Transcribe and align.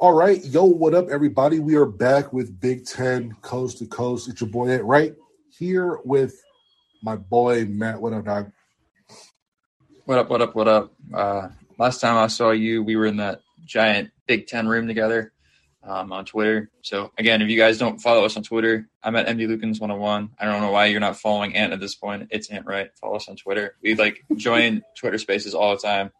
All 0.00 0.12
right, 0.12 0.44
yo, 0.44 0.62
what 0.62 0.94
up, 0.94 1.08
everybody? 1.08 1.58
We 1.58 1.74
are 1.74 1.84
back 1.84 2.32
with 2.32 2.60
Big 2.60 2.86
Ten 2.86 3.34
Coast 3.42 3.78
to 3.78 3.86
Coast. 3.86 4.28
It's 4.28 4.40
your 4.40 4.48
boy 4.48 4.68
Ed, 4.68 4.84
right 4.84 5.12
here 5.58 5.98
with 6.04 6.40
my 7.02 7.16
boy 7.16 7.64
Matt. 7.64 8.00
What 8.00 8.12
up, 8.12 8.24
dog? 8.24 8.52
What 10.04 10.18
up? 10.18 10.30
What 10.30 10.40
up? 10.40 10.54
What 10.54 10.68
up? 10.68 10.92
Uh, 11.12 11.48
last 11.80 12.00
time 12.00 12.16
I 12.16 12.28
saw 12.28 12.52
you, 12.52 12.84
we 12.84 12.94
were 12.94 13.06
in 13.06 13.16
that 13.16 13.40
giant 13.64 14.10
Big 14.28 14.46
Ten 14.46 14.68
room 14.68 14.86
together 14.86 15.32
um, 15.82 16.12
on 16.12 16.24
Twitter. 16.24 16.70
So 16.82 17.10
again, 17.18 17.42
if 17.42 17.48
you 17.48 17.58
guys 17.58 17.76
don't 17.76 18.00
follow 18.00 18.24
us 18.24 18.36
on 18.36 18.44
Twitter, 18.44 18.88
I'm 19.02 19.16
at 19.16 19.26
MD 19.26 19.48
Lukens 19.48 19.80
101. 19.80 20.30
I 20.38 20.44
don't 20.44 20.62
know 20.62 20.70
why 20.70 20.86
you're 20.86 21.00
not 21.00 21.18
following 21.18 21.56
Ant 21.56 21.72
at 21.72 21.80
this 21.80 21.96
point. 21.96 22.28
It's 22.30 22.50
Ant 22.50 22.66
right. 22.66 22.88
Follow 23.00 23.16
us 23.16 23.28
on 23.28 23.34
Twitter. 23.34 23.74
We 23.82 23.96
like 23.96 24.24
join 24.36 24.82
Twitter 24.96 25.18
Spaces 25.18 25.56
all 25.56 25.72
the 25.72 25.82
time. 25.82 26.12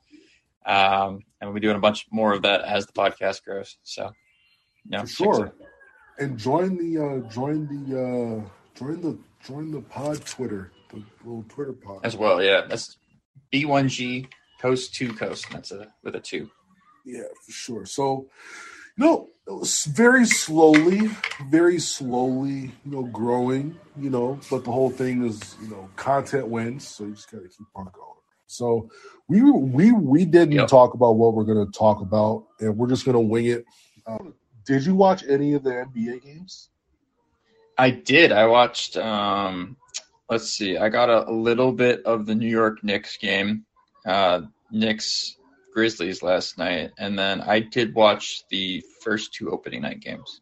Um, 0.66 1.20
and 1.40 1.48
we'll 1.48 1.54
be 1.54 1.60
doing 1.60 1.76
a 1.76 1.80
bunch 1.80 2.06
more 2.10 2.32
of 2.32 2.42
that 2.42 2.62
as 2.62 2.86
the 2.86 2.92
podcast 2.92 3.44
grows. 3.44 3.76
So, 3.82 4.12
yeah, 4.84 5.02
For 5.02 5.06
sure. 5.06 5.54
And 6.18 6.36
join 6.36 6.76
the 6.76 6.98
uh, 6.98 7.30
join 7.30 7.66
the 7.66 7.96
uh, 7.96 8.48
join 8.76 9.00
the 9.00 9.18
join 9.46 9.70
the 9.70 9.80
pod 9.82 10.24
Twitter, 10.26 10.72
the 10.90 11.02
little 11.24 11.44
Twitter 11.48 11.72
pod 11.72 12.00
as 12.02 12.16
well. 12.16 12.42
Yeah, 12.42 12.62
that's 12.68 12.96
B1G 13.52 14.26
Coast 14.60 14.94
to 14.94 15.12
Coast. 15.14 15.46
That's 15.52 15.70
a 15.70 15.92
with 16.02 16.16
a 16.16 16.20
two. 16.20 16.50
Yeah, 17.04 17.22
for 17.44 17.52
sure. 17.52 17.86
So, 17.86 18.28
you 18.96 19.04
know, 19.04 19.28
very 19.86 20.26
slowly, 20.26 21.08
very 21.48 21.78
slowly, 21.78 22.72
you 22.84 22.90
know, 22.90 23.04
growing. 23.04 23.78
You 23.96 24.10
know, 24.10 24.40
but 24.50 24.64
the 24.64 24.72
whole 24.72 24.90
thing 24.90 25.24
is, 25.24 25.56
you 25.62 25.68
know, 25.68 25.88
content 25.94 26.48
wins, 26.48 26.86
so 26.86 27.04
you 27.04 27.14
just 27.14 27.30
gotta 27.30 27.48
keep 27.48 27.66
on 27.76 27.84
going. 27.94 28.17
So 28.48 28.90
we 29.28 29.42
we 29.42 29.92
we 29.92 30.24
didn't 30.24 30.52
yep. 30.52 30.68
talk 30.68 30.94
about 30.94 31.12
what 31.12 31.34
we're 31.34 31.44
going 31.44 31.64
to 31.64 31.78
talk 31.78 32.00
about, 32.00 32.46
and 32.60 32.76
we're 32.76 32.88
just 32.88 33.04
going 33.04 33.14
to 33.14 33.20
wing 33.20 33.46
it. 33.46 33.64
Um, 34.06 34.34
did 34.64 34.84
you 34.84 34.94
watch 34.94 35.22
any 35.28 35.52
of 35.54 35.62
the 35.62 35.70
NBA 35.70 36.22
games? 36.24 36.70
I 37.76 37.90
did. 37.90 38.32
I 38.32 38.46
watched. 38.46 38.96
Um, 38.96 39.76
let's 40.28 40.50
see. 40.50 40.78
I 40.78 40.88
got 40.88 41.10
a, 41.10 41.28
a 41.28 41.32
little 41.32 41.72
bit 41.72 42.02
of 42.04 42.26
the 42.26 42.34
New 42.34 42.48
York 42.48 42.82
Knicks 42.82 43.18
game, 43.18 43.64
uh, 44.06 44.42
Knicks 44.70 45.36
Grizzlies 45.74 46.22
last 46.22 46.58
night, 46.58 46.90
and 46.98 47.18
then 47.18 47.42
I 47.42 47.60
did 47.60 47.94
watch 47.94 48.42
the 48.50 48.82
first 49.02 49.34
two 49.34 49.50
opening 49.50 49.82
night 49.82 50.00
games. 50.00 50.40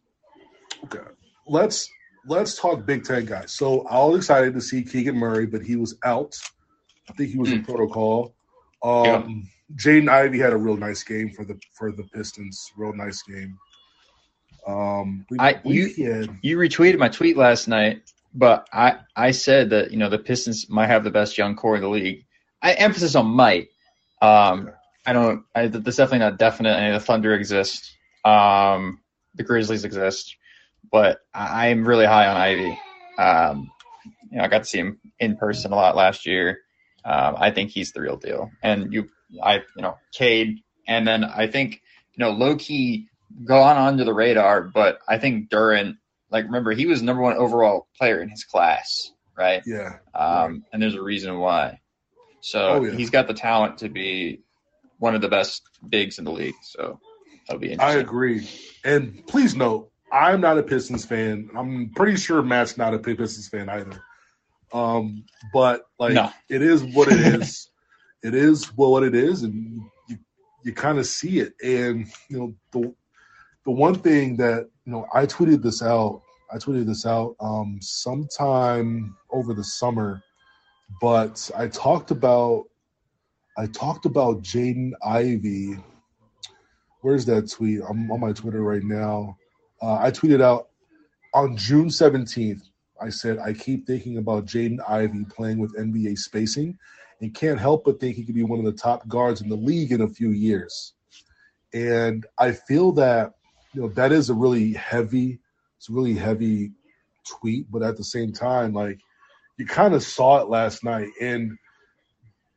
Okay, 0.85 0.99
let's 1.45 1.89
let's 2.25 2.57
talk 2.57 2.85
Big 2.85 3.03
Ten 3.03 3.25
guys. 3.25 3.51
So 3.51 3.81
I 3.87 4.03
was 4.05 4.17
excited 4.17 4.53
to 4.53 4.61
see 4.61 4.83
Keegan 4.83 5.17
Murray, 5.17 5.45
but 5.45 5.61
he 5.61 5.75
was 5.75 5.97
out. 6.05 6.35
I 7.09 7.13
think 7.13 7.31
he 7.31 7.37
was 7.37 7.49
mm. 7.49 7.53
in 7.53 7.65
protocol. 7.65 8.35
Um, 8.83 9.05
yeah. 9.05 9.25
Jaden 9.75 10.09
Ivey 10.09 10.39
had 10.39 10.53
a 10.53 10.57
real 10.57 10.77
nice 10.77 11.03
game 11.03 11.31
for 11.31 11.43
the 11.43 11.59
for 11.73 11.91
the 11.91 12.03
Pistons. 12.03 12.71
Real 12.77 12.93
nice 12.93 13.21
game. 13.23 13.57
Um, 14.65 15.25
we, 15.29 15.39
I 15.39 15.59
we 15.63 15.93
you 15.93 16.11
had, 16.11 16.37
you 16.41 16.57
retweeted 16.57 16.97
my 16.97 17.09
tweet 17.09 17.37
last 17.37 17.67
night, 17.67 18.01
but 18.33 18.67
I 18.71 18.99
I 19.15 19.31
said 19.31 19.69
that 19.71 19.91
you 19.91 19.97
know 19.97 20.09
the 20.09 20.19
Pistons 20.19 20.69
might 20.69 20.87
have 20.87 21.03
the 21.03 21.11
best 21.11 21.37
young 21.37 21.55
core 21.55 21.75
in 21.75 21.81
the 21.81 21.89
league. 21.89 22.25
I 22.61 22.73
emphasis 22.73 23.15
on 23.15 23.27
might. 23.27 23.69
Um, 24.21 24.71
I 25.05 25.13
don't. 25.13 25.43
I, 25.55 25.67
that's 25.67 25.95
definitely 25.95 26.19
not 26.19 26.37
definite. 26.37 26.75
I 26.75 26.81
mean, 26.81 26.93
the 26.93 26.99
Thunder 26.99 27.33
exist. 27.33 27.95
Um, 28.25 28.99
the 29.35 29.43
Grizzlies 29.43 29.85
exist, 29.85 30.35
but 30.91 31.19
I, 31.33 31.69
I'm 31.69 31.87
really 31.87 32.05
high 32.05 32.27
on 32.27 32.37
Ivey. 32.37 32.79
Um, 33.17 33.71
you 34.31 34.37
know, 34.37 34.43
I 34.43 34.47
got 34.47 34.59
to 34.59 34.65
see 34.65 34.79
him 34.79 34.99
in 35.19 35.37
person 35.37 35.71
a 35.71 35.75
lot 35.75 35.95
last 35.95 36.25
year. 36.25 36.59
Um, 37.07 37.35
I 37.37 37.51
think 37.51 37.71
he's 37.71 37.93
the 37.93 38.01
real 38.01 38.17
deal. 38.17 38.51
And 38.61 38.91
you, 38.91 39.07
I, 39.41 39.61
you 39.75 39.81
know, 39.81 39.97
Cade, 40.13 40.59
and 40.85 41.07
then 41.07 41.23
I 41.23 41.47
think, 41.47 41.81
you 42.13 42.25
know, 42.25 42.31
low 42.31 42.57
key 42.57 43.07
gone 43.45 43.77
under 43.77 44.03
the 44.03 44.13
radar, 44.13 44.61
but 44.61 44.99
I 45.07 45.17
think 45.17 45.49
Duren, 45.49 45.97
like, 46.29 46.45
remember, 46.45 46.71
he 46.71 46.85
was 46.85 47.01
number 47.01 47.21
one 47.21 47.37
overall 47.37 47.87
player 47.97 48.21
in 48.21 48.27
his 48.27 48.43
class, 48.43 49.09
right? 49.37 49.61
Yeah. 49.65 49.99
Um, 50.13 50.21
right. 50.23 50.61
And 50.73 50.81
there's 50.81 50.95
a 50.95 51.01
reason 51.01 51.39
why. 51.39 51.79
So 52.41 52.59
oh, 52.59 52.83
yeah. 52.83 52.91
he's 52.91 53.09
got 53.09 53.27
the 53.27 53.33
talent 53.33 53.77
to 53.79 53.89
be 53.89 54.41
one 54.99 55.15
of 55.15 55.21
the 55.21 55.29
best 55.29 55.63
bigs 55.87 56.19
in 56.19 56.25
the 56.25 56.31
league. 56.31 56.55
So 56.61 56.99
that'll 57.47 57.61
be 57.61 57.71
interesting. 57.71 57.99
I 57.99 58.01
agree. 58.01 58.49
And 58.83 59.25
please 59.27 59.55
note, 59.55 59.91
I'm 60.11 60.41
not 60.41 60.57
a 60.57 60.63
Pistons 60.63 61.05
fan. 61.05 61.51
I'm 61.55 61.91
pretty 61.95 62.17
sure 62.17 62.41
Matt's 62.41 62.77
not 62.77 62.93
a 62.93 62.99
Pistons 62.99 63.47
fan 63.47 63.69
either. 63.69 64.03
Um, 64.73 65.25
but 65.53 65.83
like 65.99 66.13
no. 66.13 66.31
it 66.49 66.61
is 66.61 66.83
what 66.83 67.11
it 67.11 67.19
is. 67.19 67.69
it 68.23 68.35
is 68.35 68.65
what 68.75 69.03
it 69.03 69.15
is, 69.15 69.43
and 69.43 69.81
you 70.07 70.17
you 70.63 70.73
kind 70.73 70.99
of 70.99 71.05
see 71.05 71.39
it. 71.39 71.53
And 71.63 72.07
you 72.29 72.37
know 72.37 72.55
the 72.71 72.93
the 73.65 73.71
one 73.71 73.95
thing 73.95 74.37
that 74.37 74.69
you 74.85 74.91
know 74.91 75.07
I 75.13 75.25
tweeted 75.25 75.61
this 75.61 75.81
out. 75.81 76.21
I 76.51 76.57
tweeted 76.57 76.85
this 76.85 77.05
out 77.05 77.35
um, 77.41 77.77
sometime 77.81 79.15
over 79.31 79.53
the 79.53 79.63
summer, 79.63 80.23
but 81.01 81.49
I 81.55 81.67
talked 81.67 82.11
about 82.11 82.65
I 83.57 83.65
talked 83.67 84.05
about 84.05 84.43
Jaden 84.43 84.91
Ivey. 85.03 85.77
Where's 87.01 87.25
that 87.25 87.49
tweet? 87.49 87.81
I'm 87.87 88.11
on 88.11 88.19
my 88.19 88.31
Twitter 88.31 88.61
right 88.61 88.83
now. 88.83 89.37
Uh, 89.81 89.95
I 89.95 90.11
tweeted 90.11 90.41
out 90.41 90.69
on 91.33 91.57
June 91.57 91.87
17th. 91.87 92.61
I 93.01 93.09
said, 93.09 93.39
I 93.39 93.53
keep 93.53 93.85
thinking 93.85 94.17
about 94.17 94.45
Jaden 94.45 94.77
Ivey 94.87 95.25
playing 95.25 95.59
with 95.59 95.75
NBA 95.75 96.17
spacing 96.17 96.77
and 97.21 97.33
can't 97.33 97.59
help 97.59 97.85
but 97.85 97.99
think 97.99 98.15
he 98.15 98.23
could 98.23 98.35
be 98.35 98.43
one 98.43 98.59
of 98.59 98.65
the 98.65 98.71
top 98.71 99.07
guards 99.07 99.41
in 99.41 99.49
the 99.49 99.55
league 99.55 99.91
in 99.91 100.01
a 100.01 100.07
few 100.07 100.29
years. 100.29 100.93
And 101.73 102.25
I 102.37 102.51
feel 102.51 102.91
that, 102.93 103.33
you 103.73 103.81
know, 103.81 103.89
that 103.89 104.11
is 104.11 104.29
a 104.29 104.33
really 104.33 104.73
heavy, 104.73 105.39
it's 105.77 105.89
a 105.89 105.93
really 105.93 106.13
heavy 106.13 106.71
tweet, 107.27 107.69
but 107.71 107.83
at 107.83 107.97
the 107.97 108.03
same 108.03 108.31
time, 108.31 108.73
like 108.73 108.99
you 109.57 109.65
kind 109.65 109.93
of 109.93 110.03
saw 110.03 110.39
it 110.41 110.49
last 110.49 110.83
night. 110.83 111.09
And 111.19 111.57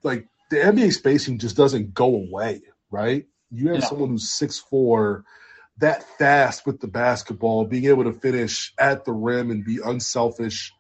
like 0.03 0.27
the 0.51 0.57
NBA 0.57 0.93
spacing 0.93 1.39
just 1.39 1.57
doesn't 1.57 1.95
go 1.95 2.15
away, 2.15 2.63
right? 2.91 3.27
You 3.51 3.69
have 3.69 3.81
yeah. 3.81 3.87
someone 3.87 4.11
who's 4.11 4.31
six 4.31 4.59
four 4.59 5.25
that 5.81 6.05
fast 6.19 6.67
with 6.67 6.81
the 6.81 6.87
basketball, 6.87 7.65
being 7.65 7.87
able 7.87 8.05
to 8.05 8.13
finish 8.13 8.73
at 8.79 9.05
the 9.05 9.13
rim 9.13 9.51
and 9.51 9.65
be 9.65 9.79
unselfish. 9.85 10.73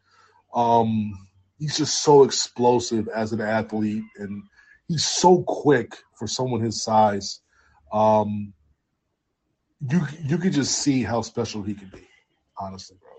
Um, 0.55 1.28
he's 1.59 1.77
just 1.77 2.03
so 2.03 2.25
explosive 2.25 3.09
as 3.09 3.33
an 3.33 3.41
athlete, 3.41 4.05
and 4.16 4.43
he's 4.89 5.05
so 5.05 5.43
quick 5.43 5.97
for 6.16 6.27
someone 6.27 6.60
his 6.60 6.83
size. 6.83 7.41
Um, 7.93 8.53
you 9.91 10.00
you 10.22 10.39
could 10.39 10.53
just 10.53 10.78
see 10.78 11.03
how 11.03 11.22
special 11.22 11.62
he 11.62 11.75
could 11.75 11.91
be, 11.91 12.06
honestly, 12.59 12.97
bro. 13.00 13.10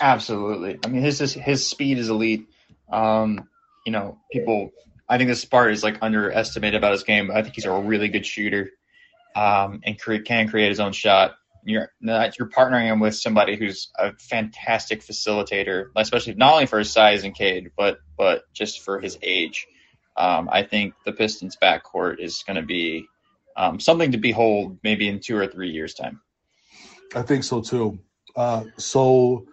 Absolutely. 0.00 0.78
I 0.84 0.88
mean, 0.88 1.02
his 1.02 1.18
his 1.18 1.66
speed 1.66 1.98
is 1.98 2.08
elite. 2.08 2.46
Um, 2.90 3.48
you 3.86 3.92
know, 3.92 4.18
people. 4.32 4.70
I 5.08 5.18
think 5.18 5.28
this 5.28 5.44
part 5.44 5.72
is 5.72 5.82
like 5.82 5.98
underestimated 6.00 6.78
about 6.78 6.92
his 6.92 7.02
game, 7.02 7.26
but 7.26 7.36
I 7.36 7.42
think 7.42 7.54
he's 7.54 7.66
a 7.66 7.72
really 7.72 8.08
good 8.08 8.24
shooter 8.24 8.70
um, 9.36 9.80
and 9.84 9.98
can 9.98 10.48
create 10.48 10.68
his 10.68 10.80
own 10.80 10.92
shot. 10.92 11.34
You're 11.64 11.92
you're 12.00 12.48
partnering 12.48 12.86
him 12.86 12.98
with 12.98 13.14
somebody 13.14 13.56
who's 13.56 13.90
a 13.98 14.12
fantastic 14.18 15.00
facilitator, 15.00 15.86
especially 15.96 16.34
not 16.34 16.54
only 16.54 16.66
for 16.66 16.78
his 16.78 16.90
size 16.90 17.24
and 17.24 17.34
Cade, 17.34 17.70
but 17.76 17.98
but 18.16 18.44
just 18.52 18.82
for 18.82 18.98
his 18.98 19.16
age. 19.22 19.66
Um, 20.16 20.48
I 20.52 20.62
think 20.62 20.94
the 21.06 21.12
Pistons 21.12 21.56
backcourt 21.62 22.18
is 22.20 22.42
going 22.46 22.56
to 22.56 22.66
be 22.66 23.06
um, 23.56 23.80
something 23.80 24.12
to 24.12 24.18
behold, 24.18 24.78
maybe 24.82 25.08
in 25.08 25.20
two 25.20 25.36
or 25.36 25.46
three 25.46 25.70
years' 25.70 25.94
time. 25.94 26.20
I 27.14 27.22
think 27.22 27.44
so 27.44 27.60
too. 27.60 27.98
Uh, 28.34 28.64
so 28.76 29.46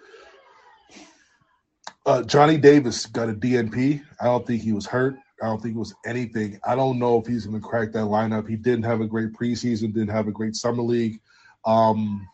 uh, 2.06 2.24
Johnny 2.24 2.58
Davis 2.58 3.06
got 3.06 3.30
a 3.30 3.34
DNP. 3.34 4.02
I 4.20 4.26
don't 4.26 4.46
think 4.46 4.62
he 4.62 4.72
was 4.72 4.86
hurt. 4.86 5.16
I 5.42 5.46
don't 5.46 5.62
think 5.62 5.76
it 5.76 5.80
was 5.80 5.96
anything. 6.06 6.60
I 6.68 6.76
don't 6.76 7.00
know 7.00 7.18
if 7.20 7.28
he's 7.28 7.46
going 7.46 7.62
to 7.62 7.68
crack 7.68 7.92
that 7.94 8.06
lineup. 8.06 8.48
He 8.48 8.56
didn't 8.56 8.84
have 8.84 9.02
a 9.02 9.08
great 9.08 9.34
preseason, 9.34 9.94
didn't 9.94 10.10
have 10.10 10.28
a 10.28 10.32
great 10.32 10.56
summer 10.56 10.84
league. 10.84 11.20
Um, 11.66 12.28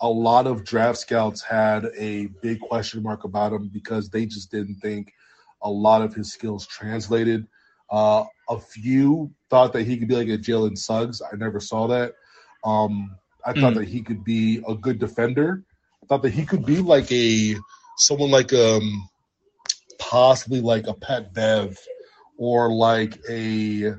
a 0.00 0.08
lot 0.08 0.46
of 0.46 0.64
draft 0.64 0.98
scouts 0.98 1.42
had 1.42 1.86
a 1.96 2.26
big 2.42 2.60
question 2.60 3.02
mark 3.02 3.24
about 3.24 3.52
him 3.52 3.70
because 3.72 4.10
they 4.10 4.26
just 4.26 4.50
didn't 4.50 4.76
think 4.76 5.12
a 5.62 5.70
lot 5.70 6.02
of 6.02 6.14
his 6.14 6.32
skills 6.32 6.66
translated. 6.66 7.46
Uh, 7.90 8.24
a 8.48 8.58
few 8.58 9.32
thought 9.48 9.72
that 9.72 9.84
he 9.84 9.96
could 9.96 10.08
be 10.08 10.16
like 10.16 10.28
a 10.28 10.38
Jalen 10.38 10.76
Suggs. 10.76 11.22
I 11.22 11.36
never 11.36 11.60
saw 11.60 11.86
that. 11.88 12.14
Um, 12.64 13.16
I 13.46 13.52
mm. 13.52 13.60
thought 13.60 13.74
that 13.74 13.88
he 13.88 14.02
could 14.02 14.24
be 14.24 14.62
a 14.66 14.74
good 14.74 14.98
defender. 14.98 15.62
I 16.02 16.06
thought 16.06 16.22
that 16.22 16.34
he 16.34 16.44
could 16.44 16.66
be 16.66 16.78
like 16.78 17.10
a 17.12 17.56
someone 17.96 18.30
like 18.30 18.52
um 18.52 19.08
possibly 19.98 20.60
like 20.60 20.86
a 20.86 20.94
Pat 20.94 21.32
Bev 21.32 21.78
or 22.36 22.72
like 22.72 23.18
a 23.28 23.94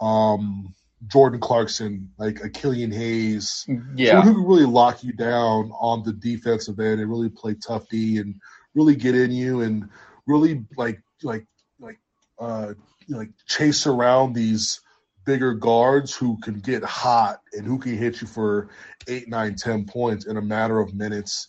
um 0.00 0.74
Jordan 1.06 1.40
Clarkson, 1.40 2.10
like 2.18 2.40
a 2.42 2.48
Killian 2.48 2.90
Hayes, 2.90 3.66
yeah, 3.94 4.22
who 4.22 4.34
can 4.34 4.44
really 4.44 4.64
lock 4.64 5.04
you 5.04 5.12
down 5.12 5.70
on 5.78 6.02
the 6.02 6.12
defensive 6.12 6.80
end 6.80 7.00
and 7.00 7.10
really 7.10 7.28
play 7.28 7.54
tough 7.54 7.88
D 7.88 8.18
and 8.18 8.34
really 8.74 8.96
get 8.96 9.14
in 9.14 9.30
you 9.30 9.60
and 9.60 9.88
really 10.26 10.64
like 10.76 11.00
like 11.22 11.46
like 11.78 11.98
uh 12.38 12.74
like 13.08 13.30
chase 13.46 13.86
around 13.86 14.34
these 14.34 14.80
bigger 15.24 15.54
guards 15.54 16.14
who 16.16 16.38
can 16.38 16.60
get 16.60 16.82
hot 16.84 17.40
and 17.52 17.66
who 17.66 17.78
can 17.78 17.98
hit 17.98 18.20
you 18.20 18.26
for 18.26 18.68
eight, 19.08 19.28
nine, 19.28 19.54
ten 19.54 19.84
points 19.84 20.26
in 20.26 20.36
a 20.36 20.42
matter 20.42 20.80
of 20.80 20.94
minutes. 20.94 21.48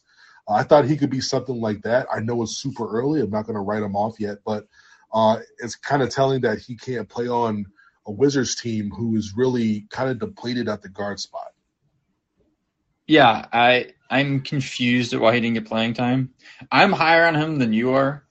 I 0.49 0.63
thought 0.63 0.85
he 0.85 0.97
could 0.97 1.09
be 1.09 1.21
something 1.21 1.59
like 1.59 1.81
that. 1.83 2.07
I 2.13 2.19
know 2.19 2.41
it's 2.41 2.57
super 2.57 2.89
early. 2.89 3.21
I'm 3.21 3.29
not 3.29 3.45
going 3.45 3.55
to 3.55 3.61
write 3.61 3.83
him 3.83 3.95
off 3.95 4.19
yet, 4.19 4.39
but 4.45 4.65
uh, 5.13 5.39
it's 5.59 5.75
kind 5.75 6.01
of 6.01 6.09
telling 6.09 6.41
that 6.41 6.59
he 6.59 6.75
can't 6.75 7.07
play 7.07 7.27
on 7.27 7.65
a 8.05 8.11
Wizards 8.11 8.55
team 8.55 8.89
who 8.89 9.15
is 9.15 9.33
really 9.35 9.85
kind 9.89 10.09
of 10.09 10.19
depleted 10.19 10.67
at 10.69 10.81
the 10.81 10.89
guard 10.89 11.19
spot. 11.19 11.51
Yeah, 13.05 13.45
I 13.51 13.93
I'm 14.09 14.41
confused 14.41 15.13
at 15.13 15.19
why 15.19 15.33
he 15.33 15.41
didn't 15.41 15.55
get 15.55 15.65
playing 15.65 15.93
time. 15.93 16.33
I'm 16.71 16.91
higher 16.91 17.25
on 17.25 17.35
him 17.35 17.59
than 17.59 17.73
you 17.73 17.93
are. 17.93 18.25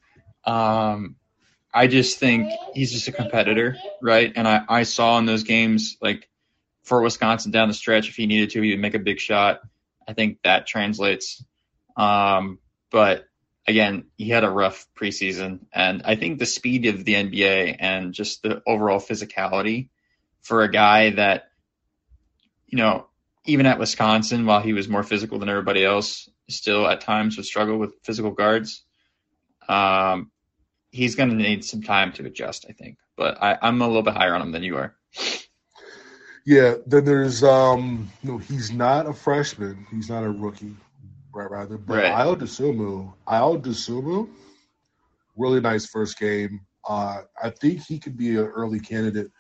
Um, 0.44 1.16
I 1.72 1.86
just 1.86 2.18
think 2.18 2.50
he's 2.72 2.92
just 2.92 3.08
a 3.08 3.12
competitor, 3.12 3.76
right? 4.00 4.32
And 4.34 4.48
I, 4.48 4.62
I 4.68 4.82
saw 4.84 5.18
in 5.18 5.26
those 5.26 5.42
games, 5.42 5.98
like 6.00 6.28
for 6.82 7.02
Wisconsin 7.02 7.50
down 7.52 7.68
the 7.68 7.74
stretch, 7.74 8.08
if 8.08 8.16
he 8.16 8.26
needed 8.26 8.50
to, 8.50 8.62
he 8.62 8.70
would 8.70 8.80
make 8.80 8.94
a 8.94 8.98
big 8.98 9.20
shot. 9.20 9.60
I 10.08 10.14
think 10.14 10.38
that 10.44 10.66
translates. 10.66 11.44
Um, 11.96 12.58
but 12.90 13.26
again, 13.66 14.06
he 14.16 14.28
had 14.28 14.44
a 14.44 14.50
rough 14.50 14.86
preseason, 14.98 15.60
and 15.72 16.02
I 16.04 16.16
think 16.16 16.38
the 16.38 16.46
speed 16.46 16.86
of 16.86 17.04
the 17.04 17.14
NBA 17.14 17.76
and 17.78 18.12
just 18.12 18.42
the 18.42 18.62
overall 18.66 19.00
physicality 19.00 19.88
for 20.42 20.62
a 20.62 20.70
guy 20.70 21.10
that, 21.10 21.48
you 22.66 22.78
know, 22.78 23.06
even 23.44 23.66
at 23.66 23.78
Wisconsin, 23.78 24.46
while 24.46 24.60
he 24.60 24.72
was 24.72 24.88
more 24.88 25.02
physical 25.02 25.38
than 25.38 25.48
everybody 25.48 25.84
else, 25.84 26.28
still 26.48 26.86
at 26.86 27.00
times 27.00 27.36
would 27.36 27.46
struggle 27.46 27.78
with 27.78 27.94
physical 28.02 28.30
guards. 28.30 28.84
Um, 29.68 30.30
he's 30.90 31.14
going 31.14 31.30
to 31.30 31.36
need 31.36 31.64
some 31.64 31.82
time 31.82 32.12
to 32.12 32.26
adjust, 32.26 32.66
I 32.68 32.72
think. 32.72 32.98
But 33.16 33.42
I, 33.42 33.58
I'm 33.60 33.80
a 33.82 33.86
little 33.86 34.02
bit 34.02 34.14
higher 34.14 34.34
on 34.34 34.42
him 34.42 34.52
than 34.52 34.62
you 34.62 34.76
are. 34.76 34.94
Yeah, 36.44 36.76
then 36.86 37.04
there's 37.04 37.42
um 37.42 38.08
no, 38.22 38.38
he's 38.38 38.70
not 38.70 39.06
a 39.06 39.12
freshman. 39.12 39.84
He's 39.90 40.08
not 40.08 40.22
a 40.22 40.30
rookie, 40.30 40.76
right? 41.36 41.50
Rather, 41.50 41.78
but 41.78 41.98
right. 41.98 42.12
Ayo 42.12 42.36
Dosunmu, 43.60 44.28
really 45.36 45.60
nice 45.60 45.86
first 45.86 46.18
game. 46.18 46.60
Uh, 46.88 47.22
I 47.42 47.50
think 47.50 47.82
he 47.82 47.98
could 47.98 48.16
be 48.16 48.36
an 48.36 48.46
early 48.46 48.80
candidate 48.80 49.30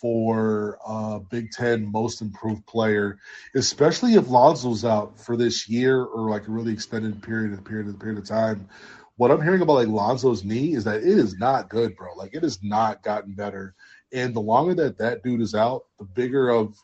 for 0.00 0.78
uh, 0.86 1.18
Big 1.18 1.50
Ten 1.50 1.90
Most 1.90 2.20
Improved 2.20 2.66
Player, 2.66 3.18
especially 3.54 4.14
if 4.14 4.26
Lonzo's 4.26 4.84
out 4.84 5.18
for 5.18 5.36
this 5.36 5.68
year 5.68 6.02
or 6.02 6.28
like 6.28 6.48
a 6.48 6.50
really 6.50 6.72
extended 6.72 7.22
period, 7.22 7.52
of 7.52 7.64
period, 7.64 7.88
of 7.88 7.98
period 7.98 8.18
of 8.18 8.26
time 8.26 8.68
what 9.16 9.30
I'm 9.30 9.42
hearing 9.42 9.62
about 9.62 9.74
like 9.74 9.88
Lonzo's 9.88 10.44
knee 10.44 10.74
is 10.74 10.84
that 10.84 10.98
it 10.98 11.18
is 11.18 11.36
not 11.38 11.70
good, 11.70 11.96
bro. 11.96 12.14
Like 12.14 12.34
it 12.34 12.42
has 12.42 12.62
not 12.62 13.02
gotten 13.02 13.32
better. 13.32 13.74
And 14.12 14.34
the 14.34 14.40
longer 14.40 14.74
that 14.74 14.98
that 14.98 15.22
dude 15.22 15.40
is 15.40 15.54
out, 15.54 15.84
the 15.98 16.04
bigger 16.04 16.50
of 16.50 16.76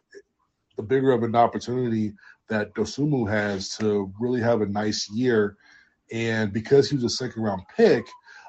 the 0.76 0.82
bigger 0.82 1.12
of 1.12 1.22
an 1.22 1.36
opportunity 1.36 2.14
that 2.52 2.74
Dosunmu 2.74 3.28
has 3.30 3.76
to 3.78 4.12
really 4.20 4.40
have 4.40 4.60
a 4.60 4.66
nice 4.66 5.10
year. 5.10 5.56
And 6.12 6.52
because 6.52 6.88
he 6.88 6.96
was 6.96 7.04
a 7.04 7.08
second 7.08 7.42
round 7.42 7.62
pick, 7.76 8.06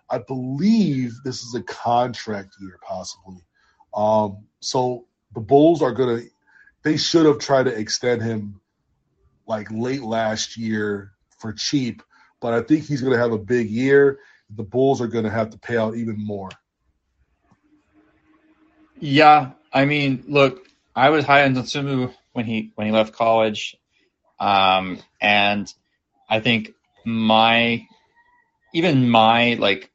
I 0.09 0.19
believe 0.19 1.13
this 1.23 1.43
is 1.43 1.55
a 1.55 1.63
contract 1.63 2.55
year, 2.59 2.77
possibly. 2.85 3.41
Um, 3.93 4.45
so 4.59 5.05
the 5.33 5.39
Bulls 5.41 5.81
are 5.81 5.91
gonna 5.91 6.21
they 6.83 6.97
should 6.97 7.25
have 7.25 7.39
tried 7.39 7.63
to 7.63 7.77
extend 7.77 8.21
him 8.21 8.59
like 9.47 9.71
late 9.71 10.03
last 10.03 10.57
year 10.57 11.11
for 11.39 11.53
cheap 11.53 12.01
but 12.43 12.53
I 12.53 12.61
think 12.61 12.83
he's 12.83 12.99
going 12.99 13.13
to 13.13 13.19
have 13.19 13.31
a 13.31 13.37
big 13.37 13.69
year. 13.69 14.19
The 14.49 14.63
Bulls 14.63 14.99
are 14.99 15.07
going 15.07 15.23
to 15.23 15.31
have 15.31 15.49
to 15.51 15.57
pay 15.57 15.77
out 15.77 15.95
even 15.95 16.17
more. 16.17 16.49
Yeah, 18.99 19.51
I 19.71 19.85
mean, 19.85 20.25
look, 20.27 20.67
I 20.93 21.09
was 21.09 21.23
high 21.23 21.45
on 21.45 21.55
Dosunmu 21.55 22.13
when 22.33 22.45
he 22.45 22.73
when 22.75 22.85
he 22.85 22.91
left 22.91 23.13
college, 23.13 23.77
um, 24.43 24.99
and 25.21 25.71
I 26.29 26.39
think 26.39 26.71
my 27.05 27.85
even 28.73 29.09
my 29.09 29.55
like 29.55 29.91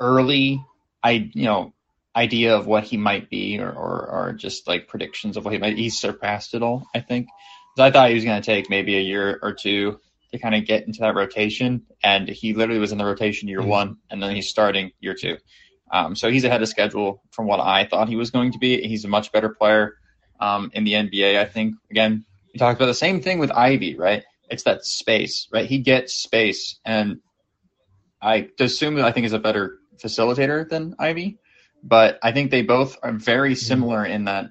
early 0.00 0.64
I 1.02 1.30
you 1.32 1.44
know 1.44 1.72
idea 2.16 2.56
of 2.56 2.66
what 2.66 2.84
he 2.84 2.96
might 2.96 3.30
be 3.30 3.58
or, 3.60 3.70
or, 3.70 4.08
or 4.10 4.32
just 4.32 4.66
like 4.66 4.88
predictions 4.88 5.36
of 5.36 5.44
what 5.44 5.52
he 5.54 5.60
might 5.60 5.76
he 5.76 5.90
surpassed 5.90 6.54
it 6.54 6.62
all 6.62 6.86
I 6.94 7.00
think 7.00 7.28
I 7.78 7.90
thought 7.90 8.08
he 8.08 8.14
was 8.14 8.24
going 8.24 8.40
to 8.40 8.46
take 8.46 8.70
maybe 8.70 8.96
a 8.96 9.00
year 9.00 9.38
or 9.42 9.52
two 9.52 10.00
to 10.32 10.38
kind 10.38 10.54
of 10.54 10.66
get 10.66 10.86
into 10.86 11.00
that 11.00 11.14
rotation. 11.14 11.82
And 12.02 12.28
he 12.28 12.54
literally 12.54 12.80
was 12.80 12.92
in 12.92 12.98
the 12.98 13.04
rotation 13.04 13.48
year 13.48 13.60
mm-hmm. 13.60 13.68
one, 13.68 13.96
and 14.10 14.22
then 14.22 14.34
he's 14.34 14.48
starting 14.48 14.92
year 15.00 15.14
two. 15.14 15.38
Um, 15.90 16.14
so 16.16 16.30
he's 16.30 16.44
ahead 16.44 16.62
of 16.62 16.68
schedule 16.68 17.22
from 17.30 17.46
what 17.46 17.60
I 17.60 17.86
thought 17.86 18.08
he 18.08 18.16
was 18.16 18.30
going 18.30 18.52
to 18.52 18.58
be. 18.58 18.86
He's 18.86 19.04
a 19.04 19.08
much 19.08 19.32
better 19.32 19.48
player 19.48 19.94
um, 20.38 20.70
in 20.74 20.84
the 20.84 20.92
NBA. 20.92 21.38
I 21.38 21.46
think. 21.46 21.76
Again, 21.90 22.24
we 22.58 22.66
talked 22.66 22.80
about 22.80 22.86
the 22.86 22.94
same 22.94 23.20
thing 23.20 23.38
with 23.38 23.52
Ivey, 23.52 23.96
right? 23.96 24.24
It's 24.50 24.64
that 24.64 24.84
space, 24.84 25.46
right? 25.52 25.64
He 25.64 25.78
gets 25.78 26.12
space, 26.12 26.80
and 26.84 27.18
I 28.20 28.48
assume 28.58 28.98
I 28.98 29.12
think 29.12 29.26
is 29.26 29.32
a 29.32 29.38
better 29.38 29.78
facilitator 30.02 30.68
than 30.68 30.96
Ivey, 30.98 31.38
but 31.84 32.18
I 32.20 32.32
think 32.32 32.50
they 32.50 32.62
both 32.62 32.96
are 33.00 33.12
very 33.12 33.52
mm-hmm. 33.52 33.64
similar 33.64 34.04
in 34.04 34.24
that 34.24 34.50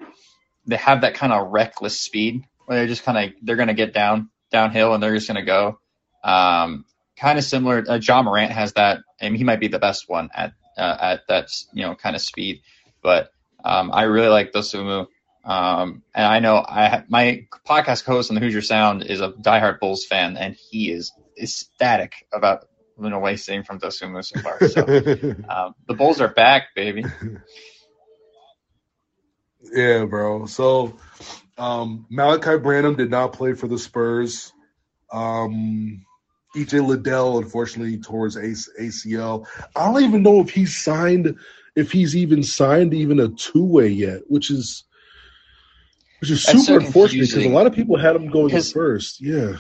they 0.66 0.78
have 0.78 1.02
that 1.02 1.16
kind 1.16 1.34
of 1.34 1.52
reckless 1.52 2.00
speed 2.00 2.46
where 2.66 2.78
they're 2.78 2.88
just 2.88 3.04
kind 3.04 3.18
of 3.18 3.36
they're 3.42 3.58
going 3.58 3.68
to 3.68 3.74
get 3.74 3.94
down 3.94 4.30
downhill 4.52 4.94
and 4.94 5.04
they're 5.04 5.16
just 5.16 5.28
going 5.28 5.36
to 5.36 5.46
go. 5.46 5.78
Um, 6.24 6.86
kind 7.20 7.38
of 7.38 7.44
similar. 7.44 7.84
Uh, 7.86 8.00
Ja 8.02 8.22
Morant 8.22 8.54
has 8.54 8.72
that. 8.74 9.00
I 9.22 9.26
mean, 9.26 9.36
he 9.36 9.44
might 9.44 9.60
be 9.60 9.68
the 9.68 9.80
best 9.80 10.08
one 10.08 10.30
at 10.34 10.54
uh, 10.78 10.98
at 11.02 11.28
that 11.28 11.50
you 11.74 11.82
know 11.82 11.94
kind 11.94 12.16
of 12.16 12.22
speed. 12.22 12.62
But 13.04 13.32
um, 13.66 13.92
I 13.92 14.04
really 14.04 14.30
like 14.30 14.54
Dosunmu. 14.54 15.08
Um, 15.48 16.04
and 16.14 16.26
I 16.26 16.40
know 16.40 16.58
I 16.58 17.04
my 17.08 17.48
podcast 17.66 18.04
host 18.04 18.30
on 18.30 18.36
the 18.36 18.42
Hoosier 18.42 18.62
Sound 18.62 19.04
is 19.04 19.22
a 19.22 19.32
diehard 19.32 19.80
Bulls 19.80 20.06
fan, 20.06 20.36
and 20.36 20.56
he 20.56 20.92
is 20.92 21.14
ecstatic 21.42 22.14
about 22.34 22.68
know 22.98 23.20
wasting 23.20 23.64
from 23.64 23.80
Dosunmu 23.80 24.26
so 24.26 24.42
far. 24.42 24.60
So 24.68 24.82
um, 25.50 25.74
the 25.88 25.94
Bulls 25.94 26.20
are 26.20 26.28
back, 26.28 26.76
baby. 26.76 27.06
Yeah, 29.74 30.06
bro. 30.06 30.46
So 30.46 30.98
um, 31.58 32.06
Malaki 32.10 32.62
Branham 32.62 32.96
did 32.96 33.10
not 33.10 33.34
play 33.34 33.54
for 33.54 33.68
the 33.68 33.78
Spurs. 33.78 34.54
Um, 35.12 36.06
EJ 36.56 36.86
Liddell, 36.88 37.40
unfortunately, 37.40 37.98
tore 37.98 38.26
his 38.26 38.70
ACL. 38.80 39.46
I 39.76 39.86
don't 39.86 40.04
even 40.04 40.24
know 40.24 40.40
if 40.40 40.52
he's 40.52 40.78
signed, 40.78 41.36
if 41.76 41.92
he's 41.92 42.16
even 42.16 42.44
signed 42.44 42.94
even 42.94 43.20
a 43.20 43.28
two 43.28 43.66
way 43.66 43.90
yet, 43.90 44.22
which 44.28 44.50
is 44.52 44.86
which 46.20 46.32
is 46.32 46.44
super 46.44 46.60
so 46.60 46.76
unfortunate 46.76 47.30
because 47.30 47.46
a 47.46 47.50
lot 47.50 47.68
of 47.68 47.74
people 47.74 47.98
had 47.98 48.16
him 48.16 48.28
going 48.28 48.62
first. 48.62 49.22
Yeah. 49.22 49.58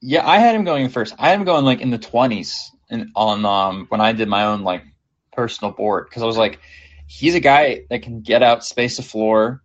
Yeah, 0.00 0.26
I 0.26 0.38
had 0.38 0.54
him 0.54 0.64
going 0.64 0.88
first. 0.88 1.14
I 1.18 1.30
had 1.30 1.38
him 1.38 1.44
going 1.44 1.64
like 1.64 1.80
in 1.80 1.90
the 1.90 1.98
twenties 1.98 2.70
and 2.90 3.10
on 3.16 3.44
um 3.44 3.86
when 3.88 4.00
I 4.00 4.12
did 4.12 4.28
my 4.28 4.44
own 4.44 4.62
like 4.62 4.84
personal 5.32 5.72
board 5.72 6.06
because 6.08 6.22
I 6.22 6.26
was 6.26 6.36
like, 6.36 6.60
he's 7.06 7.34
a 7.34 7.40
guy 7.40 7.82
that 7.90 8.02
can 8.02 8.20
get 8.20 8.42
out, 8.42 8.64
space 8.64 8.96
the 8.96 9.02
floor 9.02 9.62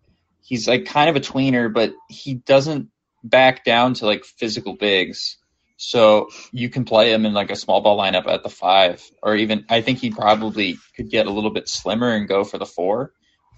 he's 0.52 0.68
like 0.68 0.86
kind 0.86 1.10
of 1.10 1.16
a 1.16 1.22
tweener, 1.22 1.72
but 1.74 1.94
he 2.10 2.34
doesn't 2.34 2.90
back 3.24 3.64
down 3.64 3.94
to 3.96 4.06
like 4.06 4.26
physical 4.26 4.76
bigs. 4.76 5.38
So 5.78 6.28
you 6.52 6.70
can 6.70 6.84
play 6.84 7.14
him 7.14 7.26
in 7.26 7.34
like 7.34 7.50
a 7.50 7.56
small 7.56 7.80
ball 7.80 7.98
lineup 7.98 8.28
at 8.28 8.44
the 8.44 8.50
five, 8.50 9.02
or 9.24 9.36
even 9.38 9.66
I 9.70 9.82
think 9.82 10.00
he 10.00 10.12
probably 10.12 10.78
could 10.96 11.10
get 11.10 11.26
a 11.26 11.32
little 11.32 11.52
bit 11.52 11.70
slimmer 11.70 12.10
and 12.10 12.28
go 12.28 12.44
for 12.44 12.58
the 12.58 12.66
four. 12.66 13.14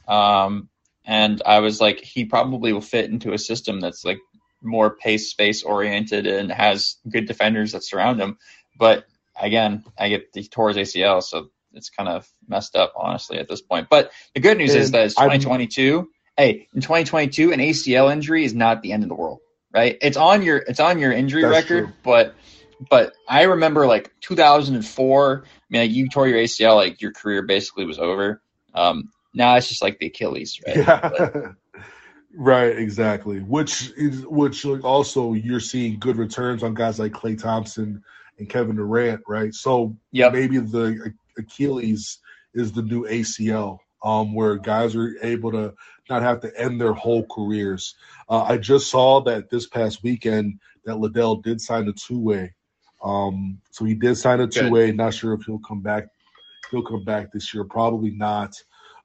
Um, 0.08 0.70
and 1.06 1.42
I 1.46 1.60
was 1.60 1.82
like, 1.82 2.00
he 2.00 2.26
probably 2.26 2.74
will 2.74 2.82
fit 2.82 3.10
into 3.10 3.34
a 3.34 3.38
system 3.38 3.80
that's 3.80 4.06
like 4.06 4.20
more 4.62 4.96
pace 4.96 5.30
space 5.30 5.64
oriented 5.64 6.26
and 6.26 6.52
has 6.52 6.98
good 7.10 7.28
defenders 7.28 7.74
that 7.74 7.84
surround 7.84 8.20
him. 8.22 8.38
But 8.78 9.06
again, 9.40 9.84
I 9.98 10.10
get 10.10 10.32
the 10.34 10.44
tore 10.44 10.70
his 10.70 10.78
ACL, 10.78 11.22
so 11.22 11.50
it's 11.74 11.90
kind 11.90 12.10
of 12.10 12.28
messed 12.48 12.76
up, 12.76 12.94
honestly, 12.96 13.38
at 13.38 13.48
this 13.48 13.62
point. 13.62 13.88
But 13.90 14.12
the 14.34 14.40
good 14.40 14.58
news 14.58 14.74
and 14.74 14.84
is 14.84 14.92
that 14.92 15.06
it's 15.06 15.16
2022. 15.16 16.00
I'm, 16.00 16.08
hey, 16.38 16.68
in 16.74 16.82
2022, 16.82 17.52
an 17.52 17.60
ACL 17.60 18.12
injury 18.12 18.46
is 18.46 18.54
not 18.54 18.82
the 18.82 18.94
end 18.94 19.04
of 19.04 19.10
the 19.10 19.16
world, 19.16 19.40
right? 19.74 19.98
It's 20.02 20.18
on 20.18 20.44
your 20.44 20.58
it's 20.58 20.80
on 20.80 21.00
your 21.00 21.12
injury 21.12 21.44
record, 21.44 21.86
true. 21.86 21.94
but 22.04 22.36
but 22.90 23.14
I 23.28 23.44
remember 23.44 23.88
like 23.88 24.12
2004. 24.22 25.44
I 25.46 25.50
mean, 25.70 25.82
like 25.82 25.92
you 25.92 26.10
tore 26.10 26.28
your 26.28 26.40
ACL, 26.40 26.76
like 26.76 27.02
your 27.02 27.12
career 27.12 27.42
basically 27.42 27.86
was 27.86 28.00
over. 28.00 28.42
Um, 28.74 29.10
now 29.34 29.56
it's 29.56 29.68
just 29.68 29.82
like 29.82 30.00
the 30.00 30.08
Achilles, 30.08 30.60
right? 30.66 30.78
Yeah. 30.78 31.52
right, 32.36 32.78
exactly. 32.78 33.40
Which 33.40 33.92
is 33.98 34.26
which 34.28 34.66
also 34.66 35.34
you're 35.34 35.60
seeing 35.60 36.00
good 36.00 36.18
returns 36.18 36.64
on 36.64 36.74
guys 36.74 37.00
like 37.00 37.12
Klay 37.14 37.40
Thompson 37.40 38.04
and 38.40 38.50
Kevin 38.50 38.76
Durant, 38.76 39.22
right? 39.28 39.54
So 39.54 39.96
yep. 40.12 40.34
maybe 40.34 40.60
the 40.60 41.14
Achilles 41.38 42.20
is 42.54 42.72
the 42.72 42.82
new 42.82 43.06
ACL, 43.06 43.80
um, 44.04 44.34
where 44.34 44.56
guys 44.56 44.96
are 44.96 45.16
able 45.22 45.52
to 45.52 45.74
not 46.10 46.22
have 46.22 46.42
to 46.42 46.60
end 46.60 46.80
their 46.80 46.94
whole 46.94 47.26
careers. 47.26 47.96
Uh, 48.30 48.44
I 48.44 48.58
just 48.58 48.90
saw 48.90 49.22
that 49.22 49.50
this 49.50 49.68
past 49.68 50.04
weekend 50.04 50.60
that 50.86 50.98
Liddell 50.98 51.38
did 51.38 51.62
sign 51.62 51.88
a 51.88 51.94
two 51.94 52.20
way. 52.20 52.54
Um, 53.04 53.60
so 53.72 53.86
he 53.86 53.96
did 53.96 54.16
sign 54.16 54.40
a 54.42 54.48
two 54.48 54.70
way. 54.70 54.92
Not 54.92 55.14
sure 55.14 55.34
if 55.34 55.44
he'll 55.44 55.60
come 55.60 55.82
back. 55.82 56.06
He'll 56.72 56.84
come 56.84 57.04
back 57.04 57.32
this 57.32 57.54
year. 57.54 57.64
Probably 57.64 58.12
not. 58.12 58.56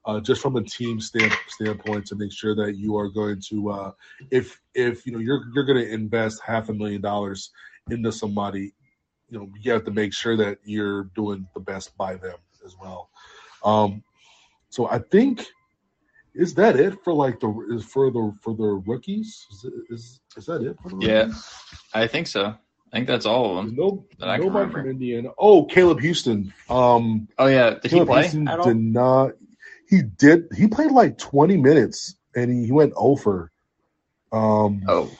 Uh, 0.05 0.19
just 0.19 0.41
from 0.41 0.55
a 0.55 0.63
team 0.63 0.99
stand, 0.99 1.31
standpoint 1.47 2.05
to 2.05 2.15
make 2.15 2.31
sure 2.31 2.55
that 2.55 2.77
you 2.77 2.97
are 2.97 3.09
going 3.09 3.39
to 3.39 3.69
uh, 3.69 3.91
if 4.31 4.59
if 4.73 5.05
you 5.05 5.11
know 5.11 5.19
you're 5.19 5.43
you're 5.53 5.65
going 5.65 5.77
to 5.77 5.91
invest 5.91 6.41
half 6.41 6.69
a 6.69 6.73
million 6.73 7.01
dollars 7.01 7.51
into 7.91 8.11
somebody 8.11 8.73
you 9.29 9.37
know 9.37 9.49
you 9.61 9.71
have 9.71 9.85
to 9.85 9.91
make 9.91 10.13
sure 10.13 10.35
that 10.35 10.57
you're 10.63 11.03
doing 11.15 11.47
the 11.53 11.59
best 11.59 11.95
by 11.97 12.15
them 12.15 12.37
as 12.65 12.75
well 12.81 13.09
um 13.63 14.03
so 14.69 14.89
i 14.89 14.99
think 14.99 15.45
is 16.35 16.53
that 16.53 16.75
it 16.75 16.97
for 17.03 17.13
like 17.13 17.39
the 17.39 17.67
is 17.71 17.83
for 17.83 18.11
the 18.11 18.33
for 18.41 18.55
the 18.55 18.81
rookies 18.85 19.45
is 19.51 19.65
is, 19.89 20.21
is 20.37 20.45
that 20.45 20.61
it 20.61 20.77
for 20.81 20.89
the 20.89 20.97
yeah 21.01 21.27
i 21.93 22.07
think 22.07 22.27
so 22.27 22.55
I 22.91 22.97
think 22.97 23.07
that's 23.07 23.27
all 23.27 23.51
of 23.51 23.67
them. 23.67 23.75
No, 23.75 24.03
nobody 24.19 24.71
from 24.71 24.89
Indiana. 24.89 25.29
Oh, 25.37 25.63
Caleb 25.65 25.99
Houstan. 25.99 26.51
Um, 26.71 27.27
oh 27.37 27.45
yeah, 27.45 27.75
did 27.75 27.91
Caleb 27.91 28.07
he 28.07 28.13
play? 28.13 28.21
Houston 28.21 28.45
did 28.45 28.77
not. 28.77 29.33
He 29.89 30.03
did. 30.03 30.47
He 30.55 30.67
played 30.67 30.91
like 30.91 31.17
twenty 31.17 31.57
minutes, 31.57 32.15
and 32.35 32.51
he, 32.51 32.67
he 32.67 32.71
went 32.71 32.93
over. 32.95 33.51
Um, 34.31 34.83
oh, 34.87 35.11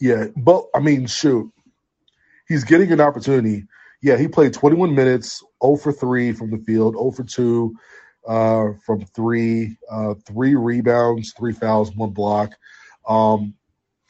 yeah, 0.00 0.26
but 0.36 0.64
I 0.74 0.80
mean, 0.80 1.06
shoot, 1.06 1.52
he's 2.48 2.64
getting 2.64 2.90
an 2.90 3.00
opportunity. 3.00 3.66
Yeah, 4.00 4.16
he 4.16 4.28
played 4.28 4.54
twenty 4.54 4.76
one 4.76 4.94
minutes, 4.94 5.40
zero 5.40 5.50
oh 5.60 5.76
for 5.76 5.92
three 5.92 6.32
from 6.32 6.50
the 6.50 6.58
field, 6.58 6.94
zero 6.94 7.04
oh 7.04 7.10
for 7.10 7.24
two 7.24 7.76
uh, 8.26 8.68
from 8.84 9.04
three, 9.06 9.76
uh, 9.90 10.14
three 10.26 10.54
rebounds, 10.54 11.32
three 11.32 11.52
fouls, 11.52 11.94
one 11.94 12.10
block. 12.10 12.52
Um, 13.08 13.54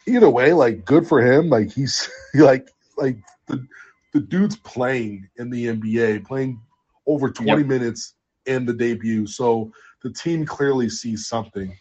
either 0.07 0.29
way, 0.29 0.53
like 0.53 0.85
good 0.85 1.07
for 1.07 1.21
him. 1.21 1.49
Like 1.49 1.73
he's 1.73 2.09
like 2.35 2.69
like 2.97 3.19
the 3.47 3.67
the 4.13 4.21
dude's 4.21 4.57
playing 4.57 5.29
in 5.37 5.51
the 5.51 5.67
NBA, 5.67 6.27
playing 6.27 6.61
over 7.07 7.31
20 7.31 7.51
yep. 7.51 7.67
minutes 7.67 8.15
in 8.47 8.67
the 8.67 8.73
debut. 8.73 9.27
So 9.27 9.73
the 10.03 10.13
team 10.13 10.45
clearly 10.45 10.89
sees 10.89 11.27
something. 11.27 11.77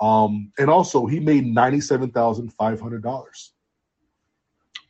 Um, 0.00 0.52
and 0.58 0.68
also 0.68 1.06
he 1.06 1.20
made 1.20 1.46
ninety 1.46 1.80
seven 1.80 2.10
thousand 2.10 2.52
five 2.54 2.80
hundred 2.80 3.02
dollars. 3.02 3.52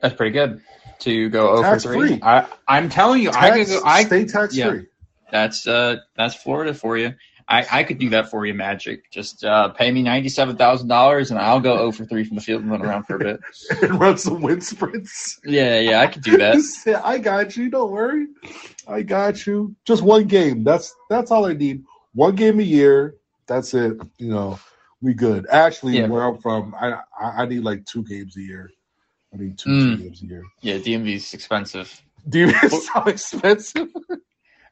That's 0.00 0.14
pretty 0.14 0.32
good 0.32 0.60
to 1.00 1.28
go 1.28 1.50
over 1.50 1.78
three. 1.78 2.08
Free. 2.08 2.20
I, 2.22 2.46
I'm 2.66 2.88
telling 2.88 3.22
you, 3.22 3.30
tax, 3.30 3.44
I 3.44 3.58
could 3.58 3.66
go. 3.68 3.82
I 3.84 4.04
stay 4.04 4.24
tax 4.24 4.56
yeah, 4.56 4.70
free. 4.70 4.86
That's 5.30 5.66
uh, 5.66 5.96
that's 6.16 6.34
Florida 6.34 6.74
for 6.74 6.96
you. 6.96 7.14
I, 7.52 7.66
I 7.70 7.84
could 7.84 7.98
do 7.98 8.08
that 8.08 8.30
for 8.30 8.46
you, 8.46 8.54
Magic. 8.54 9.10
Just 9.10 9.44
uh, 9.44 9.68
pay 9.68 9.90
me 9.90 10.02
ninety 10.02 10.30
seven 10.30 10.56
thousand 10.56 10.88
dollars, 10.88 11.30
and 11.30 11.38
I'll 11.38 11.60
go 11.60 11.76
over 11.76 12.06
three 12.06 12.24
from 12.24 12.36
the 12.36 12.42
field 12.42 12.62
and 12.62 12.70
run 12.70 12.80
around 12.80 13.04
for 13.04 13.16
a 13.16 13.18
bit 13.18 13.40
and 13.82 14.00
run 14.00 14.16
some 14.16 14.40
wind 14.40 14.64
sprints. 14.64 15.38
Yeah, 15.44 15.78
yeah, 15.78 16.00
I 16.00 16.06
could 16.06 16.22
do 16.22 16.38
that. 16.38 17.02
I 17.04 17.18
got 17.18 17.54
you. 17.54 17.68
Don't 17.68 17.92
worry, 17.92 18.28
I 18.88 19.02
got 19.02 19.46
you. 19.46 19.76
Just 19.84 20.02
one 20.02 20.24
game. 20.24 20.64
That's 20.64 20.94
that's 21.10 21.30
all 21.30 21.44
I 21.44 21.52
need. 21.52 21.84
One 22.14 22.34
game 22.36 22.58
a 22.58 22.62
year. 22.62 23.16
That's 23.46 23.74
it. 23.74 24.00
You 24.16 24.28
know, 24.28 24.58
we 25.02 25.12
good. 25.12 25.46
Actually, 25.50 25.98
yeah. 25.98 26.06
where 26.06 26.22
I'm 26.22 26.38
from, 26.38 26.74
I 26.74 27.00
I 27.20 27.44
need 27.44 27.64
like 27.64 27.84
two 27.84 28.02
games 28.02 28.34
a 28.38 28.40
year. 28.40 28.70
I 29.34 29.36
need 29.36 29.58
two, 29.58 29.68
mm. 29.68 29.96
two 29.96 30.02
games 30.04 30.22
a 30.22 30.26
year. 30.26 30.42
Yeah, 30.62 30.76
DMV's 30.76 31.34
expensive. 31.34 32.00
DMV 32.30 32.64
is 32.64 32.88
so 32.88 33.02
expensive. 33.06 33.88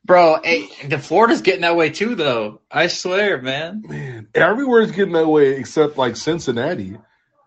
Bro, 0.04 0.40
hey, 0.42 0.68
the 0.88 0.98
Florida's 0.98 1.42
getting 1.42 1.60
that 1.60 1.76
way 1.76 1.90
too, 1.90 2.14
though. 2.14 2.60
I 2.70 2.86
swear, 2.86 3.40
man. 3.40 3.84
Man, 3.86 4.28
everywhere's 4.34 4.90
getting 4.92 5.12
that 5.12 5.28
way 5.28 5.56
except 5.56 5.98
like 5.98 6.16
Cincinnati. 6.16 6.96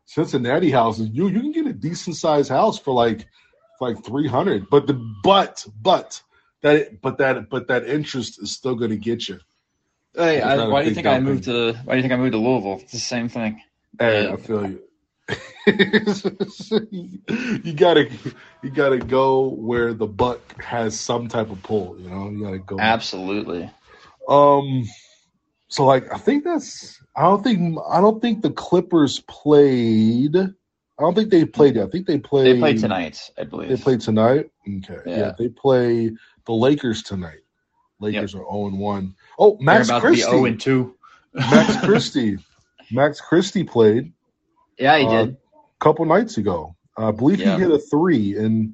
Cincinnati 0.06 0.70
houses, 0.70 1.10
you 1.12 1.28
you 1.30 1.40
can 1.40 1.52
get 1.52 1.66
a 1.66 1.74
decent 1.74 2.16
sized 2.16 2.50
house 2.50 2.78
for 2.78 2.94
like 2.94 3.26
like 3.82 4.04
three 4.04 4.28
hundred. 4.28 4.70
But 4.70 4.88
the 4.88 4.94
but 5.24 5.66
but 5.82 6.22
that 6.62 7.02
but 7.02 7.18
that 7.18 7.50
but 7.50 7.68
that 7.68 7.86
interest 7.86 8.42
is 8.42 8.52
still 8.52 8.76
going 8.76 8.92
to 8.92 8.98
get 8.98 9.28
you. 9.28 9.40
Hey, 10.16 10.42
I, 10.42 10.68
why 10.68 10.84
do 10.84 10.90
you 10.90 10.96
think 10.96 11.08
I 11.08 11.20
moved 11.20 11.46
to? 11.46 11.74
Why 11.86 11.94
do 11.94 11.98
you 11.98 12.04
think 12.04 12.14
I 12.14 12.18
moved 12.18 12.34
to 12.34 12.38
Louisville? 12.38 12.80
It's 12.82 12.92
the 12.92 13.00
same 13.00 13.30
thing. 13.30 13.62
Hey, 13.98 14.30
I 14.30 14.36
feel 14.38 14.70
you. 14.70 14.82
you 17.64 17.74
gotta 17.74 18.10
you 18.62 18.70
gotta 18.70 18.98
go 18.98 19.48
where 19.50 19.94
the 19.94 20.08
buck 20.08 20.62
has 20.62 21.00
some 21.00 21.28
type 21.28 21.50
of 21.52 21.62
pull. 21.64 21.98
You 22.00 22.10
know, 22.10 22.30
you 22.30 22.44
gotta 22.44 22.60
go. 22.60 22.80
Absolutely. 22.80 23.70
Um. 24.28 24.86
So 25.68 25.86
like, 25.86 26.12
I 26.14 26.18
think 26.18 26.44
that's. 26.44 27.02
I 27.16 27.24
don't 27.24 27.44
think. 27.44 27.78
I 27.90 28.02
don't 28.02 28.22
think 28.22 28.42
the 28.42 28.52
Clippers 28.52 29.22
played. 29.22 30.36
I 30.36 31.02
don't 31.02 31.16
think 31.16 31.32
they 31.32 31.46
played. 31.46 31.78
I 31.78 31.88
think 31.88 32.06
they 32.06 32.20
played. 32.20 32.56
They 32.56 32.60
played 32.60 32.80
tonight, 32.80 33.32
I 33.38 33.44
believe. 33.44 33.70
They 33.70 33.78
played 33.78 34.02
tonight. 34.02 34.52
Okay. 34.68 35.00
Yeah. 35.06 35.18
yeah 35.18 35.32
they 35.38 35.50
play 35.50 36.12
the 36.46 36.54
Lakers 36.54 37.04
tonight. 37.04 37.40
Lakers 38.00 38.34
yep. 38.34 38.42
are 38.42 38.46
zero 38.46 38.68
and 38.68 38.80
one. 38.80 39.16
Oh, 39.40 39.58
Max 39.60 39.90
Christie. 39.90 40.24
Zero 40.24 40.46
and 40.46 40.60
two. 40.60 40.96
Max 41.34 41.78
Christie. 41.86 42.38
Max 42.92 43.20
Christie 43.20 43.64
played. 43.64 44.13
Yeah, 44.78 44.98
he 44.98 45.06
uh, 45.06 45.26
did. 45.26 45.38
A 45.54 45.84
couple 45.84 46.06
nights 46.06 46.38
ago, 46.38 46.76
I 46.98 47.12
believe 47.12 47.40
yeah. 47.40 47.56
he 47.56 47.62
hit 47.62 47.72
a 47.72 47.80
three, 47.80 48.38
and 48.38 48.74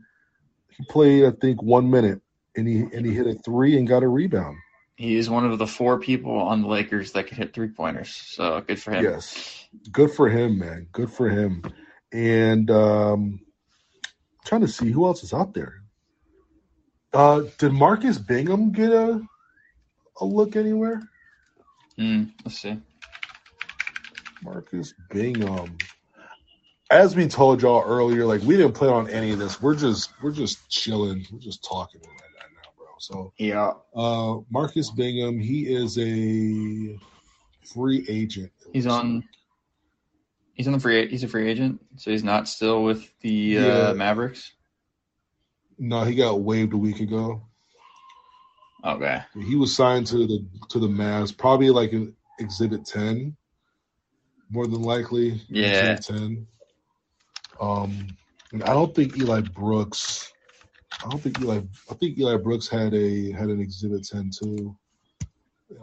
he 0.70 0.84
played 0.86 1.26
I 1.26 1.32
think 1.32 1.62
one 1.62 1.90
minute, 1.90 2.22
and 2.56 2.68
he 2.68 2.82
and 2.82 3.06
he 3.06 3.14
hit 3.14 3.28
a 3.28 3.36
three 3.36 3.78
and 3.78 3.88
got 3.88 4.04
a 4.04 4.08
rebound. 4.08 4.58
He 4.96 5.16
is 5.16 5.30
one 5.30 5.50
of 5.50 5.58
the 5.58 5.68
four 5.68 6.00
people 6.00 6.34
on 6.34 6.62
the 6.62 6.68
Lakers 6.68 7.14
that 7.14 7.28
can 7.28 7.38
hit 7.38 7.54
three 7.54 7.70
pointers. 7.70 8.14
So 8.14 8.62
good 8.62 8.82
for 8.82 8.92
him. 8.92 9.04
Yes, 9.04 9.68
good 9.92 10.12
for 10.12 10.30
him, 10.30 10.60
man. 10.60 10.88
Good 10.92 11.12
for 11.12 11.30
him. 11.30 11.64
And 12.12 12.70
um, 12.70 13.40
trying 14.46 14.62
to 14.62 14.68
see 14.68 14.92
who 14.92 15.06
else 15.06 15.24
is 15.24 15.34
out 15.34 15.54
there. 15.54 15.76
Uh, 17.14 17.44
did 17.58 17.72
Marcus 17.72 18.18
Bingham 18.18 18.72
get 18.72 18.92
a 18.92 19.22
a 20.22 20.26
look 20.26 20.56
anywhere? 20.56 21.02
Mm, 21.98 22.32
let's 22.44 22.60
see. 22.60 22.78
Marcus 24.44 24.94
Bingham. 25.10 25.78
As 26.92 27.16
we 27.16 27.28
told 27.28 27.62
y'all 27.62 27.84
earlier, 27.86 28.26
like 28.26 28.42
we 28.42 28.58
didn't 28.58 28.74
plan 28.74 28.92
on 28.92 29.10
any 29.10 29.32
of 29.32 29.40
this. 29.40 29.62
We're 29.62 29.76
just 29.76 30.12
we're 30.24 30.32
just 30.32 30.68
chilling. 30.70 31.26
We're 31.32 31.40
just 31.40 31.64
talking 31.64 32.02
right 32.02 32.50
now, 32.52 32.70
bro. 32.78 32.88
So 32.98 33.34
yeah. 33.38 33.74
Uh 33.96 34.40
Marcus 34.50 34.90
Bingham, 34.90 35.40
he 35.40 35.74
is 35.74 35.98
a 36.00 36.98
free 37.74 38.06
agent. 38.10 38.52
He's 38.74 38.88
on 38.88 39.24
he's 40.56 40.68
on 40.68 40.74
the 40.74 40.80
free 40.80 41.08
he's 41.08 41.24
a 41.24 41.28
free 41.28 41.50
agent, 41.50 41.80
so 41.98 42.10
he's 42.10 42.24
not 42.24 42.48
still 42.48 42.84
with 42.84 43.08
the 43.22 43.58
uh, 43.58 43.62
yeah. 43.62 43.74
uh, 43.90 43.94
Mavericks. 43.94 44.52
No, 45.78 46.04
he 46.04 46.16
got 46.16 46.42
waived 46.42 46.74
a 46.74 46.78
week 46.78 47.00
ago. 47.02 47.44
Okay. 48.84 49.22
He 49.46 49.56
was 49.56 49.76
signed 49.76 50.08
to 50.08 50.26
the 50.26 50.46
to 50.70 50.80
the 50.80 50.88
Mavs, 50.88 51.38
probably 51.38 51.70
like 51.70 51.94
an 51.94 52.16
exhibit 52.40 52.86
ten 52.86 53.36
more 54.50 54.68
than 54.68 54.82
likely. 54.82 55.42
Yeah. 55.48 55.96
Ten. 55.96 56.48
Um, 57.62 58.08
and 58.52 58.64
I 58.64 58.74
don't 58.74 58.96
think 58.96 59.18
Eli 59.18 59.42
Brooks. 59.42 60.32
I 61.04 61.10
don't 61.10 61.22
think 61.22 61.40
Eli. 61.42 61.62
I 61.90 61.94
think 61.96 62.18
Eli 62.18 62.38
Brooks 62.38 62.68
had 62.68 62.94
a 62.94 63.32
had 63.32 63.50
an 63.50 63.62
exhibit 63.62 64.08
ten 64.08 64.32
too. 64.32 64.76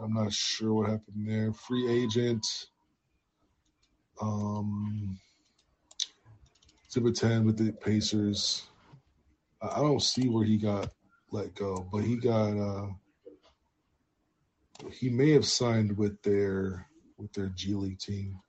I'm 0.01 0.13
not 0.13 0.33
sure 0.33 0.73
what 0.73 0.89
happened 0.89 1.25
there. 1.27 1.53
Free 1.53 2.03
agent. 2.03 2.45
Um, 4.21 5.17
exhibit 6.85 7.15
ten 7.15 7.45
with 7.45 7.57
the 7.57 7.71
Pacers. 7.71 8.63
I 9.61 9.79
don't 9.79 10.01
see 10.01 10.27
where 10.27 10.45
he 10.45 10.57
got 10.57 10.91
let 11.31 11.55
go, 11.55 11.87
but 11.91 12.03
he 12.03 12.17
got. 12.17 12.57
uh 12.57 12.87
He 14.91 15.09
may 15.09 15.31
have 15.31 15.45
signed 15.45 15.97
with 15.97 16.21
their 16.21 16.87
with 17.17 17.33
their 17.33 17.47
G 17.55 17.73
League 17.73 17.99
team. 17.99 18.39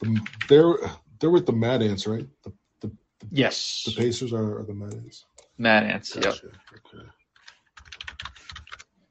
The, 0.00 0.20
they're 0.48 0.74
they're 1.18 1.30
with 1.30 1.46
the 1.46 1.52
Mad 1.52 1.82
Ants, 1.82 2.06
right? 2.06 2.26
The, 2.42 2.52
the, 2.80 2.88
the 3.20 3.26
yes. 3.30 3.82
The 3.86 3.92
Pacers 3.92 4.32
are, 4.32 4.60
are 4.60 4.64
the 4.64 4.74
Mad 4.74 4.94
Ants. 4.94 5.26
Mad 5.58 5.84
Ants. 5.84 6.14
Gotcha. 6.14 6.46
Yep. 6.46 6.54
Okay. 6.94 7.06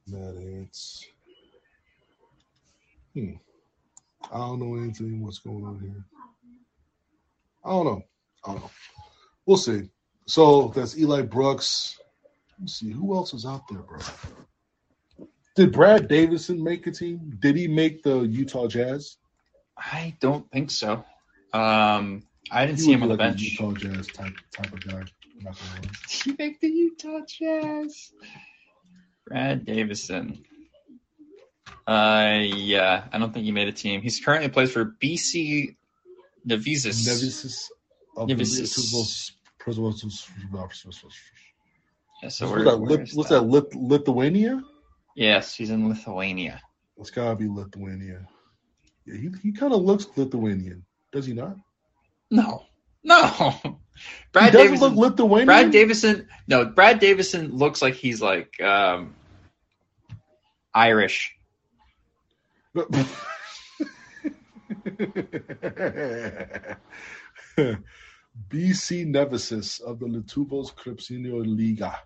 Mad 0.08 0.36
Ants. 0.36 1.06
Hmm. 3.14 3.34
I 4.32 4.38
don't 4.38 4.60
know 4.60 4.76
anything. 4.76 5.22
What's 5.24 5.40
going 5.40 5.64
on 5.66 5.80
here? 5.80 6.04
I 7.64 7.70
don't 7.70 7.86
know. 7.86 8.02
I 8.46 8.52
don't 8.54 8.62
know. 8.62 8.72
We'll 9.46 9.58
see. 9.58 9.90
So 10.26 10.72
that's 10.76 10.98
Eli 10.98 11.22
Brooks. 11.24 12.00
Let's 12.60 12.80
see 12.80 12.92
who 12.92 13.16
else 13.16 13.34
is 13.34 13.46
out 13.46 13.68
there, 13.70 13.80
bro. 13.80 14.00
Did 15.56 15.72
Brad 15.72 16.08
Davison 16.08 16.64
make 16.64 16.88
a 16.88 16.92
team? 16.92 17.36
Did 17.40 17.56
he 17.56 17.68
make 17.68 18.04
the 18.04 18.22
Utah 18.22 18.68
Jazz? 18.68 19.18
I 19.80 20.16
don't 20.20 20.50
think 20.52 20.72
so. 20.72 21.04
Um, 21.54 22.24
I 22.52 22.66
didn't 22.66 22.80
he 22.80 22.86
see 22.86 22.94
him 22.94 23.04
on 23.04 23.10
like 23.10 23.18
the 23.18 23.24
bench. 23.24 23.42
Utah 23.42 23.72
Jazz 23.74 24.08
type 24.08 24.34
type 24.52 24.74
of 24.74 24.86
guy. 24.86 25.04
he 26.10 26.36
make 26.40 26.60
the 26.60 26.68
Utah 26.68 27.22
Jazz? 27.28 28.12
Brad 29.26 29.66
Davison. 29.66 30.44
Uh, 31.88 32.42
yeah, 32.44 33.06
I 33.12 33.18
don't 33.18 33.34
think 33.34 33.46
he 33.46 33.52
made 33.52 33.68
a 33.68 33.72
team. 33.72 34.02
He's 34.02 34.20
currently 34.20 34.50
plays 34.50 34.72
for 34.72 34.86
BC 34.86 35.76
Nevėžis. 36.48 37.06
Nevėžis. 37.08 37.58
Nevėžis. 38.18 38.76
Yeah, 42.22 42.30
so 42.30 42.50
what's, 42.50 42.64
that, 42.64 43.16
what's 43.16 43.30
that? 43.30 43.42
Lithuania? 43.42 44.62
Yes, 45.16 45.56
he's 45.56 45.70
in 45.70 45.88
Lithuania. 45.88 46.62
It's 46.98 47.12
gotta 47.12 47.36
be 47.36 47.48
Lithuania. 47.48 48.28
He 49.12 49.30
he 49.42 49.52
kind 49.52 49.74
of 49.74 49.82
looks 49.82 50.08
Lithuanian, 50.16 50.86
does 51.12 51.26
he 51.26 51.34
not? 51.34 51.56
No, 52.32 52.66
no. 53.04 53.56
Brad 54.32 54.54
doesn't 54.54 54.80
look 54.80 54.96
Lithuanian. 54.96 55.46
Brad 55.46 55.72
Davison. 55.72 56.28
No, 56.48 56.66
Brad 56.66 57.00
Davison 57.00 57.52
looks 57.52 57.82
like 57.82 57.96
he's 57.96 58.22
like 58.22 58.60
um, 58.62 59.16
Irish. 60.74 61.36
BC 68.48 69.06
Nevėžis 69.08 69.82
of 69.82 70.00
the 70.00 70.06
Lietuvos 70.06 70.74
Krepšinio 70.74 71.44
Liga. 71.46 72.00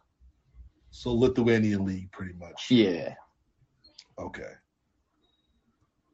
So 0.90 1.14
Lithuanian 1.14 1.86
league, 1.86 2.12
pretty 2.12 2.34
much. 2.34 2.72
Yeah. 2.72 3.14
Okay. 4.18 4.52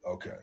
Okay. 0.06 0.38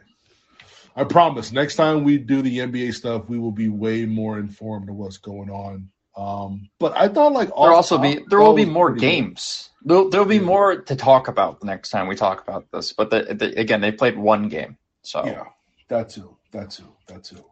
I 0.97 1.05
promise. 1.05 1.53
Next 1.53 1.77
time 1.77 2.05
we 2.05 2.17
do 2.17 2.41
the 2.41 2.59
NBA 2.59 2.95
stuff, 2.95 3.29
we 3.29 3.39
will 3.39 3.53
be 3.53 3.69
way 3.69 4.07
more 4.07 4.39
informed 4.39 4.89
of 4.89 4.97
what's 4.97 5.19
going 5.19 5.51
on. 5.51 5.91
Um, 6.17 6.71
but 6.81 6.97
I 6.97 7.09
thought 7.09 7.33
like 7.33 7.49
there 7.49 7.73
also 7.73 7.99
be 7.99 8.21
there 8.31 8.41
will 8.41 8.55
be 8.55 8.65
more 8.65 8.91
games. 8.91 9.69
There'll, 9.85 10.09
there'll 10.09 10.27
be 10.27 10.37
yeah. 10.37 10.43
more 10.43 10.81
to 10.81 10.97
talk 10.97 11.29
about 11.29 11.61
the 11.61 11.67
next 11.67 11.91
time 11.91 12.09
we 12.09 12.17
talk 12.17 12.43
about 12.43 12.67
this. 12.73 12.95
But 12.95 13.11
the, 13.11 13.35
the, 13.35 13.61
again, 13.61 13.83
they 13.83 13.93
played 13.93 14.17
one 14.17 14.49
game, 14.49 14.79
so 15.03 15.27
yeah, 15.27 15.45
that 15.89 16.09
too, 16.09 16.35
that 16.53 16.71
too, 16.71 16.91
that 17.07 17.23
too. 17.23 17.45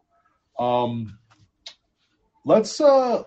Um, 0.58 1.18
let's 2.46 2.80
uh, 2.80 3.24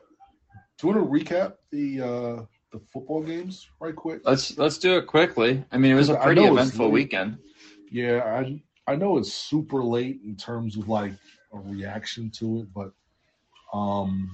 do 0.79 0.87
you 0.87 0.93
want 0.93 1.05
to 1.05 1.33
recap 1.35 1.53
the 1.71 2.01
uh 2.01 2.45
the 2.71 2.79
football 2.91 3.21
games 3.21 3.69
right 3.79 3.95
quick? 3.95 4.21
Let's 4.25 4.57
let's 4.57 4.79
do 4.79 4.97
it 4.97 5.05
quickly. 5.05 5.63
I 5.71 5.77
mean, 5.77 5.91
it 5.91 5.95
was 5.95 6.09
a 6.09 6.15
pretty 6.15 6.43
eventful 6.43 6.89
weekend. 6.89 7.37
Yeah, 7.91 8.23
I 8.25 8.59
I 8.87 8.95
know 8.95 9.17
it's 9.17 9.33
super 9.33 9.83
late 9.83 10.21
in 10.23 10.37
terms 10.37 10.77
of 10.77 10.87
like 10.87 11.13
a 11.53 11.59
reaction 11.59 12.31
to 12.31 12.61
it, 12.61 12.67
but 12.73 12.91
um 13.77 14.29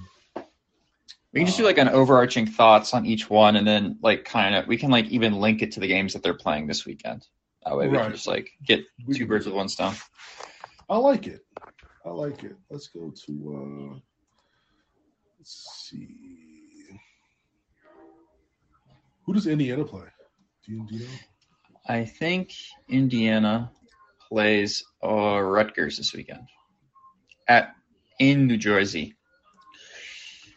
we 1.32 1.40
can 1.40 1.46
just 1.46 1.58
do 1.58 1.64
like 1.64 1.78
an 1.78 1.88
overarching 1.88 2.46
thoughts 2.46 2.94
on 2.94 3.04
each 3.04 3.28
one 3.28 3.56
and 3.56 3.66
then 3.66 3.98
like 4.00 4.24
kind 4.24 4.54
of 4.54 4.68
we 4.68 4.76
can 4.76 4.90
like 4.90 5.06
even 5.06 5.40
link 5.40 5.60
it 5.62 5.72
to 5.72 5.80
the 5.80 5.88
games 5.88 6.12
that 6.12 6.22
they're 6.22 6.32
playing 6.32 6.68
this 6.68 6.86
weekend. 6.86 7.26
That 7.64 7.76
way 7.76 7.88
we 7.88 7.96
right. 7.96 8.04
can 8.04 8.12
just 8.12 8.28
like 8.28 8.50
get 8.64 8.84
two 9.12 9.26
birds 9.26 9.44
with 9.46 9.54
one 9.56 9.68
stone. 9.68 9.94
I 10.88 10.98
like 10.98 11.26
it. 11.26 11.44
I 12.06 12.10
like 12.10 12.44
it. 12.44 12.56
Let's 12.70 12.86
go 12.86 13.12
to 13.26 13.92
uh 13.92 13.98
let's 15.38 15.88
see. 15.90 16.08
Who 19.26 19.32
does 19.32 19.48
Indiana 19.48 19.84
play? 19.84 20.06
Do 20.64 20.72
you, 20.72 20.86
do 20.86 20.94
you 20.94 21.00
know? 21.00 21.14
I 21.88 22.04
think 22.04 22.52
Indiana 22.88 23.72
plays 24.34 24.82
uh, 25.00 25.38
Rutgers 25.38 25.96
this 25.96 26.12
weekend 26.12 26.48
at 27.46 27.72
in 28.18 28.48
New 28.48 28.56
Jersey. 28.56 29.14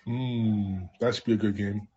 Mm, 0.08 0.90
that 1.00 1.14
should 1.14 1.26
be 1.26 1.34
a 1.34 1.38
good 1.38 1.56
game. 1.56 1.88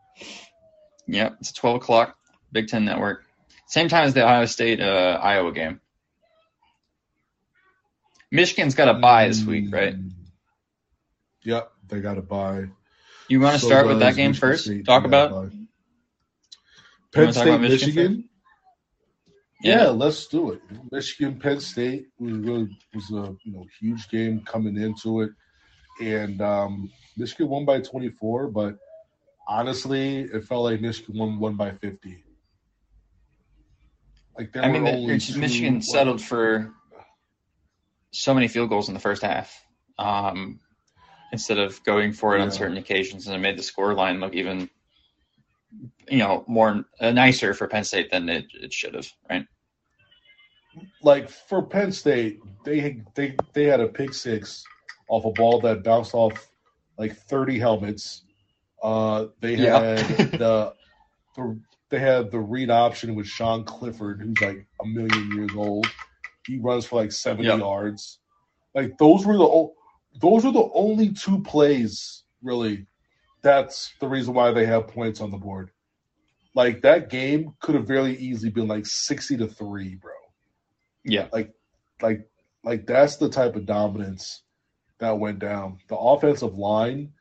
Yep, 1.07 1.39
it's 1.41 1.53
12 1.53 1.77
o'clock, 1.77 2.19
Big 2.53 2.69
Ten 2.69 2.85
Network. 2.85 3.25
Same 3.67 3.89
time 3.89 4.05
as 4.05 4.13
the 4.13 4.23
Ohio 4.23 4.45
State 4.45 4.81
uh, 4.83 5.19
Iowa 5.23 5.53
game. 5.53 5.81
Michigan's 8.31 8.75
got 8.75 8.89
a 8.89 8.95
bye 8.95 9.29
this 9.29 9.43
week, 9.43 9.73
right? 9.73 9.95
Hmm. 9.95 10.09
Yep, 11.45 11.73
they 11.89 12.01
got 12.01 12.19
a 12.19 12.23
bye. 12.23 12.67
You 13.29 13.41
want 13.41 13.55
to 13.55 13.61
so 13.61 13.69
start 13.69 13.87
with 13.87 14.01
that 14.01 14.17
game 14.17 14.33
Michigan 14.33 14.51
first? 14.51 14.65
State 14.65 14.85
talk 14.85 15.05
about 15.05 15.51
Penn 17.13 17.33
State, 17.33 17.59
Michigan. 17.59 17.63
Michigan 17.63 18.30
yeah. 19.63 19.89
let's 19.89 20.27
do 20.27 20.53
it. 20.53 20.63
Michigan 20.91 21.39
Penn 21.39 21.61
State 21.61 22.09
was 22.19 22.33
really 22.33 22.79
was 22.95 23.11
a 23.11 23.37
you 23.45 23.53
know 23.53 23.67
huge 23.79 24.09
game 24.09 24.41
coming 24.41 24.77
into 24.77 25.23
it, 25.23 25.31
and 26.01 26.41
um, 26.41 26.91
Michigan 27.17 27.49
won 27.49 27.65
by 27.65 27.81
24. 27.81 28.49
But 28.49 28.77
honestly, 29.49 30.21
it 30.21 30.45
felt 30.45 30.65
like 30.65 30.81
Michigan 30.81 31.19
won 31.19 31.39
won 31.39 31.57
by 31.57 31.73
50. 31.73 32.25
Like 34.39 34.57
I 34.57 34.69
mean, 34.69 35.07
Michigan 35.07 35.83
settled 35.83 36.23
for 36.23 36.73
so 38.13 38.35
many 38.35 38.49
field 38.49 38.71
goals 38.71 38.89
in 38.89 38.95
the 38.95 39.01
first 39.01 39.23
half. 39.23 39.65
Um, 39.99 40.61
instead 41.33 41.59
of 41.59 41.83
going 41.85 42.13
for 42.13 42.35
it 42.35 42.39
yeah. 42.39 42.45
on 42.45 42.51
certain 42.51 42.77
occasions, 42.77 43.27
and 43.27 43.37
it 43.37 43.39
made 43.39 43.59
the 43.59 43.63
score 43.63 43.95
line 43.95 44.21
look 44.21 44.35
even 44.35 44.71
you 46.09 46.19
know 46.19 46.45
more 46.47 46.85
uh, 47.01 47.11
nicer 47.11 47.55
for 47.55 47.69
Penn 47.69 47.85
State 47.85 48.11
than 48.11 48.29
it, 48.29 48.47
it 48.55 48.73
should 48.73 48.95
have, 48.95 49.09
right? 49.29 49.47
Like 51.03 51.29
for 51.29 51.63
Penn 51.63 51.93
State, 51.93 52.41
they 52.65 53.03
they 53.15 53.37
they 53.53 53.65
had 53.65 53.81
a 53.81 53.89
pick 53.89 54.15
six 54.15 54.65
off 55.09 55.25
a 55.25 55.33
ball 55.33 55.61
that 55.61 55.85
bounced 55.85 56.15
off 56.15 56.51
like 56.99 57.17
thirty 57.17 57.59
helmets. 57.59 58.25
Uh, 58.83 59.27
they 59.41 59.57
yeah. 59.57 59.79
had 59.79 59.99
the, 60.33 60.75
the 61.37 61.61
they 61.91 61.99
had 61.99 62.31
the 62.31 62.39
read 62.39 62.71
option 62.71 63.15
with 63.15 63.27
Sean 63.27 63.65
Clifford, 63.65 64.21
who's 64.21 64.41
like 64.41 64.67
a 64.83 64.87
million 64.87 65.33
years 65.33 65.51
old. 65.57 65.87
He 66.47 66.59
runs 66.59 66.87
for 66.87 66.97
like 66.97 67.13
seventy 67.13 67.49
yep. 67.49 67.59
yards. 67.59 68.19
Like 68.75 68.97
those 68.99 69.27
were 69.27 69.37
the 69.37 69.69
those 70.21 70.45
are 70.45 70.53
the 70.53 70.69
only 70.73 71.13
two 71.13 71.43
plays 71.43 72.25
really 72.43 72.87
that's 73.43 73.93
the 74.01 74.09
reason 74.09 74.35
why 74.35 74.53
they 74.53 74.67
have 74.67 74.89
points 74.89 75.21
on 75.21 75.31
the 75.31 75.37
board. 75.37 75.71
Like 76.55 76.83
that 76.83 77.11
game 77.11 77.55
could 77.61 77.75
have 77.75 77.87
very 77.87 78.17
easily 78.17 78.51
been 78.51 78.69
like 78.69 78.87
sixty 78.87 79.37
to 79.37 79.47
three, 79.47 79.95
bro. 79.95 80.13
Yeah. 81.05 81.29
Like 81.33 81.53
like 82.03 82.29
like 82.65 82.87
that's 82.87 83.17
the 83.17 83.29
type 83.29 83.57
of 83.57 83.67
dominance 83.67 84.43
that 84.99 85.19
went 85.19 85.39
down. 85.39 85.79
The 85.89 85.97
offensive 85.97 86.55
line 86.55 87.13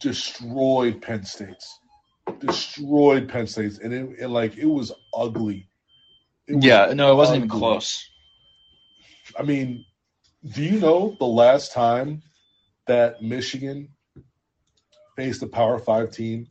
destroyed 0.00 1.00
Penn 1.02 1.24
State's. 1.24 1.78
Destroyed 2.40 3.28
Penn 3.28 3.46
State's. 3.46 3.78
And 3.78 3.92
it, 3.92 4.10
it 4.20 4.28
like 4.28 4.56
it 4.56 4.66
was 4.66 4.92
ugly. 5.14 5.68
It 6.46 6.56
was 6.56 6.64
yeah, 6.64 6.92
no, 6.94 7.12
it 7.12 7.16
wasn't 7.16 7.36
ugly. 7.36 7.46
even 7.46 7.58
close. 7.58 8.10
I 9.38 9.42
mean, 9.42 9.84
do 10.52 10.62
you 10.62 10.78
know 10.78 11.16
the 11.18 11.24
last 11.24 11.72
time 11.72 12.22
that 12.86 13.22
Michigan 13.22 13.88
faced 15.16 15.42
a 15.42 15.46
Power 15.46 15.78
Five 15.78 16.10
team 16.10 16.48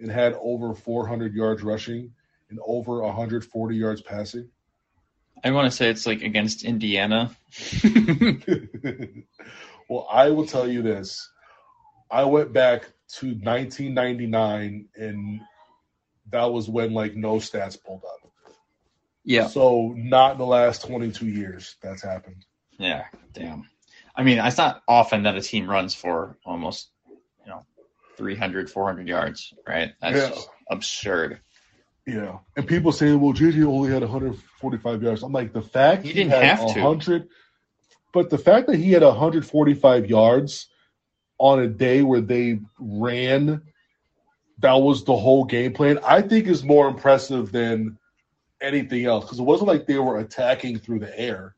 and 0.00 0.10
had 0.10 0.34
over 0.40 0.74
400 0.74 1.34
yards 1.34 1.62
rushing 1.62 2.12
and 2.50 2.58
over 2.64 3.02
140 3.02 3.76
yards 3.76 4.02
passing? 4.02 4.48
I 5.44 5.50
want 5.50 5.70
to 5.70 5.76
say 5.76 5.88
it's 5.88 6.06
like 6.06 6.22
against 6.22 6.64
Indiana. 6.64 7.30
well, 9.88 10.08
I 10.10 10.30
will 10.30 10.46
tell 10.46 10.68
you 10.68 10.82
this. 10.82 11.30
I 12.10 12.24
went 12.24 12.52
back 12.52 12.90
to 13.18 13.26
1999 13.26 14.88
and 14.96 15.40
that 16.30 16.52
was 16.52 16.68
when 16.68 16.92
like 16.92 17.14
no 17.14 17.36
stats 17.36 17.82
pulled 17.82 18.04
up. 18.04 18.30
Yeah. 19.24 19.46
So 19.46 19.94
not 19.96 20.32
in 20.32 20.38
the 20.38 20.46
last 20.46 20.86
22 20.86 21.26
years 21.26 21.76
that's 21.82 22.02
happened. 22.02 22.44
Yeah, 22.78 23.04
damn. 23.32 23.68
I 24.14 24.22
mean, 24.24 24.38
it's 24.38 24.56
not 24.56 24.82
often 24.88 25.24
that 25.24 25.36
a 25.36 25.40
team 25.40 25.68
runs 25.68 25.94
for 25.94 26.36
almost 26.44 26.90
300, 28.18 28.68
400 28.68 29.08
yards, 29.08 29.54
right? 29.66 29.94
That's 30.02 30.36
yeah. 30.36 30.42
absurd. 30.70 31.40
Yeah. 32.06 32.38
And 32.56 32.66
people 32.66 32.92
say, 32.92 33.14
well, 33.14 33.32
JJ 33.32 33.64
only 33.64 33.90
had 33.90 34.02
145 34.02 35.02
yards. 35.02 35.22
I'm 35.22 35.32
like, 35.32 35.52
the 35.52 35.62
fact 35.62 36.04
he 36.04 36.12
didn't 36.12 36.32
he 36.32 36.46
have 36.46 36.60
100, 36.60 37.22
to. 37.22 37.28
But 38.12 38.28
the 38.28 38.38
fact 38.38 38.66
that 38.66 38.76
he 38.76 38.92
had 38.92 39.02
145 39.02 40.06
yards 40.10 40.68
on 41.38 41.60
a 41.60 41.68
day 41.68 42.02
where 42.02 42.20
they 42.20 42.58
ran, 42.78 43.62
that 44.58 44.74
was 44.74 45.04
the 45.04 45.16
whole 45.16 45.44
game 45.44 45.72
plan, 45.72 46.00
I 46.04 46.22
think 46.22 46.48
is 46.48 46.64
more 46.64 46.88
impressive 46.88 47.52
than 47.52 47.98
anything 48.60 49.04
else 49.04 49.24
because 49.24 49.38
it 49.38 49.44
wasn't 49.44 49.68
like 49.68 49.86
they 49.86 49.98
were 49.98 50.18
attacking 50.18 50.78
through 50.78 50.98
the 50.98 51.18
air, 51.18 51.54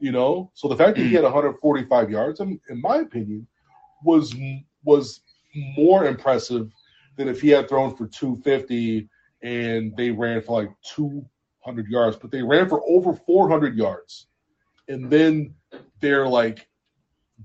you 0.00 0.10
know? 0.10 0.50
So 0.54 0.66
the 0.66 0.76
fact 0.76 0.96
that 0.96 1.04
he 1.04 1.12
had 1.12 1.22
mm. 1.22 1.32
145 1.32 2.10
yards, 2.10 2.40
in, 2.40 2.58
in 2.68 2.80
my 2.80 2.96
opinion, 2.96 3.46
was 4.02 4.34
was 4.84 5.20
more 5.76 6.06
impressive 6.06 6.70
than 7.16 7.28
if 7.28 7.40
he 7.40 7.48
had 7.48 7.68
thrown 7.68 7.94
for 7.96 8.06
250 8.06 9.08
and 9.42 9.96
they 9.96 10.10
ran 10.10 10.40
for 10.42 10.62
like 10.62 10.70
200 10.94 11.88
yards, 11.88 12.16
but 12.16 12.30
they 12.30 12.42
ran 12.42 12.68
for 12.68 12.82
over 12.88 13.14
400 13.14 13.76
yards. 13.76 14.26
And 14.88 15.10
then 15.10 15.54
they're 16.00 16.28
like, 16.28 16.66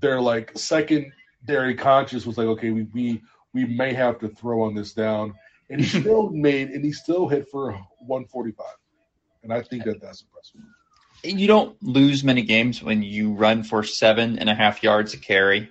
they're 0.00 0.20
like 0.20 0.56
secondary 0.56 1.74
conscious 1.76 2.26
was 2.26 2.38
like, 2.38 2.46
okay, 2.46 2.70
we, 2.70 2.82
we, 2.94 3.22
we 3.52 3.64
may 3.64 3.92
have 3.92 4.18
to 4.20 4.28
throw 4.28 4.62
on 4.62 4.74
this 4.74 4.92
down. 4.92 5.34
And 5.70 5.80
he 5.80 5.86
still 6.00 6.30
made, 6.30 6.70
and 6.70 6.84
he 6.84 6.92
still 6.92 7.28
hit 7.28 7.48
for 7.48 7.72
145. 8.00 8.66
And 9.42 9.52
I 9.52 9.60
think 9.60 9.84
that 9.84 10.00
that's 10.00 10.22
impressive. 10.22 10.60
And 11.22 11.40
you 11.40 11.46
don't 11.46 11.80
lose 11.82 12.24
many 12.24 12.42
games 12.42 12.82
when 12.82 13.02
you 13.02 13.32
run 13.32 13.62
for 13.62 13.82
seven 13.82 14.38
and 14.38 14.48
a 14.50 14.54
half 14.54 14.82
yards 14.82 15.14
a 15.14 15.18
carry. 15.18 15.70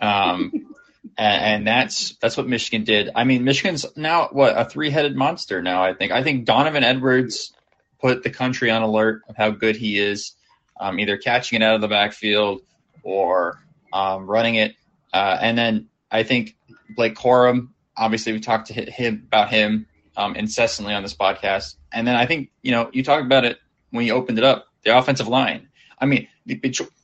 Um, 0.00 0.66
and, 1.18 1.66
that's 1.66 2.16
that's 2.16 2.36
what 2.36 2.46
Michigan 2.46 2.84
did. 2.84 3.10
I 3.14 3.24
mean, 3.24 3.44
Michigan's 3.44 3.84
now 3.96 4.28
what 4.30 4.56
a 4.56 4.64
three-headed 4.64 5.16
monster 5.16 5.62
now. 5.62 5.82
I 5.82 5.94
think. 5.94 6.12
I 6.12 6.22
think 6.22 6.44
Donovan 6.44 6.84
Edwards 6.84 7.52
put 8.00 8.22
the 8.22 8.30
country 8.30 8.70
on 8.70 8.82
alert 8.82 9.22
of 9.28 9.36
how 9.36 9.50
good 9.50 9.76
he 9.76 9.98
is, 9.98 10.32
um, 10.80 11.00
either 11.00 11.16
catching 11.16 11.60
it 11.60 11.64
out 11.64 11.74
of 11.74 11.80
the 11.80 11.88
backfield 11.88 12.62
or 13.02 13.60
um, 13.92 14.26
running 14.26 14.54
it. 14.54 14.76
Uh, 15.12 15.36
and 15.40 15.58
then 15.58 15.88
I 16.10 16.22
think 16.22 16.56
Blake 16.94 17.14
Corum. 17.14 17.70
Obviously, 17.96 18.32
we 18.32 18.38
talked 18.38 18.68
to 18.68 18.74
him 18.74 19.24
about 19.26 19.50
him 19.50 19.86
um, 20.16 20.36
incessantly 20.36 20.94
on 20.94 21.02
this 21.02 21.14
podcast. 21.14 21.74
And 21.92 22.06
then 22.06 22.14
I 22.14 22.26
think 22.26 22.50
you 22.62 22.70
know 22.70 22.90
you 22.92 23.02
talked 23.02 23.26
about 23.26 23.44
it 23.44 23.58
when 23.90 24.06
you 24.06 24.12
opened 24.12 24.38
it 24.38 24.44
up. 24.44 24.66
The 24.84 24.96
offensive 24.96 25.26
line. 25.26 25.68
I 26.00 26.06
mean, 26.06 26.28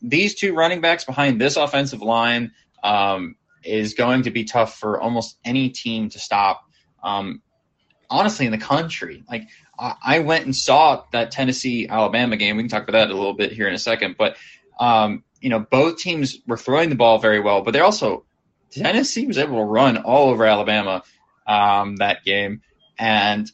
these 0.01 0.35
two 0.37 0.55
running 0.55 0.81
backs 0.81 1.05
behind 1.05 1.41
this 1.41 1.57
offensive 1.57 2.01
line 2.01 2.53
um, 2.85 3.35
is 3.65 3.95
going 3.95 4.23
to 4.25 4.31
be 4.31 4.45
tough 4.45 4.79
for 4.79 5.01
almost 5.01 5.39
any 5.45 5.71
team 5.71 6.09
to 6.11 6.19
stop. 6.19 6.65
Um, 7.03 7.43
honestly, 8.11 8.47
in 8.47 8.53
the 8.53 8.59
country, 8.59 9.25
like 9.29 9.49
I 9.79 10.21
went 10.21 10.45
and 10.45 10.55
saw 10.55 11.05
that 11.13 11.33
Tennessee 11.33 11.89
Alabama 11.89 12.37
game. 12.37 12.57
We 12.57 12.63
can 12.63 12.71
talk 12.71 12.85
about 12.85 12.93
that 12.93 13.11
a 13.11 13.15
little 13.17 13.35
bit 13.35 13.53
here 13.53 13.67
in 13.67 13.75
a 13.75 13.79
second, 13.79 14.17
but 14.17 14.37
um, 14.79 15.25
you 15.41 15.51
know, 15.51 15.59
both 15.59 15.99
teams 15.99 16.39
were 16.47 16.57
throwing 16.57 16.91
the 16.91 16.95
ball 16.95 17.19
very 17.19 17.41
well, 17.41 17.63
but 17.63 17.73
they 17.73 17.81
also 17.81 18.25
Tennessee 18.71 19.27
was 19.27 19.39
able 19.39 19.59
to 19.59 19.65
run 19.65 19.99
all 19.99 20.31
over 20.31 20.45
Alabama 20.45 21.03
um, 21.47 21.97
that 21.97 22.25
game, 22.25 22.63
and 22.99 23.51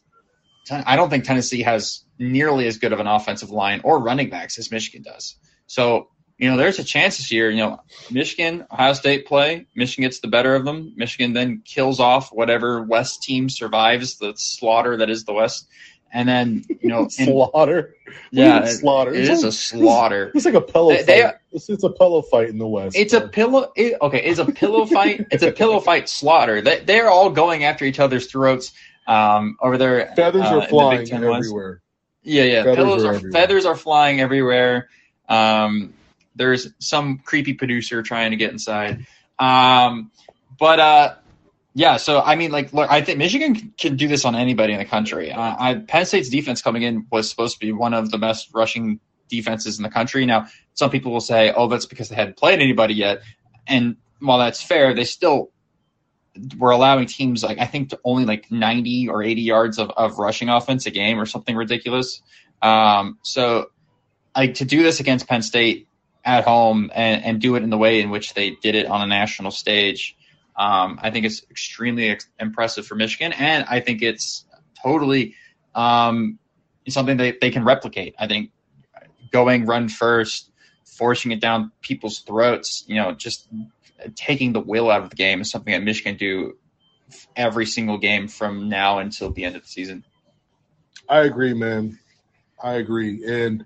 I 0.71 0.97
don't 0.97 1.11
think 1.11 1.25
Tennessee 1.25 1.63
has 1.63 2.05
nearly 2.19 2.67
as 2.67 2.79
good 2.79 2.93
of 2.93 3.01
an 3.01 3.07
offensive 3.07 3.51
line 3.51 3.81
or 3.83 3.99
running 3.99 4.29
backs 4.31 4.59
as 4.59 4.71
Michigan 4.71 5.03
does. 5.03 5.37
So 5.67 6.11
you 6.41 6.51
know, 6.51 6.57
there's 6.57 6.79
a 6.79 6.85
chance 6.85 7.19
this 7.19 7.31
year. 7.31 7.51
You 7.51 7.59
know, 7.59 7.81
Michigan, 8.11 8.67
Ohio 8.73 8.95
State 8.95 9.27
play. 9.27 9.67
Michigan 9.75 10.09
gets 10.09 10.21
the 10.21 10.29
better 10.29 10.55
of 10.55 10.65
them. 10.65 10.95
Michigan 10.97 11.35
then 11.35 11.63
kills 11.67 12.01
off 12.01 12.33
whatever 12.33 12.83
West 12.83 13.23
team 13.23 13.51
survives 13.51 14.17
the 14.17 14.33
slaughter 14.37 14.97
that 14.97 15.11
is 15.11 15.25
the 15.25 15.35
West. 15.35 15.69
And 16.11 16.27
then 16.27 16.65
you 16.81 16.89
know, 16.89 17.09
slaughter. 17.11 17.95
Yeah, 18.31 18.65
slaughter. 18.65 19.13
It, 19.13 19.25
it 19.25 19.29
is 19.29 19.45
a 19.45 19.53
slaughter. 19.53 20.33
It's 20.35 20.47
like 20.47 20.55
a 20.55 20.63
pillow 20.63 20.93
they, 20.93 20.97
fight. 20.99 21.07
They, 21.07 21.33
it's, 21.53 21.69
it's, 21.69 21.85
a 21.85 21.91
pillow 21.91 22.23
fight 22.23 22.49
in 22.49 22.57
the 22.57 22.67
West. 22.67 22.97
It's 22.97 23.13
a 23.13 23.29
pillow. 23.29 23.71
It, 23.77 23.99
okay, 24.01 24.23
it's 24.23 24.39
a 24.39 24.47
pillow 24.47 24.87
fight. 24.87 25.27
It's 25.31 25.43
a 25.43 25.53
pillow 25.53 25.79
fight 25.91 26.09
slaughter. 26.09 26.63
They, 26.63 26.81
they're 26.81 27.11
all 27.11 27.29
going 27.29 27.65
after 27.65 27.85
each 27.85 28.01
other's 28.01 28.29
throats. 28.29 28.73
Um, 29.07 29.59
over 29.61 29.77
there, 29.77 30.13
feathers 30.17 30.47
uh, 30.47 30.61
are 30.61 30.69
flying 30.69 31.13
everywhere. 31.13 31.71
West. 31.71 31.83
Yeah, 32.23 32.45
yeah. 32.45 32.63
Feathers 32.63 32.77
Pillows 32.77 33.05
are, 33.05 33.15
are 33.15 33.31
feathers 33.31 33.67
are 33.67 33.77
flying 33.77 34.21
everywhere. 34.21 34.89
Um, 35.29 35.93
there's 36.41 36.73
some 36.79 37.19
creepy 37.19 37.53
producer 37.53 38.03
trying 38.03 38.31
to 38.31 38.37
get 38.39 38.51
inside. 38.51 39.05
Um, 39.39 40.11
but 40.59 40.81
uh, 40.81 41.15
yeah, 41.75 41.99
so 41.99 42.19
I 42.19 42.35
mean, 42.35 42.51
like, 42.51 42.73
look, 42.73 42.91
I 42.91 43.03
think 43.03 43.19
Michigan 43.19 43.75
can 43.77 43.97
do 43.97 44.09
this 44.09 44.25
on 44.25 44.35
anybody 44.35 44.73
in 44.73 44.79
the 44.79 44.87
country. 44.87 45.31
Uh, 45.31 45.57
I, 45.59 45.75
Penn 45.75 46.07
State's 46.07 46.31
defense 46.31 46.63
coming 46.63 46.83
in 46.83 47.07
was 47.13 47.29
supposed 47.29 47.61
to 47.61 47.61
be 47.61 47.73
one 47.73 47.93
of 47.93 48.11
the 48.11 48.17
best 48.17 48.49
rushing 48.55 49.01
defenses 49.29 49.79
in 49.79 49.83
the 49.83 49.91
country. 49.91 50.25
Now, 50.25 50.47
some 50.73 50.89
people 50.89 51.13
will 51.13 51.21
say, 51.21 51.53
"Oh, 51.55 51.69
that's 51.69 51.85
because 51.85 52.09
they 52.09 52.17
hadn't 52.17 52.39
played 52.39 52.59
anybody 52.59 52.95
yet," 52.95 53.21
and 53.67 53.97
while 54.19 54.39
that's 54.39 54.63
fair, 54.63 54.95
they 54.95 55.05
still 55.05 55.51
were 56.57 56.71
allowing 56.71 57.05
teams 57.05 57.43
like 57.45 57.59
I 57.59 57.67
think 57.67 57.93
only 58.03 58.25
like 58.25 58.51
90 58.51 59.11
or 59.11 59.23
80 59.23 59.43
yards 59.43 59.79
of, 59.79 59.91
of 59.91 60.19
rushing 60.19 60.49
offense 60.49 60.87
a 60.87 60.91
game 60.91 61.21
or 61.21 61.27
something 61.27 61.55
ridiculous. 61.55 62.23
Um, 62.63 63.19
so, 63.23 63.67
like 64.35 64.55
to 64.55 64.65
do 64.65 64.83
this 64.83 65.01
against 65.01 65.29
Penn 65.29 65.43
State 65.43 65.87
at 66.25 66.45
home 66.45 66.91
and, 66.95 67.25
and 67.25 67.41
do 67.41 67.57
it 67.57 67.63
in 67.63 67.71
the 67.71 67.79
way 67.79 68.01
in 68.01 68.11
which 68.11 68.35
they 68.35 68.51
did 68.63 68.75
it 68.75 68.87
on 68.87 69.03
a 69.03 69.07
national 69.07 69.51
stage. 69.51 70.17
Um, 70.57 70.99
I 71.03 71.11
think 71.11 71.25
it's 71.25 71.43
extremely 71.51 72.11
ex- 72.11 72.29
impressive 72.39 72.87
for 72.87 72.95
Michigan, 72.95 73.33
and 73.33 73.65
I 73.69 73.81
think 73.81 74.03
it's 74.03 74.45
totally 74.83 75.35
um, 75.75 76.39
something 76.89 77.17
that 77.17 77.41
they 77.41 77.51
can 77.51 77.65
replicate. 77.65 78.15
I 78.19 78.27
think 78.27 78.51
going 79.33 79.65
run 79.65 79.89
first, 79.89 80.51
forcing 80.85 81.31
it 81.31 81.41
down 81.41 81.73
people's 81.81 82.19
throats, 82.21 82.85
you 82.87 82.97
know, 82.97 83.13
just 83.13 83.49
taking 84.15 84.53
the 84.53 84.61
will 84.61 84.91
out 84.91 85.03
of 85.03 85.11
the 85.11 85.17
game 85.17 85.41
is 85.41 85.51
something 85.51 85.73
that 85.73 85.83
Michigan 85.83 86.17
do 86.17 86.57
every 87.37 87.67
single 87.67 87.99
game 87.99 88.29
from 88.29 88.69
now 88.69 88.99
until 88.99 89.31
the 89.31 89.45
end 89.45 89.57
of 89.57 89.63
the 89.63 89.69
season. 89.69 90.05
I 91.09 91.21
agree, 91.21 91.55
man. 91.55 91.99
I 92.63 92.75
agree, 92.75 93.25
and 93.27 93.65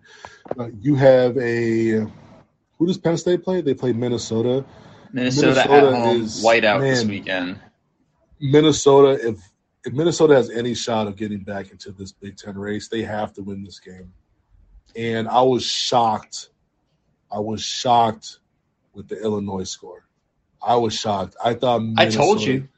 uh, 0.56 0.68
you 0.80 0.94
have 0.94 1.36
a 1.38 2.06
who 2.78 2.86
does 2.86 2.98
Penn 2.98 3.16
State 3.16 3.42
play? 3.42 3.60
They 3.60 3.74
play 3.74 3.92
Minnesota. 3.92 4.64
Minnesota, 5.12 5.46
Minnesota 5.46 5.60
at 5.60 5.94
home, 5.94 6.22
is, 6.22 6.44
whiteout 6.44 6.80
man, 6.80 6.80
this 6.80 7.04
weekend. 7.04 7.60
Minnesota, 8.40 9.28
if 9.28 9.38
if 9.84 9.92
Minnesota 9.92 10.34
has 10.34 10.50
any 10.50 10.74
shot 10.74 11.06
of 11.06 11.16
getting 11.16 11.40
back 11.40 11.70
into 11.70 11.92
this 11.92 12.12
Big 12.12 12.36
Ten 12.36 12.56
race, 12.56 12.88
they 12.88 13.02
have 13.02 13.32
to 13.34 13.42
win 13.42 13.62
this 13.62 13.78
game. 13.78 14.12
And 14.96 15.28
I 15.28 15.42
was 15.42 15.64
shocked. 15.64 16.48
I 17.30 17.38
was 17.38 17.62
shocked 17.62 18.38
with 18.92 19.08
the 19.08 19.22
Illinois 19.22 19.64
score. 19.64 20.06
I 20.62 20.76
was 20.76 20.98
shocked. 20.98 21.36
I 21.44 21.54
thought 21.54 21.80
Minnesota, 21.80 22.22
I 22.22 22.24
told 22.24 22.42
you. 22.42 22.68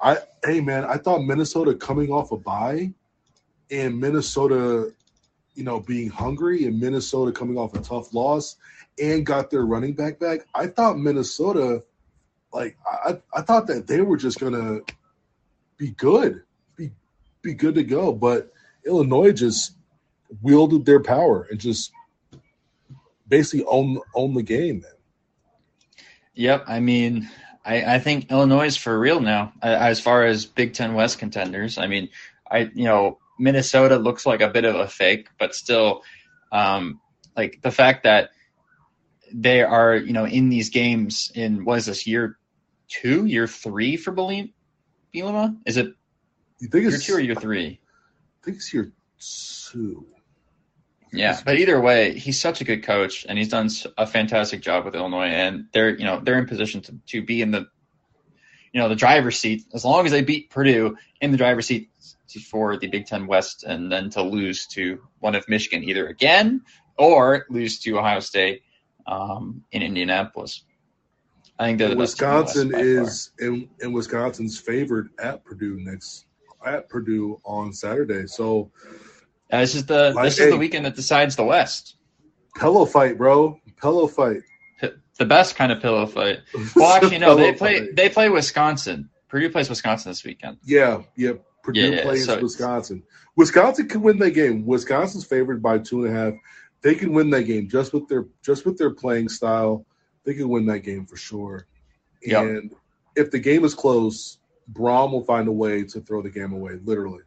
I 0.00 0.18
hey 0.44 0.60
man, 0.60 0.84
I 0.84 0.96
thought 0.96 1.22
Minnesota 1.22 1.74
coming 1.74 2.10
off 2.10 2.32
a 2.32 2.36
bye 2.36 2.92
and 3.70 3.98
Minnesota, 3.98 4.92
you 5.54 5.64
know, 5.64 5.80
being 5.80 6.08
hungry 6.08 6.64
and 6.64 6.80
Minnesota 6.80 7.32
coming 7.32 7.58
off 7.58 7.74
a 7.74 7.80
tough 7.80 8.14
loss 8.14 8.56
and 9.00 9.24
got 9.24 9.50
their 9.50 9.64
running 9.64 9.94
back 9.94 10.18
back. 10.18 10.40
I 10.54 10.66
thought 10.66 10.98
Minnesota, 10.98 11.82
like 12.52 12.76
I, 12.86 13.18
I 13.34 13.42
thought 13.42 13.66
that 13.68 13.86
they 13.86 14.00
were 14.00 14.16
just 14.16 14.40
gonna 14.40 14.80
be 15.76 15.90
good, 15.90 16.42
be 16.76 16.90
be 17.42 17.54
good 17.54 17.74
to 17.76 17.84
go. 17.84 18.12
But 18.12 18.52
Illinois 18.84 19.32
just 19.32 19.74
wielded 20.42 20.84
their 20.84 21.00
power 21.00 21.46
and 21.50 21.58
just 21.58 21.92
basically 23.28 23.64
own 23.66 24.00
own 24.14 24.34
the 24.34 24.42
game. 24.42 24.84
Yep, 26.34 26.64
I 26.68 26.78
mean, 26.80 27.28
I, 27.64 27.96
I 27.96 27.98
think 27.98 28.30
Illinois 28.30 28.66
is 28.66 28.76
for 28.76 28.98
real 28.98 29.20
now 29.20 29.52
as 29.62 30.00
far 30.00 30.24
as 30.24 30.46
Big 30.46 30.72
Ten 30.72 30.94
West 30.94 31.18
contenders. 31.18 31.78
I 31.78 31.86
mean, 31.86 32.08
I 32.50 32.70
you 32.74 32.84
know 32.84 33.18
Minnesota 33.38 33.96
looks 33.96 34.26
like 34.26 34.40
a 34.40 34.48
bit 34.48 34.64
of 34.64 34.76
a 34.76 34.88
fake, 34.88 35.28
but 35.38 35.54
still, 35.54 36.02
um, 36.52 37.00
like 37.36 37.60
the 37.62 37.70
fact 37.70 38.04
that 38.04 38.30
they 39.32 39.62
are, 39.62 39.94
you 39.96 40.12
know, 40.12 40.24
in 40.24 40.48
these 40.48 40.70
games 40.70 41.30
in 41.34 41.64
what 41.64 41.78
is 41.78 41.86
this 41.86 42.06
year 42.06 42.38
two, 42.88 43.26
year 43.26 43.46
three 43.46 43.96
for 43.96 44.12
Bielema? 44.12 45.56
Is 45.64 45.76
it 45.76 45.94
you 46.60 46.68
think 46.68 46.82
year 46.82 46.94
it's, 46.94 47.04
two 47.04 47.14
or 47.14 47.20
year 47.20 47.34
three? 47.34 47.80
I 48.42 48.44
think 48.44 48.56
it's 48.56 48.72
year 48.72 48.92
two. 49.18 50.06
Yeah, 51.12 51.40
but 51.44 51.58
either 51.58 51.80
way, 51.80 52.18
he's 52.18 52.40
such 52.40 52.60
a 52.60 52.64
good 52.64 52.82
coach, 52.82 53.24
and 53.26 53.38
he's 53.38 53.48
done 53.48 53.70
a 53.96 54.06
fantastic 54.06 54.60
job 54.60 54.84
with 54.84 54.94
Illinois, 54.94 55.28
and 55.28 55.66
they're 55.72 55.96
you 55.96 56.04
know 56.04 56.20
they're 56.20 56.38
in 56.38 56.46
position 56.46 56.80
to, 56.82 56.94
to 57.06 57.22
be 57.22 57.40
in 57.40 57.50
the 57.50 57.66
you 58.72 58.80
know 58.80 58.88
the 58.88 58.96
driver's 58.96 59.38
seat 59.38 59.64
as 59.72 59.84
long 59.84 60.04
as 60.04 60.12
they 60.12 60.22
beat 60.22 60.50
Purdue 60.50 60.96
in 61.20 61.30
the 61.30 61.38
driver's 61.38 61.66
seat 61.66 61.90
for 62.50 62.76
the 62.76 62.88
Big 62.88 63.06
Ten 63.06 63.26
West, 63.26 63.64
and 63.64 63.90
then 63.90 64.10
to 64.10 64.22
lose 64.22 64.66
to 64.68 65.00
one 65.20 65.34
of 65.34 65.48
Michigan 65.48 65.82
either 65.82 66.06
again 66.08 66.62
or 66.98 67.46
lose 67.48 67.78
to 67.80 67.98
Ohio 67.98 68.20
State 68.20 68.62
um, 69.08 69.64
in 69.72 69.82
Indianapolis. 69.82 70.62
I 71.58 71.66
think 71.66 71.78
that 71.78 71.96
Wisconsin 71.96 72.72
is 72.72 73.32
in, 73.40 73.68
in 73.80 73.92
Wisconsin's 73.92 74.60
favored 74.60 75.10
at 75.18 75.44
Purdue 75.44 75.80
next 75.80 76.26
at 76.64 76.88
Purdue 76.88 77.40
on 77.44 77.72
Saturday. 77.72 78.26
So 78.26 78.70
uh, 79.50 79.60
this 79.60 79.74
is 79.74 79.86
the 79.86 80.12
like, 80.12 80.26
this 80.26 80.38
is 80.38 80.44
hey, 80.44 80.50
the 80.50 80.56
weekend 80.56 80.84
that 80.84 80.94
decides 80.94 81.34
the 81.34 81.44
West. 81.44 81.96
Pillow 82.54 82.84
fight, 82.84 83.18
bro. 83.18 83.58
Pillow 83.80 84.06
fight. 84.06 84.42
P- 84.80 84.90
the 85.18 85.24
best 85.24 85.56
kind 85.56 85.72
of 85.72 85.80
pillow 85.80 86.06
fight. 86.06 86.40
Well, 86.76 86.92
actually, 86.92 87.18
no. 87.18 87.34
they 87.34 87.52
play. 87.52 87.80
Fight. 87.80 87.96
They 87.96 88.08
play 88.08 88.28
Wisconsin. 88.28 89.10
Purdue 89.28 89.50
plays 89.50 89.68
Wisconsin 89.68 90.10
this 90.10 90.24
weekend. 90.24 90.58
Yeah, 90.64 91.02
yeah. 91.16 91.32
Purdue 91.62 91.92
yeah, 91.92 92.02
plays 92.02 92.26
so 92.26 92.40
Wisconsin. 92.40 93.02
Wisconsin 93.36 93.88
can 93.88 94.02
win 94.02 94.18
that 94.18 94.30
game. 94.30 94.64
Wisconsin's 94.64 95.24
favored 95.24 95.62
by 95.62 95.78
two 95.78 96.04
and 96.04 96.16
a 96.16 96.18
half 96.18 96.34
they 96.82 96.94
can 96.94 97.12
win 97.12 97.30
that 97.30 97.44
game 97.44 97.68
just 97.68 97.92
with 97.92 98.08
their 98.08 98.26
just 98.42 98.64
with 98.64 98.78
their 98.78 98.90
playing 98.90 99.28
style. 99.28 99.84
They 100.24 100.34
can 100.34 100.48
win 100.48 100.66
that 100.66 100.80
game 100.80 101.06
for 101.06 101.16
sure. 101.16 101.66
Yep. 102.22 102.42
And 102.42 102.70
if 103.16 103.30
the 103.30 103.38
game 103.38 103.64
is 103.64 103.74
close, 103.74 104.38
Brohm 104.72 105.12
will 105.12 105.24
find 105.24 105.48
a 105.48 105.52
way 105.52 105.84
to 105.84 106.00
throw 106.00 106.22
the 106.22 106.30
game 106.30 106.52
away. 106.52 106.78
Literally. 106.84 107.22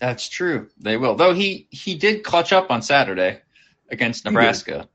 That's 0.00 0.28
true. 0.28 0.68
They 0.78 0.96
will. 0.96 1.14
Though 1.14 1.34
he 1.34 1.66
he 1.70 1.94
did 1.94 2.22
clutch 2.24 2.52
up 2.52 2.70
on 2.70 2.82
Saturday 2.82 3.40
against 3.90 4.24
Nebraska. 4.24 4.88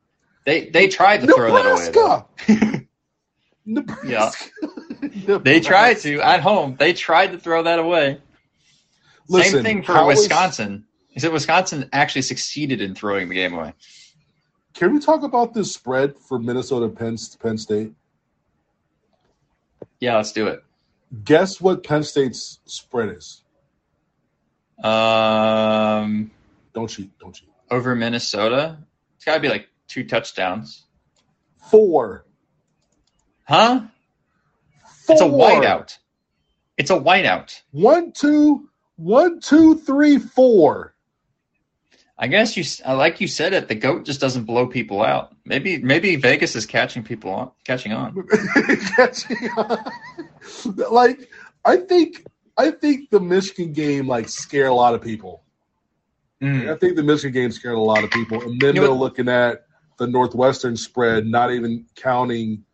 They 0.45 0.69
they 0.69 0.87
tried 0.87 1.21
to 1.21 1.27
Nebraska. 1.27 1.91
throw 1.93 2.25
that 2.47 2.69
away. 2.69 2.87
Nebraska. 3.65 4.05
Yeah. 4.05 5.09
Nebraska. 5.27 5.39
They 5.43 5.59
tried 5.59 5.97
to 5.99 6.21
at 6.21 6.41
home. 6.41 6.75
They 6.77 6.93
tried 6.93 7.31
to 7.31 7.37
throw 7.37 7.63
that 7.63 7.79
away. 7.79 8.21
Listen, 9.29 9.53
Same 9.53 9.63
thing 9.63 9.83
for 9.83 10.05
Wisconsin. 10.05 10.85
He 11.13 11.19
said 11.19 11.31
Wisconsin 11.31 11.89
actually 11.93 12.23
succeeded 12.23 12.81
in 12.81 12.95
throwing 12.95 13.29
the 13.29 13.35
game 13.35 13.53
away. 13.53 13.73
Can 14.73 14.93
we 14.93 14.99
talk 14.99 15.21
about 15.21 15.53
this 15.53 15.71
spread 15.71 16.17
for 16.17 16.39
Minnesota 16.39 16.89
Penn, 16.89 17.17
Penn 17.39 17.57
State? 17.59 17.93
Yeah, 19.99 20.17
let's 20.17 20.31
do 20.31 20.47
it. 20.47 20.63
Guess 21.23 21.61
what 21.61 21.83
Penn 21.83 22.03
State's 22.03 22.59
spread 22.65 23.09
is? 23.09 23.43
Um, 24.83 26.31
don't 26.73 26.87
cheat. 26.87 27.17
Don't 27.19 27.33
cheat. 27.33 27.49
Over 27.69 27.95
Minnesota, 27.95 28.79
it's 29.15 29.25
got 29.25 29.35
to 29.35 29.39
be 29.39 29.49
like 29.49 29.69
two 29.87 30.03
touchdowns. 30.03 30.83
Four. 31.69 32.25
Huh? 33.43 33.81
Four. 35.05 35.13
It's 35.13 35.21
a 35.21 35.25
whiteout. 35.25 35.97
It's 36.77 36.89
a 36.89 36.99
whiteout. 36.99 37.61
One, 37.71 38.11
two, 38.11 38.67
one, 38.95 39.39
two, 39.39 39.77
three, 39.77 40.17
four. 40.17 40.95
I 42.17 42.27
guess 42.27 42.55
you, 42.55 42.63
like 42.87 43.19
you 43.19 43.27
said 43.27 43.53
it, 43.53 43.67
the 43.67 43.75
goat 43.75 44.05
just 44.05 44.21
doesn't 44.21 44.43
blow 44.43 44.67
people 44.67 45.01
out. 45.01 45.35
Maybe, 45.45 45.79
maybe 45.79 46.15
Vegas 46.15 46.55
is 46.55 46.65
catching 46.65 47.03
people 47.03 47.31
on, 47.31 47.51
catching 47.65 47.91
on. 47.91 48.27
catching 48.95 49.49
on. 49.57 49.91
like, 50.91 51.29
I 51.65 51.77
think, 51.77 52.23
I 52.57 52.71
think 52.71 53.09
the 53.09 53.19
Michigan 53.19 53.73
game 53.73 54.07
like 54.07 54.29
scared 54.29 54.69
a 54.69 54.73
lot 54.73 54.93
of 54.93 55.01
people. 55.01 55.43
Mm. 56.41 56.69
I 56.69 56.77
think 56.77 56.95
the 56.95 57.03
Michigan 57.03 57.31
game 57.31 57.51
scared 57.51 57.75
a 57.75 57.79
lot 57.79 58.03
of 58.03 58.11
people, 58.11 58.41
and 58.41 58.59
then 58.59 58.75
you 58.75 58.81
they're 58.81 58.89
looking 58.91 59.29
at 59.29 59.65
the 59.97 60.07
Northwestern 60.07 60.75
spread, 60.75 61.25
not 61.25 61.51
even 61.51 61.85
counting, 61.95 62.65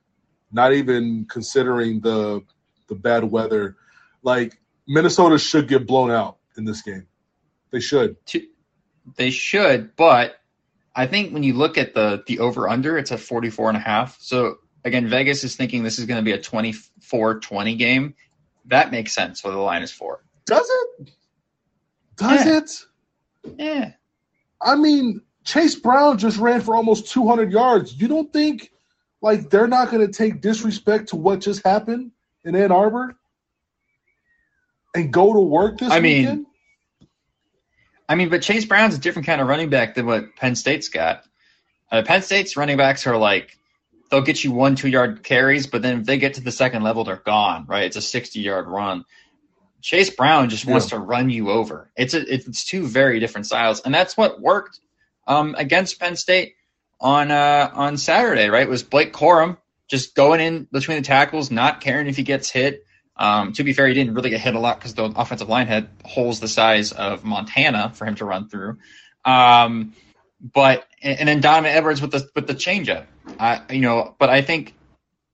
not 0.52 0.74
even 0.74 1.26
considering 1.30 2.00
the 2.02 2.42
the 2.88 2.96
bad 2.96 3.24
weather. 3.24 3.78
Like 4.24 4.60
Minnesota 4.88 5.38
should 5.38 5.68
get 5.68 5.86
blown 5.86 6.10
out 6.10 6.38
in 6.58 6.66
this 6.66 6.82
game. 6.82 7.06
They 7.72 7.80
should. 7.80 8.16
They 9.16 9.30
should, 9.30 9.96
but 9.96 10.40
I 10.96 11.08
think 11.08 11.34
when 11.34 11.44
you 11.44 11.54
look 11.54 11.78
at 11.78 11.94
the 11.94 12.24
the 12.28 12.40
over 12.40 12.68
under, 12.68 12.98
it's 12.98 13.12
at 13.12 13.20
44 13.20 13.70
and 13.70 13.78
a 13.78 13.82
half. 13.82 14.18
So 14.20 14.58
again, 14.84 15.08
Vegas 15.08 15.44
is 15.44 15.56
thinking 15.56 15.84
this 15.84 16.00
is 16.00 16.06
going 16.06 16.20
to 16.20 16.24
be 16.24 16.32
a 16.32 16.40
24-20 16.40 17.78
game. 17.78 18.16
That 18.66 18.92
makes 18.92 19.14
sense 19.14 19.42
for 19.42 19.52
the 19.52 19.58
line 19.58 19.82
is 19.82 19.92
four. 19.92 20.24
Does 20.46 20.70
it? 20.70 21.12
Does 22.18 22.46
yeah. 22.46 22.58
it? 22.58 22.72
Yeah. 23.58 23.92
I 24.62 24.76
mean, 24.76 25.22
Chase 25.46 25.76
Brown 25.76 26.18
just 26.18 26.38
ran 26.38 26.62
for 26.62 26.76
almost 26.76 27.12
200 27.12 27.52
yards. 27.52 28.00
You 28.00 28.08
don't 28.08 28.32
think 28.32 28.72
like 29.22 29.50
they're 29.50 29.68
not 29.68 29.92
going 29.92 30.06
to 30.06 30.12
take 30.12 30.42
disrespect 30.42 31.10
to 31.10 31.16
what 31.16 31.40
just 31.40 31.66
happened 31.66 32.12
in 32.44 32.56
Ann 32.56 32.72
Arbor 32.72 33.16
and 34.96 35.12
go 35.12 35.34
to 35.34 35.40
work 35.40 35.80
this 35.80 35.92
I 35.92 36.00
mean, 36.00 36.22
weekend? 36.22 36.46
I 38.10 38.16
mean, 38.16 38.30
but 38.30 38.42
Chase 38.42 38.66
Brown's 38.66 38.96
a 38.96 38.98
different 38.98 39.28
kind 39.28 39.40
of 39.40 39.48
running 39.48 39.70
back 39.70 39.94
than 39.94 40.08
what 40.08 40.36
Penn 40.36 40.56
State's 40.56 40.90
got. 40.90 41.24
Uh, 41.92 42.02
Penn 42.02 42.24
State's 42.24 42.58
running 42.58 42.76
backs 42.76 43.06
are 43.06 43.18
like 43.18 43.56
they'll 44.10 44.22
get 44.22 44.44
you 44.44 44.52
one, 44.52 44.76
two 44.76 44.90
yard 44.90 45.24
carries, 45.24 45.68
but 45.68 45.84
then 45.84 46.00
if 46.00 46.06
they 46.06 46.18
get 46.18 46.34
to 46.34 46.42
the 46.42 46.52
second 46.52 46.82
level, 46.82 47.04
they're 47.04 47.18
gone. 47.18 47.66
Right? 47.68 47.86
It's 47.86 47.96
a 47.96 48.02
sixty 48.02 48.40
yard 48.42 48.68
run. 48.68 49.06
Chase 49.82 50.10
Brown 50.10 50.50
just 50.50 50.66
wants 50.66 50.92
yeah. 50.92 50.98
to 50.98 51.04
run 51.04 51.30
you 51.30 51.52
over. 51.52 51.90
It's 51.96 52.14
a, 52.14 52.34
it's 52.34 52.66
two 52.66 52.88
very 52.88 53.20
different 53.20 53.46
styles, 53.46 53.80
and 53.82 53.94
that's 53.94 54.18
what 54.18 54.42
worked 54.42 54.80
um, 55.28 55.56
against 55.58 56.00
Penn 56.00 56.16
State 56.16 56.56
on 57.00 57.30
uh, 57.30 57.70
on 57.74 57.98
Saturday. 57.98 58.50
Right? 58.50 58.64
It 58.64 58.70
was 58.70 58.84
Blake 58.84 59.14
Corum 59.14 59.58
just 59.88 60.16
going 60.16 60.42
in 60.42 60.68
between 60.72 60.98
the 60.98 61.04
tackles, 61.04 61.52
not 61.52 61.80
caring 61.80 62.08
if 62.08 62.18
he 62.18 62.24
gets 62.24 62.50
hit. 62.50 62.86
Um, 63.20 63.52
to 63.54 63.66
be 63.66 63.74
fair, 63.74 63.88
he 63.88 63.94
didn't 63.94 64.16
really 64.16 64.30
get 64.30 64.40
hit 64.40 64.56
a 64.56 64.60
lot 64.60 64.80
because 64.80 64.94
the 64.94 65.04
offensive 65.04 65.50
line 65.50 65.68
had 65.68 65.90
holes 66.06 66.40
the 66.40 66.48
size 66.48 66.94
of 66.94 67.26
Montana 67.26 67.92
for 67.94 68.06
him 68.06 68.16
to 68.16 68.26
run 68.26 68.48
through. 68.48 68.78
Um, 69.26 69.94
but 70.42 70.86
and 71.04 71.28
then 71.28 71.42
Donovan 71.42 71.70
Edwards 71.70 72.02
with 72.02 72.12
the 72.12 72.28
with 72.34 72.48
the 72.48 72.56
changeup. 72.56 73.06
I 73.38 73.62
you 73.72 73.82
know, 73.82 74.16
but 74.18 74.30
I 74.30 74.42
think 74.42 74.74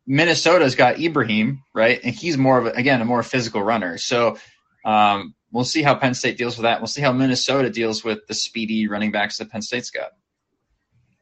Minnesota's 0.08 0.74
got 0.74 1.00
Ibrahim, 1.00 1.64
right? 1.76 2.00
And 2.04 2.14
he's 2.14 2.40
more 2.40 2.58
of 2.58 2.66
a, 2.66 2.72
again 2.72 3.02
a 3.02 3.06
more 3.06 3.22
physical 3.22 3.62
runner. 3.62 4.00
So 4.00 4.40
um, 4.84 5.36
we'll 5.52 5.64
see 5.64 5.84
how 5.84 5.94
Penn 5.94 6.16
State 6.16 6.40
deals 6.40 6.58
with 6.58 6.64
that. 6.64 6.80
We'll 6.80 6.88
see 6.88 7.04
how 7.04 7.12
Minnesota 7.12 7.70
deals 7.70 8.04
with 8.04 8.26
the 8.28 8.34
speedy 8.34 8.88
running 8.88 9.12
backs 9.12 9.38
that 9.38 9.52
Penn 9.52 9.62
State's 9.62 9.92
got. 9.92 10.10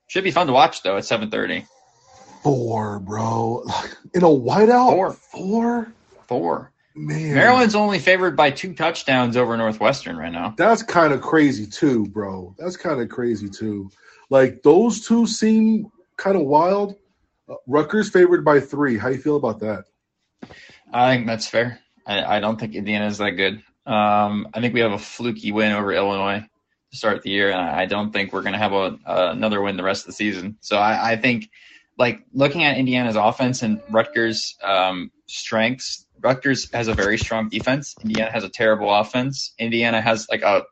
Should 0.08 0.24
be 0.24 0.32
fun 0.32 0.48
to 0.48 0.54
watch 0.54 0.82
though 0.82 0.96
at 0.96 1.04
seven 1.04 1.30
thirty. 1.30 1.66
Four, 2.42 3.00
bro. 3.00 3.66
In 4.14 4.24
a 4.24 4.28
whiteout. 4.28 4.92
Four. 4.92 5.12
Four. 5.14 5.94
Four. 6.28 6.72
Man. 6.96 7.34
Maryland's 7.34 7.74
only 7.74 7.98
favored 7.98 8.38
by 8.38 8.52
two 8.52 8.74
touchdowns 8.74 9.36
over 9.36 9.58
Northwestern 9.58 10.16
right 10.16 10.32
now. 10.32 10.54
That's 10.58 10.84
kind 10.84 11.12
of 11.12 11.22
crazy 11.22 11.66
too, 11.66 12.06
bro. 12.06 12.56
That's 12.60 12.78
kind 12.78 13.02
of 13.02 13.10
crazy 13.10 13.50
too. 13.50 13.90
Like 14.30 14.62
those 14.62 15.08
two 15.08 15.26
seem 15.26 15.92
kind 16.18 16.36
of 16.36 16.44
wild. 16.44 16.96
Uh, 17.50 17.56
Rutgers 17.66 18.10
favored 18.10 18.46
by 18.46 18.60
three. 18.60 18.98
How 18.98 19.10
do 19.10 19.16
you 19.16 19.22
feel 19.22 19.38
about 19.38 19.60
that? 19.60 19.86
I 20.94 21.16
think 21.16 21.26
that's 21.26 21.48
fair. 21.48 21.80
I, 22.06 22.38
I 22.38 22.40
don't 22.40 22.60
think 22.60 22.76
Indiana's 22.76 23.18
that 23.18 23.32
good. 23.32 23.64
Um, 23.86 24.48
I 24.54 24.62
think 24.62 24.74
we 24.74 24.82
have 24.82 24.92
a 24.92 25.00
fluky 25.00 25.52
win 25.52 25.72
over 25.72 25.92
Illinois 25.92 26.48
to 26.92 26.98
start 26.98 27.24
the 27.24 27.32
year, 27.32 27.52
and 27.52 27.60
I 27.60 27.86
don't 27.86 28.12
think 28.12 28.32
we're 28.32 28.42
going 28.42 28.54
to 28.54 28.60
have 28.60 28.74
a, 28.74 28.98
uh, 29.06 29.30
another 29.32 29.62
win 29.62 29.78
the 29.78 29.84
rest 29.84 30.04
of 30.04 30.08
the 30.08 30.14
season. 30.14 30.58
So 30.62 30.78
I, 30.78 31.14
I, 31.14 31.16
think, 31.18 31.50
like 31.98 32.24
looking 32.34 32.64
at 32.64 32.78
Indiana's 32.78 33.16
offense 33.16 33.64
and 33.64 33.82
Rutgers' 33.90 34.56
um, 34.64 35.12
strengths, 35.28 36.03
Rutgers 36.24 36.72
has 36.74 36.88
a 36.88 36.94
very 36.94 37.18
strong 37.18 37.50
defense. 37.50 37.96
Indiana 38.02 38.32
has 38.32 38.44
a 38.44 38.50
terrible 38.50 38.94
offense. 38.94 39.54
Indiana 39.60 40.02
has 40.02 40.28
like 40.32 40.42
a 40.42 40.64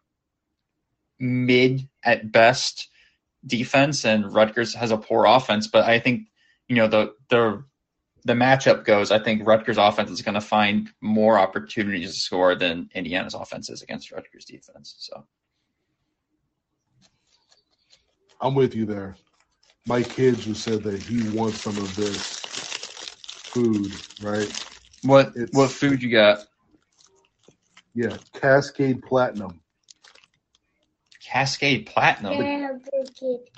mid 1.20 1.88
at 2.04 2.32
best 2.32 2.90
defense, 3.46 4.06
and 4.06 4.34
Rutgers 4.34 4.74
has 4.76 4.92
a 4.92 4.98
poor 4.98 5.26
offense. 5.26 5.68
But 5.68 5.86
I 5.86 6.00
think 6.00 6.28
you 6.68 6.78
know 6.78 6.88
the 6.88 7.14
the 7.30 7.64
the 8.24 8.34
matchup 8.34 8.86
goes, 8.86 9.12
I 9.12 9.20
think 9.20 9.48
Rutgers 9.48 9.78
offense 9.78 10.12
is 10.12 10.22
going 10.22 10.36
to 10.36 10.42
find 10.42 10.92
more 11.02 11.40
opportunities 11.40 12.14
to 12.14 12.20
score 12.20 12.56
than 12.56 12.90
Indiana's 12.94 13.34
offense 13.34 13.70
is 13.70 13.82
against 13.82 14.12
Rutgers 14.12 14.46
defense. 14.46 14.96
So 15.00 15.26
I'm 18.40 18.56
with 18.56 18.76
you 18.76 18.86
there. 18.86 19.16
Mike 19.88 20.16
just 20.16 20.64
said 20.64 20.84
that 20.84 21.02
he 21.02 21.28
wants 21.30 21.62
some 21.62 21.78
of 21.78 21.96
this 21.96 22.42
food, 23.52 23.92
right? 24.22 24.71
What 25.04 25.34
it's, 25.36 25.56
what 25.56 25.72
food 25.72 26.04
you 26.04 26.12
got? 26.12 26.46
Yeah, 27.94 28.18
Cascade 28.34 29.02
Platinum. 29.04 29.62
Cascade 31.24 31.86
Platinum. 31.88 32.82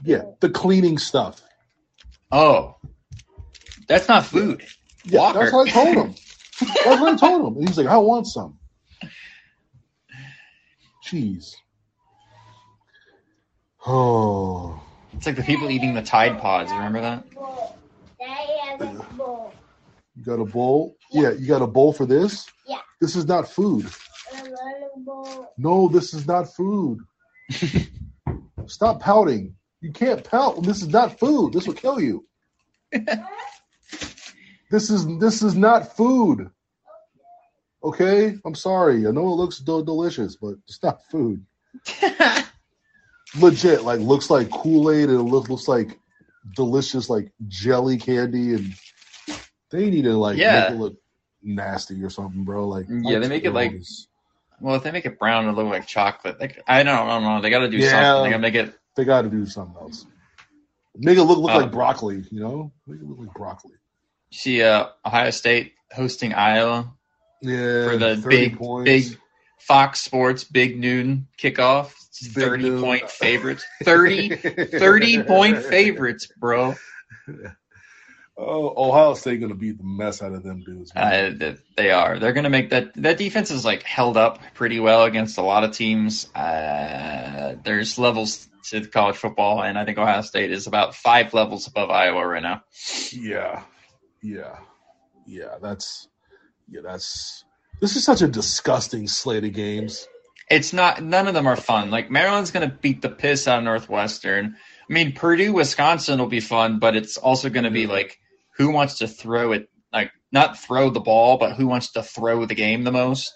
Yeah, 0.03 0.23
the 0.39 0.49
cleaning 0.49 0.97
stuff. 0.97 1.41
Oh, 2.31 2.77
that's 3.87 4.07
not 4.07 4.25
food. 4.25 4.65
Yeah, 5.05 5.19
Walker. 5.19 5.39
that's 5.51 5.53
what 5.53 5.67
I 5.67 5.71
told 5.71 5.97
him. 5.97 6.15
that's 6.59 7.01
what 7.01 7.13
I 7.13 7.17
told 7.17 7.47
him. 7.47 7.57
And 7.57 7.67
he's 7.67 7.77
like, 7.77 7.87
I 7.87 7.97
want 7.97 8.27
some. 8.27 8.57
Cheese. 11.01 11.57
Oh. 13.85 14.81
It's 15.13 15.25
like 15.25 15.35
the 15.35 15.43
people 15.43 15.69
eating 15.69 15.93
the 15.93 16.01
Tide 16.01 16.39
Pods. 16.39 16.71
Remember 16.71 17.01
that? 17.01 17.25
You 20.15 20.23
got 20.23 20.39
a 20.39 20.45
bowl? 20.45 20.97
Yeah. 21.13 21.21
yeah, 21.21 21.31
you 21.31 21.47
got 21.47 21.61
a 21.61 21.67
bowl 21.67 21.93
for 21.93 22.05
this? 22.05 22.47
Yeah. 22.67 22.81
This 22.99 23.15
is 23.15 23.25
not 23.25 23.49
food. 23.49 23.89
No, 25.57 25.87
this 25.87 26.13
is 26.13 26.25
not 26.25 26.53
food. 26.53 26.99
Stop 28.65 28.99
pouting. 28.99 29.55
You 29.81 29.91
can't 29.91 30.23
pout. 30.23 30.63
This 30.63 30.81
is 30.81 30.87
not 30.87 31.19
food. 31.19 31.53
This 31.53 31.67
will 31.67 31.73
kill 31.73 31.99
you. 31.99 32.25
This 34.73 34.89
is 34.89 35.05
this 35.19 35.43
is 35.43 35.53
not 35.53 35.95
food. 35.95 36.49
Okay, 37.83 38.35
I'm 38.43 38.55
sorry. 38.55 39.05
I 39.05 39.11
know 39.11 39.27
it 39.27 39.35
looks 39.35 39.59
do- 39.59 39.85
delicious, 39.85 40.35
but 40.35 40.55
it's 40.67 40.81
not 40.81 41.05
food. 41.11 41.45
Legit, 43.39 43.83
like 43.83 43.99
looks 43.99 44.31
like 44.31 44.49
Kool 44.49 44.89
Aid 44.89 45.09
and 45.09 45.19
it 45.19 45.31
looks 45.31 45.47
looks 45.47 45.67
like 45.67 45.99
delicious, 46.55 47.07
like 47.07 47.31
jelly 47.47 47.97
candy, 47.97 48.55
and 48.55 48.73
they 49.69 49.91
need 49.91 50.05
to 50.05 50.17
like 50.17 50.37
yeah. 50.37 50.61
make 50.61 50.71
it 50.71 50.79
look 50.79 50.97
nasty 51.43 52.03
or 52.03 52.09
something, 52.09 52.43
bro. 52.43 52.67
Like 52.67 52.85
yeah, 52.89 53.19
they 53.19 53.27
make 53.27 53.45
it 53.45 53.51
like. 53.51 53.81
Well, 54.59 54.75
if 54.75 54.83
they 54.83 54.91
make 54.91 55.05
it 55.05 55.19
brown, 55.19 55.47
it 55.47 55.51
look 55.53 55.67
like 55.67 55.87
chocolate. 55.87 56.39
Like 56.39 56.61
I 56.67 56.83
don't, 56.83 56.95
I 56.95 57.19
don't 57.19 57.23
know. 57.23 57.41
They 57.41 57.49
got 57.49 57.59
to 57.59 57.69
do 57.69 57.77
yeah, 57.77 57.89
something. 57.89 58.23
They 58.23 58.29
got 58.29 58.37
to 58.37 58.41
make 58.41 58.55
it. 58.55 58.79
They 58.95 59.05
got 59.05 59.23
to 59.23 59.29
do 59.29 59.45
something 59.45 59.75
else. 59.81 60.05
Make 60.95 61.17
it 61.17 61.23
look 61.23 61.39
look 61.39 61.51
um, 61.51 61.63
like 61.63 61.71
broccoli. 61.71 62.23
You 62.31 62.39
know, 62.39 62.71
make 62.87 62.99
it 63.01 63.07
look 63.07 63.19
like 63.19 63.33
broccoli 63.33 63.73
see 64.33 64.61
uh, 64.61 64.87
Ohio 65.05 65.29
State 65.29 65.73
hosting 65.91 66.33
Iowa. 66.33 66.91
Yeah, 67.41 67.89
for 67.89 67.97
the 67.97 68.23
big 68.27 68.57
points. 68.57 68.85
big 68.85 69.19
Fox 69.59 70.01
Sports 70.01 70.43
big 70.43 70.79
noon 70.79 71.27
kickoff. 71.37 71.93
Big 72.21 72.31
30 72.31 72.63
noon. 72.63 72.81
point 72.81 73.09
favorites. 73.09 73.65
30, 73.83 74.35
30 74.37 75.23
point 75.27 75.63
favorites, 75.63 76.27
bro. 76.37 76.75
Oh, 78.35 78.73
Ohio 78.89 79.13
State 79.13 79.39
going 79.39 79.51
to 79.51 79.57
beat 79.57 79.77
the 79.77 79.83
mess 79.83 80.23
out 80.23 80.33
of 80.33 80.41
them 80.41 80.61
dudes. 80.61 80.91
Uh, 80.95 81.53
they 81.77 81.91
are. 81.91 82.17
They're 82.17 82.33
going 82.33 82.45
to 82.45 82.49
make 82.49 82.71
that. 82.71 82.91
That 82.95 83.19
defense 83.19 83.51
is 83.51 83.63
like 83.63 83.83
held 83.83 84.17
up 84.17 84.39
pretty 84.55 84.79
well 84.79 85.03
against 85.03 85.37
a 85.37 85.43
lot 85.43 85.63
of 85.63 85.71
teams. 85.71 86.33
Uh, 86.33 87.55
there's 87.63 87.99
levels 87.99 88.49
to 88.69 88.81
college 88.87 89.17
football, 89.17 89.61
and 89.61 89.77
I 89.77 89.85
think 89.85 89.99
Ohio 89.99 90.21
State 90.21 90.51
is 90.51 90.65
about 90.65 90.95
five 90.95 91.33
levels 91.35 91.67
above 91.67 91.91
Iowa 91.91 92.25
right 92.25 92.41
now. 92.41 92.63
Yeah, 93.11 93.61
yeah, 94.23 94.57
yeah. 95.27 95.57
That's 95.61 96.07
yeah, 96.67 96.81
that's 96.83 97.43
this 97.81 97.95
is 97.95 98.03
such 98.03 98.23
a 98.23 98.27
disgusting 98.27 99.07
slate 99.07 99.43
of 99.43 99.53
games. 99.53 100.07
It's 100.49 100.73
not. 100.73 101.03
None 101.03 101.27
of 101.27 101.35
them 101.35 101.45
are 101.45 101.55
fun. 101.55 101.91
Like 101.91 102.09
Maryland's 102.09 102.49
going 102.49 102.67
to 102.67 102.75
beat 102.75 103.03
the 103.03 103.09
piss 103.09 103.47
out 103.47 103.59
of 103.59 103.63
Northwestern. 103.63 104.55
I 104.89 104.93
mean, 104.93 105.13
Purdue, 105.13 105.53
Wisconsin 105.53 106.19
will 106.19 106.27
be 106.27 106.39
fun, 106.39 106.79
but 106.79 106.95
it's 106.95 107.17
also 107.17 107.49
going 107.49 107.63
to 107.65 107.71
be 107.71 107.85
like 107.85 108.19
who 108.57 108.71
wants 108.71 108.99
to 108.99 109.07
throw 109.07 109.51
it, 109.53 109.69
like 109.91 110.11
not 110.31 110.57
throw 110.57 110.89
the 110.89 110.99
ball, 110.99 111.37
but 111.37 111.55
who 111.55 111.67
wants 111.67 111.91
to 111.93 112.03
throw 112.03 112.45
the 112.45 112.55
game 112.55 112.83
the 112.83 112.91
most. 112.91 113.33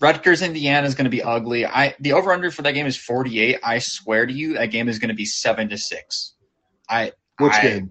Rutgers, 0.00 0.42
Indiana 0.42 0.86
is 0.86 0.94
going 0.94 1.04
to 1.04 1.10
be 1.10 1.22
ugly. 1.22 1.66
I 1.66 1.94
the 2.00 2.12
over 2.12 2.32
under 2.32 2.50
for 2.50 2.62
that 2.62 2.72
game 2.72 2.86
is 2.86 2.96
forty 2.96 3.40
eight. 3.40 3.60
I 3.62 3.78
swear 3.78 4.26
to 4.26 4.32
you, 4.32 4.54
that 4.54 4.70
game 4.70 4.88
is 4.88 4.98
going 4.98 5.08
to 5.08 5.14
be 5.14 5.24
seven 5.24 5.68
to 5.70 5.78
six. 5.78 6.34
I 6.88 7.12
which 7.38 7.52
I, 7.52 7.62
game? 7.62 7.90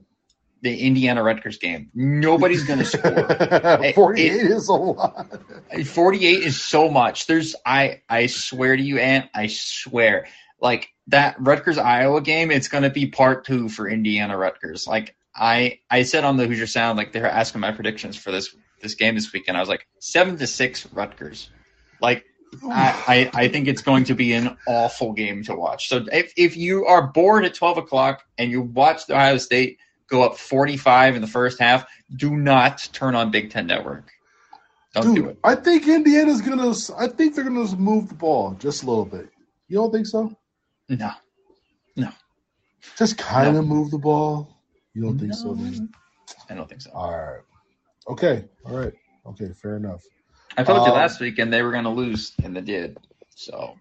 The 0.61 0.77
Indiana 0.77 1.23
Rutgers 1.23 1.57
game. 1.57 1.89
Nobody's 1.93 2.63
going 2.63 2.79
to 2.79 2.85
score. 2.85 3.93
forty 3.95 4.23
eight 4.23 4.51
is 4.51 4.69
a 4.69 4.73
lot. 4.73 5.27
Forty 5.85 6.25
eight 6.25 6.43
is 6.43 6.61
so 6.61 6.89
much. 6.89 7.25
There's 7.27 7.55
I 7.65 8.01
I 8.09 8.27
swear 8.27 8.75
to 8.75 8.83
you, 8.83 8.99
Ant. 8.99 9.29
I 9.33 9.47
swear. 9.47 10.27
Like 10.61 10.89
that 11.07 11.35
Rutgers 11.39 11.77
Iowa 11.77 12.21
game, 12.21 12.51
it's 12.51 12.69
going 12.69 12.83
to 12.83 12.89
be 12.89 13.07
part 13.07 13.45
two 13.45 13.69
for 13.69 13.89
Indiana 13.89 14.37
Rutgers. 14.37 14.87
Like 14.87 15.15
I 15.35 15.79
I 15.89 16.03
said 16.03 16.23
on 16.23 16.37
the 16.37 16.47
Hoosier 16.47 16.67
Sound, 16.67 16.97
like 16.97 17.11
they 17.11 17.21
were 17.21 17.27
asking 17.27 17.61
my 17.61 17.71
predictions 17.71 18.15
for 18.15 18.31
this 18.31 18.55
this 18.81 18.95
game 18.95 19.15
this 19.15 19.31
weekend. 19.33 19.57
I 19.57 19.59
was 19.59 19.69
like 19.69 19.87
seven 19.99 20.37
to 20.37 20.47
six 20.47 20.85
Rutgers. 20.93 21.49
Like 22.01 22.25
I, 22.69 23.29
I, 23.33 23.43
I 23.43 23.47
think 23.47 23.67
it's 23.67 23.81
going 23.81 24.03
to 24.05 24.13
be 24.13 24.33
an 24.33 24.57
awful 24.67 25.13
game 25.13 25.43
to 25.43 25.55
watch. 25.55 25.87
So 25.87 26.05
if 26.11 26.33
if 26.37 26.55
you 26.55 26.85
are 26.85 27.07
bored 27.07 27.45
at 27.45 27.53
twelve 27.55 27.77
o'clock 27.77 28.23
and 28.37 28.51
you 28.51 28.61
watch 28.61 29.07
the 29.07 29.15
Ohio 29.15 29.37
State 29.37 29.79
go 30.07 30.21
up 30.21 30.37
forty 30.37 30.77
five 30.77 31.15
in 31.15 31.21
the 31.21 31.27
first 31.27 31.59
half, 31.59 31.85
do 32.15 32.35
not 32.35 32.87
turn 32.93 33.15
on 33.15 33.31
Big 33.31 33.51
Ten 33.51 33.67
Network. 33.67 34.11
Don't 34.93 35.15
Dude, 35.15 35.15
do 35.15 35.29
it. 35.29 35.39
I 35.43 35.55
think 35.55 35.87
Indiana's 35.87 36.41
gonna. 36.41 36.73
I 36.97 37.07
think 37.07 37.33
they're 37.33 37.43
gonna 37.43 37.75
move 37.75 38.09
the 38.09 38.15
ball 38.15 38.51
just 38.59 38.83
a 38.83 38.85
little 38.85 39.05
bit. 39.05 39.29
You 39.67 39.77
don't 39.77 39.91
think 39.91 40.05
so? 40.05 40.35
No, 40.89 41.11
no. 41.95 42.09
Just 42.97 43.17
kind 43.17 43.57
of 43.57 43.67
no. 43.67 43.75
move 43.75 43.89
the 43.89 43.97
ball. 43.97 44.52
You 44.93 45.01
don't 45.01 45.17
think 45.17 45.33
so? 45.33 45.55
Man? 45.55 45.89
I 46.49 46.53
don't 46.55 46.69
think 46.69 46.81
so. 46.81 46.91
All 46.93 47.11
right. 47.11 47.41
Okay. 48.07 48.45
All 48.65 48.77
right. 48.77 48.93
Okay. 49.25 49.49
Fair 49.53 49.77
enough. 49.77 50.03
I 50.57 50.63
told 50.63 50.79
um, 50.79 50.87
you 50.87 50.91
last 50.93 51.19
week, 51.19 51.39
and 51.39 51.51
they 51.51 51.61
were 51.61 51.71
going 51.71 51.85
to 51.85 51.89
lose, 51.89 52.33
and 52.43 52.55
they 52.55 52.61
did. 52.61 52.97
So. 53.35 53.75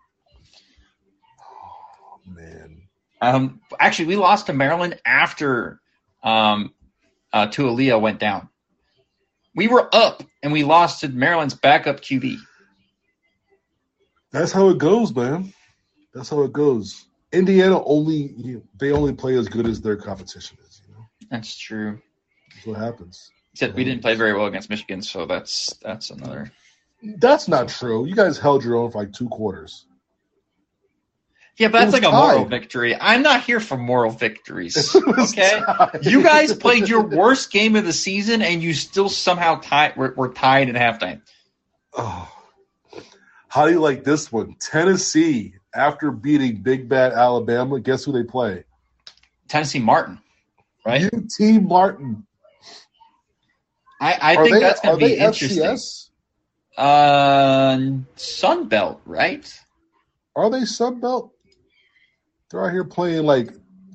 Oh, 1.41 2.21
man. 2.27 2.83
Um. 3.21 3.61
Actually, 3.79 4.07
we 4.07 4.17
lost 4.17 4.47
to 4.47 4.53
Maryland 4.53 5.01
after 5.05 5.81
um, 6.23 6.73
uh, 7.33 7.47
Taulia 7.47 8.01
went 8.01 8.19
down. 8.19 8.49
We 9.55 9.69
were 9.69 9.95
up, 9.95 10.23
and 10.43 10.53
we 10.53 10.65
lost 10.65 11.01
to 11.01 11.09
Maryland's 11.09 11.55
backup 11.55 12.01
QB. 12.01 12.39
That's 14.33 14.51
how 14.51 14.71
it 14.71 14.79
goes, 14.79 15.15
man. 15.15 15.53
That's 16.15 16.31
how 16.31 16.43
it 16.43 16.53
goes. 16.53 17.07
Indiana 17.33 17.83
only 17.85 18.63
they 18.79 18.93
only 18.93 19.13
play 19.13 19.37
as 19.37 19.49
good 19.49 19.67
as 19.67 19.81
their 19.81 19.97
competition 19.97 20.59
is. 20.61 20.62
You 20.62 20.62
know, 20.62 20.62
that's 21.33 21.57
true. 21.57 21.99
That's 22.55 22.67
what 22.67 22.79
happens. 22.79 23.31
Except 23.55 23.75
we 23.75 23.85
didn't 23.85 24.03
play 24.03 24.15
very 24.15 24.35
well 24.35 24.47
against 24.47 24.69
Michigan, 24.69 25.01
so 25.03 25.25
that's 25.27 25.75
that's 25.83 26.11
another. 26.11 26.53
That's 27.03 27.49
not 27.49 27.69
true. 27.69 28.05
You 28.07 28.15
guys 28.15 28.39
held 28.39 28.63
your 28.63 28.77
own 28.77 28.91
for 28.91 28.99
like 28.99 29.13
two 29.13 29.29
quarters. 29.29 29.87
Yeah, 31.57 31.69
but 31.69 31.81
that's 31.81 31.93
like 31.93 32.03
tied. 32.03 32.11
a 32.11 32.13
moral 32.13 32.45
victory. 32.45 32.95
I'm 32.99 33.23
not 33.23 33.45
here 33.45 33.61
for 33.61 33.77
moral 33.77 34.11
victories. 34.11 34.95
Okay, 35.19 35.61
tied. 35.67 36.05
you 36.05 36.23
guys 36.23 36.55
played 36.55 36.89
your 36.89 37.03
worst 37.03 37.51
game 37.51 37.77
of 37.77 37.85
the 37.85 37.93
season, 37.93 38.43
and 38.43 38.63
you 38.63 38.75
still 38.75 39.09
somehow 39.09 39.57
tied. 39.57 39.97
We're, 39.97 40.15
we're 40.15 40.33
tied 40.33 40.69
at 40.69 40.75
halftime. 40.75 41.23
Oh, 41.95 42.31
how 43.49 43.67
do 43.67 43.73
you 43.73 43.81
like 43.81 44.05
this 44.05 44.31
one? 44.31 44.57
Tennessee 44.61 45.55
after 45.75 46.11
beating 46.11 46.57
Big 46.63 46.89
Bad 46.89 47.13
Alabama, 47.13 47.81
guess 47.81 48.05
who 48.05 48.13
they 48.13 48.23
play? 48.23 48.65
Tennessee 49.49 49.79
Martin, 49.79 50.19
right? 50.85 51.05
UT 51.05 51.63
Martin. 51.63 52.27
I, 54.01 54.19
I 54.21 54.37
think 54.37 54.55
they, 54.55 54.61
that's 54.61 54.81
going 54.81 54.99
to 54.99 55.07
be 55.07 55.15
interesting. 55.15 55.63
FCS? 55.63 56.09
Uh, 56.77 57.79
Sun 58.17 58.69
Belt, 58.69 59.01
right? 59.05 59.53
Are 60.35 60.51
they 60.51 60.65
Sun 60.65 61.01
Belt? 61.01 61.33
They're 62.51 62.67
out 62.67 62.73
here 62.73 62.85
playing 62.85 63.25
like 63.25 63.51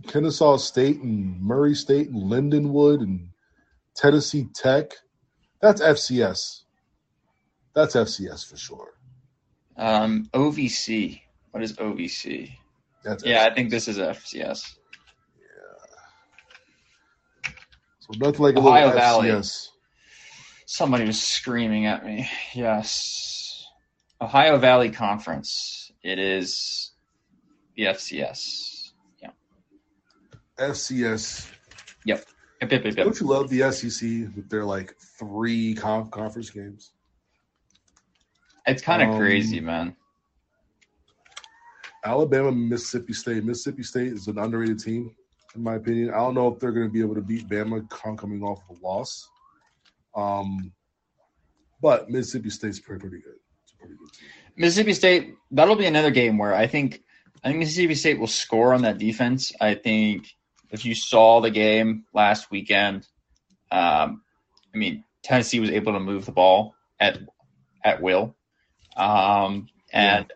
Kennesaw 0.08 0.58
State 0.58 1.02
and 1.02 1.40
Murray 1.42 1.76
State 1.76 2.10
and 2.10 2.24
Lindenwood 2.24 3.02
and 3.02 3.30
Tennessee 3.96 4.48
Tech. 4.54 4.92
That's 5.62 5.82
FCS. 5.82 6.62
That's 7.74 7.96
FCS 7.96 8.50
for 8.50 8.58
sure. 8.58 8.94
Um, 9.76 10.30
OVC. 10.34 11.22
What 11.52 11.64
is 11.64 11.74
OVC? 11.74 12.52
That's 13.04 13.24
yeah, 13.24 13.46
FCS. 13.46 13.52
I 13.52 13.54
think 13.54 13.70
this 13.70 13.88
is 13.88 13.98
FCS. 13.98 14.76
Yeah. 17.44 17.52
So 18.12 18.20
nothing 18.20 18.42
like 18.42 18.56
Ohio 18.56 18.86
a 18.86 18.88
little 18.88 19.00
Valley. 19.00 19.28
Yes. 19.28 19.72
Somebody 20.66 21.06
was 21.06 21.22
screaming 21.22 21.86
at 21.86 22.06
me. 22.06 22.30
Yes. 22.54 23.66
Ohio 24.22 24.58
Valley 24.58 24.90
Conference. 24.90 25.92
It 26.04 26.20
is 26.20 26.92
the 27.76 27.84
FCS. 27.84 28.92
Yeah. 29.22 29.30
FCS. 30.58 31.50
Yep. 32.06 32.26
Yep, 32.62 32.72
yep, 32.72 32.86
yep, 32.86 32.96
yep. 32.98 33.06
Don't 33.06 33.20
you 33.20 33.28
love 33.28 33.50
the 33.50 33.72
SEC 33.72 34.02
with 34.36 34.50
their 34.50 34.66
like 34.66 34.96
three 35.20 35.76
conf- 35.76 36.12
conference 36.12 36.50
games? 36.50 36.92
It's 38.66 38.82
kind 38.82 39.02
of 39.02 39.10
um, 39.10 39.18
crazy, 39.18 39.60
man. 39.60 39.96
Alabama, 42.04 42.52
Mississippi 42.52 43.14
State. 43.14 43.44
Mississippi 43.44 43.84
State 43.84 44.14
is 44.14 44.28
an 44.28 44.40
underrated 44.40 44.80
team, 44.80 45.16
in 45.58 45.64
my 45.64 45.76
opinion. 45.76 46.12
I 46.12 46.18
don't 46.18 46.36
know 46.36 46.48
if 46.48 46.60
they're 46.60 46.72
going 46.72 46.88
to 46.88 46.94
be 46.94 47.02
able 47.02 47.16
to 47.16 47.22
beat 47.22 47.48
Bama 47.48 47.88
coming 48.18 48.44
off 48.44 48.62
of 48.70 48.78
a 48.78 48.86
loss. 48.86 49.30
Um, 50.16 50.72
but 51.82 52.10
Mississippi 52.10 52.50
State's 52.50 52.80
pretty 52.80 53.02
pretty 53.02 53.20
good. 53.20 53.36
It's 53.64 53.74
a 53.74 53.78
pretty 53.78 53.96
good 53.96 54.14
team. 54.14 54.30
Mississippi 54.56 54.94
State. 54.94 55.36
That'll 55.52 55.76
be 55.76 55.86
another 55.86 56.12
game 56.12 56.38
where 56.38 56.56
I 56.56 56.68
think 56.68 57.02
I 57.44 57.50
think 57.50 57.60
Mississippi 57.60 57.96
State 57.96 58.20
will 58.20 58.28
score 58.28 58.74
on 58.74 58.82
that 58.84 58.98
defense. 58.98 59.52
I 59.62 59.76
think 59.76 60.28
if 60.72 60.86
you 60.86 60.96
saw 60.96 61.42
the 61.42 61.52
game 61.52 62.06
last 62.14 62.50
weekend, 62.50 63.08
um, 63.72 64.22
I 64.74 64.78
mean 64.78 65.04
Tennessee 65.24 65.60
was 65.60 65.70
able 65.70 65.94
to 65.94 66.00
move 66.00 66.26
the 66.26 66.32
ball 66.32 66.76
at 67.00 67.20
at 67.84 68.02
will, 68.02 68.36
um, 68.96 69.68
and 69.94 70.26
yeah. 70.28 70.36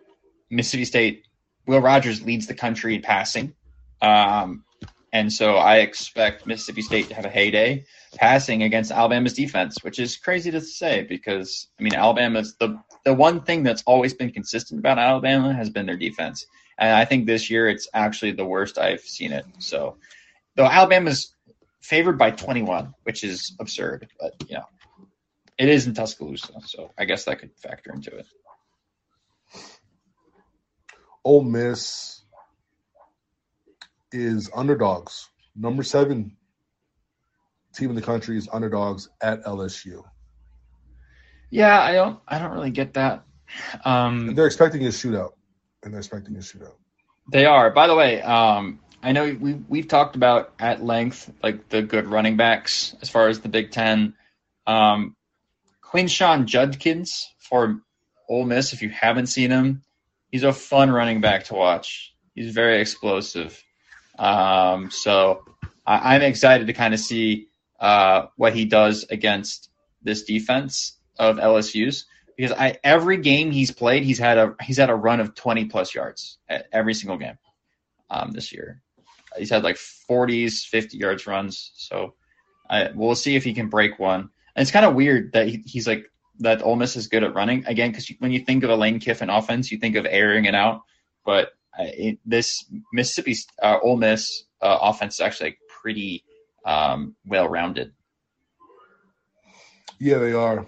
Mississippi 0.50 0.86
State 0.86 1.26
Will 1.66 1.80
Rogers 1.80 2.22
leads 2.22 2.48
the 2.48 2.54
country 2.54 2.96
in 2.96 3.02
passing. 3.02 3.56
Um, 4.02 4.64
and 5.14 5.32
so 5.32 5.56
I 5.56 5.78
expect 5.78 6.48
Mississippi 6.48 6.82
State 6.82 7.10
to 7.10 7.16
have 7.16 7.26
a 7.26 7.30
heyday 7.30 7.86
passing 8.16 8.64
against 8.64 8.92
Alabama's 8.92 9.34
defense, 9.34 9.78
which 9.82 10.00
is 10.00 10.16
crazy 10.16 10.52
to 10.52 10.62
say 10.62 11.04
because 11.04 11.68
I 11.80 11.84
mean 11.84 11.96
Alabama's 11.96 12.56
the 12.56 12.82
the 13.04 13.14
one 13.14 13.42
thing 13.42 13.64
that's 13.64 13.84
always 13.86 14.14
been 14.14 14.32
consistent 14.32 14.80
about 14.80 15.00
Alabama 15.00 15.54
has 15.54 15.70
been 15.70 15.86
their 15.86 15.98
defense. 15.98 16.46
And 16.78 16.96
I 16.96 17.06
think 17.06 17.26
this 17.26 17.50
year 17.50 17.68
it's 17.68 17.88
actually 17.94 18.32
the 18.32 18.46
worst 18.46 18.78
I've 18.78 19.02
seen 19.02 19.32
it. 19.34 19.46
So 19.60 19.98
though 20.56 20.66
Alabama's 20.66 21.34
favored 21.82 22.18
by 22.18 22.32
21, 22.32 22.94
which 23.04 23.24
is 23.24 23.56
absurd, 23.60 24.08
but 24.20 24.34
you 24.48 24.56
know, 24.56 24.66
it 25.58 25.68
is 25.68 25.88
in 25.88 25.94
Tuscaloosa, 25.94 26.54
so 26.66 26.92
I 26.98 27.06
guess 27.06 27.26
that 27.26 27.40
could 27.40 27.52
factor 27.58 27.92
into 27.94 28.18
it. 28.18 28.26
Ole 31.24 31.44
Miss 31.44 32.21
is 34.12 34.50
underdogs. 34.56 35.30
Number 35.56 35.84
seven 35.84 36.36
team 37.74 37.90
in 37.90 37.96
the 37.96 38.02
country 38.02 38.38
is 38.38 38.50
underdogs 38.52 39.10
at 39.22 39.44
LSU. 39.44 40.04
Yeah, 41.50 41.80
I 41.80 41.94
don't 41.94 42.20
I 42.28 42.40
don't 42.40 42.52
really 42.52 42.72
get 42.72 42.94
that. 42.94 43.24
Um, 43.84 44.30
and 44.30 44.38
they're 44.38 44.48
expecting 44.48 44.86
a 44.86 44.90
shootout. 44.90 45.34
And 45.84 45.94
they're 45.94 46.00
expecting 46.00 46.36
a 46.36 46.40
shootout. 46.40 46.76
They 47.32 47.46
are. 47.46 47.72
By 47.72 47.88
the 47.88 47.96
way, 47.96 48.22
um, 48.22 48.80
I 49.04 49.12
know 49.12 49.36
we 49.40 49.54
we've 49.54 49.88
talked 49.88 50.16
about 50.16 50.54
at 50.60 50.84
length 50.84 51.32
like 51.42 51.70
the 51.70 51.82
good 51.82 52.08
running 52.08 52.38
backs 52.38 52.96
as 53.02 53.10
far 53.10 53.28
as 53.28 53.40
the 53.40 53.50
Big 53.50 53.72
Ten. 53.72 54.14
Um, 54.68 55.16
Quinshon 55.84 56.46
Judkins 56.46 57.28
for 57.40 57.82
Ole 58.30 58.46
Miss, 58.46 58.74
if 58.74 58.82
you 58.82 58.90
haven't 58.90 59.28
seen 59.28 59.52
him, 59.52 59.82
he's 60.32 60.44
a 60.44 60.54
fun 60.54 60.90
running 60.90 61.20
back 61.20 61.46
to 61.46 61.54
watch. 61.54 62.14
He's 62.34 62.54
very 62.54 62.80
explosive. 62.80 63.62
Um, 64.18 64.92
so 64.92 65.44
I, 65.86 66.16
am 66.16 66.22
excited 66.22 66.68
to 66.68 66.74
kind 66.74 66.94
of 66.94 67.00
see 67.00 67.48
uh, 67.80 68.28
what 68.36 68.54
he 68.54 68.66
does 68.66 69.06
against 69.10 69.70
this 70.02 70.24
defense 70.24 70.98
of 71.18 71.38
LSU's 71.38 72.06
because 72.36 72.52
I 72.52 72.78
every 72.84 73.18
game 73.18 73.52
he's 73.52 73.72
played 73.72 74.04
he's 74.04 74.18
had 74.18 74.38
a 74.38 74.56
he's 74.62 74.78
had 74.78 74.90
a 74.90 74.96
run 74.96 75.20
of 75.20 75.36
20 75.36 75.66
plus 75.66 75.94
yards 75.94 76.40
every 76.72 76.94
single 76.94 77.18
game 77.18 77.38
um, 78.10 78.32
this 78.32 78.52
year. 78.52 78.82
He's 79.38 79.50
had 79.50 79.64
like 79.64 79.78
40s, 79.78 80.66
50 80.66 80.98
yards 80.98 81.26
runs. 81.26 81.72
So 81.76 82.16
I, 82.70 82.90
we'll 82.94 83.16
see 83.16 83.36
if 83.36 83.44
he 83.44 83.54
can 83.54 83.70
break 83.70 83.98
one. 83.98 84.30
And 84.56 84.62
it's 84.62 84.72
kind 84.72 84.86
of 84.86 84.96
weird 84.96 85.34
that 85.34 85.48
he, 85.48 85.64
he's 85.66 85.88
like 85.88 86.06
that 86.40 86.62
Ole 86.62 86.76
Miss 86.76 86.96
is 86.96 87.08
good 87.08 87.24
at 87.24 87.34
running 87.34 87.66
again 87.66 87.92
because 87.92 88.12
when 88.20 88.32
you 88.32 88.40
think 88.40 88.64
of 88.64 88.70
a 88.70 88.76
Lane 88.76 89.00
Kiffin 89.00 89.30
offense, 89.30 89.72
you 89.72 89.78
think 89.78 89.96
of 89.96 90.06
airing 90.06 90.46
it 90.46 90.56
out. 90.56 90.82
But 91.26 91.52
it, 91.80 92.20
this 92.26 92.66
Mississippi 92.94 93.36
uh, 93.62 93.78
Ole 93.82 93.98
Miss 93.98 94.46
uh, 94.62 94.78
offense 94.82 95.16
is 95.16 95.20
actually 95.22 95.52
like 95.52 95.60
pretty 95.82 96.24
um, 96.66 97.16
well 97.26 97.48
rounded. 97.48 97.94
Yeah, 100.00 100.18
they 100.18 100.34
are. 100.34 100.66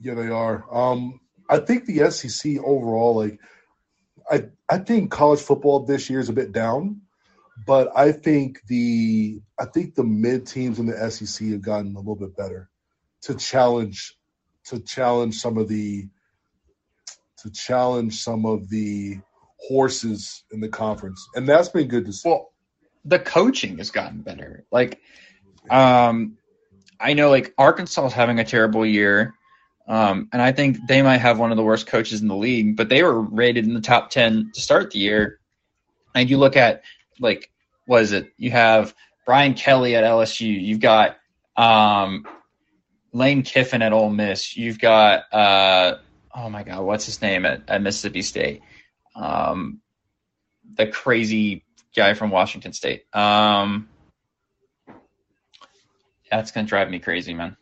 Yeah, 0.00 0.14
they 0.14 0.28
are. 0.28 0.64
Um, 0.72 1.20
I 1.48 1.58
think 1.58 1.86
the 1.86 2.10
SEC 2.10 2.58
overall, 2.64 3.16
like, 3.16 3.40
I 4.30 4.44
I 4.68 4.78
think 4.78 5.10
college 5.10 5.40
football 5.40 5.80
this 5.80 6.10
year 6.10 6.20
is 6.20 6.28
a 6.28 6.32
bit 6.32 6.52
down, 6.52 7.00
but 7.66 7.90
I 7.96 8.12
think 8.12 8.60
the 8.66 9.40
I 9.58 9.66
think 9.66 9.94
the 9.94 10.04
mid 10.04 10.46
teams 10.46 10.78
in 10.78 10.86
the 10.86 11.10
SEC 11.10 11.48
have 11.48 11.62
gotten 11.62 11.94
a 11.94 11.98
little 11.98 12.16
bit 12.16 12.36
better 12.36 12.68
to 13.22 13.34
challenge 13.34 14.16
to 14.64 14.80
challenge 14.80 15.36
some 15.36 15.58
of 15.58 15.68
the 15.68 16.08
to 17.38 17.50
challenge 17.50 18.22
some 18.22 18.44
of 18.44 18.68
the 18.68 19.18
horses 19.66 20.44
in 20.52 20.60
the 20.60 20.68
conference, 20.68 21.26
and 21.34 21.48
that's 21.48 21.68
been 21.68 21.88
good 21.88 22.06
to 22.06 22.12
see. 22.12 22.28
Well, 22.28 22.52
the 23.04 23.18
coaching 23.18 23.78
has 23.78 23.90
gotten 23.90 24.20
better. 24.20 24.64
Like, 24.70 25.00
um, 25.70 26.36
I 27.00 27.14
know 27.14 27.30
like 27.30 27.54
Arkansas 27.58 28.06
is 28.06 28.12
having 28.12 28.38
a 28.38 28.44
terrible 28.44 28.84
year. 28.84 29.34
Um, 29.88 30.28
and 30.32 30.42
I 30.42 30.52
think 30.52 30.78
they 30.88 31.02
might 31.02 31.18
have 31.18 31.38
one 31.38 31.52
of 31.52 31.56
the 31.56 31.62
worst 31.62 31.86
coaches 31.86 32.20
in 32.20 32.28
the 32.28 32.36
league, 32.36 32.76
but 32.76 32.88
they 32.88 33.02
were 33.02 33.20
rated 33.20 33.64
in 33.64 33.74
the 33.74 33.80
top 33.80 34.10
10 34.10 34.50
to 34.54 34.60
start 34.60 34.90
the 34.90 34.98
year. 34.98 35.38
And 36.14 36.28
you 36.28 36.38
look 36.38 36.56
at, 36.56 36.82
like, 37.20 37.50
what 37.86 38.02
is 38.02 38.12
it? 38.12 38.32
You 38.36 38.50
have 38.50 38.94
Brian 39.26 39.54
Kelly 39.54 39.94
at 39.94 40.02
LSU. 40.02 40.60
You've 40.60 40.80
got 40.80 41.18
um, 41.56 42.26
Lane 43.12 43.42
Kiffin 43.42 43.82
at 43.82 43.92
Ole 43.92 44.10
Miss. 44.10 44.56
You've 44.56 44.80
got, 44.80 45.32
uh, 45.32 45.98
oh 46.34 46.50
my 46.50 46.64
God, 46.64 46.82
what's 46.82 47.06
his 47.06 47.22
name 47.22 47.46
at, 47.46 47.62
at 47.68 47.80
Mississippi 47.80 48.22
State? 48.22 48.62
Um, 49.16 49.80
the 50.76 50.86
crazy 50.86 51.64
guy 51.94 52.14
from 52.14 52.30
Washington 52.30 52.72
State. 52.72 53.04
Um, 53.14 53.88
that's 56.30 56.50
going 56.50 56.66
to 56.66 56.68
drive 56.68 56.90
me 56.90 56.98
crazy, 56.98 57.34
man. 57.34 57.56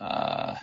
Uh, 0.00 0.56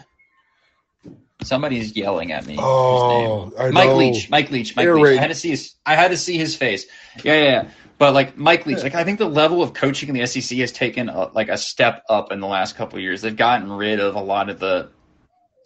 somebody's 1.43 1.95
yelling 1.95 2.31
at 2.31 2.45
me. 2.45 2.57
Oh, 2.59 3.51
Mike. 3.71 3.89
Leach. 3.95 4.29
Mike 4.29 4.51
Leach. 4.51 4.75
Mike 4.75 4.85
Air 4.85 4.99
Leach. 4.99 5.17
I 5.17 5.21
had 5.21 5.27
to 5.27 5.35
see 5.35 5.49
his. 5.49 5.73
I 5.85 5.95
had 5.95 6.11
to 6.11 6.17
see 6.17 6.37
his 6.37 6.55
face. 6.55 6.85
Yeah, 7.23 7.33
yeah. 7.33 7.43
yeah. 7.43 7.69
But 7.97 8.13
like 8.13 8.37
Mike 8.37 8.65
Leach, 8.65 8.81
like 8.81 8.95
I 8.95 9.03
think 9.03 9.19
the 9.19 9.29
level 9.29 9.61
of 9.61 9.73
coaching 9.73 10.07
in 10.07 10.15
the 10.15 10.25
SEC 10.25 10.57
has 10.59 10.71
taken 10.71 11.09
a, 11.09 11.25
like 11.33 11.49
a 11.49 11.57
step 11.57 12.03
up 12.09 12.31
in 12.31 12.39
the 12.39 12.47
last 12.47 12.77
couple 12.77 12.97
of 12.97 13.03
years. 13.03 13.21
They've 13.21 13.35
gotten 13.35 13.69
rid 13.69 13.99
of 13.99 14.15
a 14.15 14.21
lot 14.21 14.49
of 14.49 14.57
the 14.57 14.89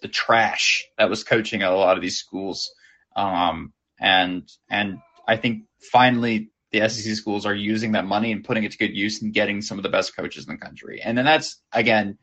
the 0.01 0.07
trash 0.07 0.85
that 0.97 1.09
was 1.11 1.23
coaching 1.23 1.61
at 1.61 1.71
a 1.71 1.75
lot 1.75 1.95
of 1.95 2.01
these 2.01 2.17
schools, 2.17 2.73
um, 3.15 3.73
and 3.99 4.49
and 4.69 4.99
I 5.27 5.37
think 5.37 5.63
finally 5.91 6.49
the 6.71 6.89
SEC 6.89 7.15
schools 7.15 7.45
are 7.45 7.53
using 7.53 7.91
that 7.91 8.05
money 8.05 8.31
and 8.31 8.43
putting 8.43 8.63
it 8.63 8.71
to 8.71 8.77
good 8.77 8.95
use 8.95 9.21
and 9.21 9.33
getting 9.33 9.61
some 9.61 9.77
of 9.77 9.83
the 9.83 9.89
best 9.89 10.15
coaches 10.15 10.47
in 10.47 10.53
the 10.53 10.59
country. 10.59 11.01
And 11.01 11.17
then 11.17 11.25
that's 11.25 11.61
again, 11.71 12.17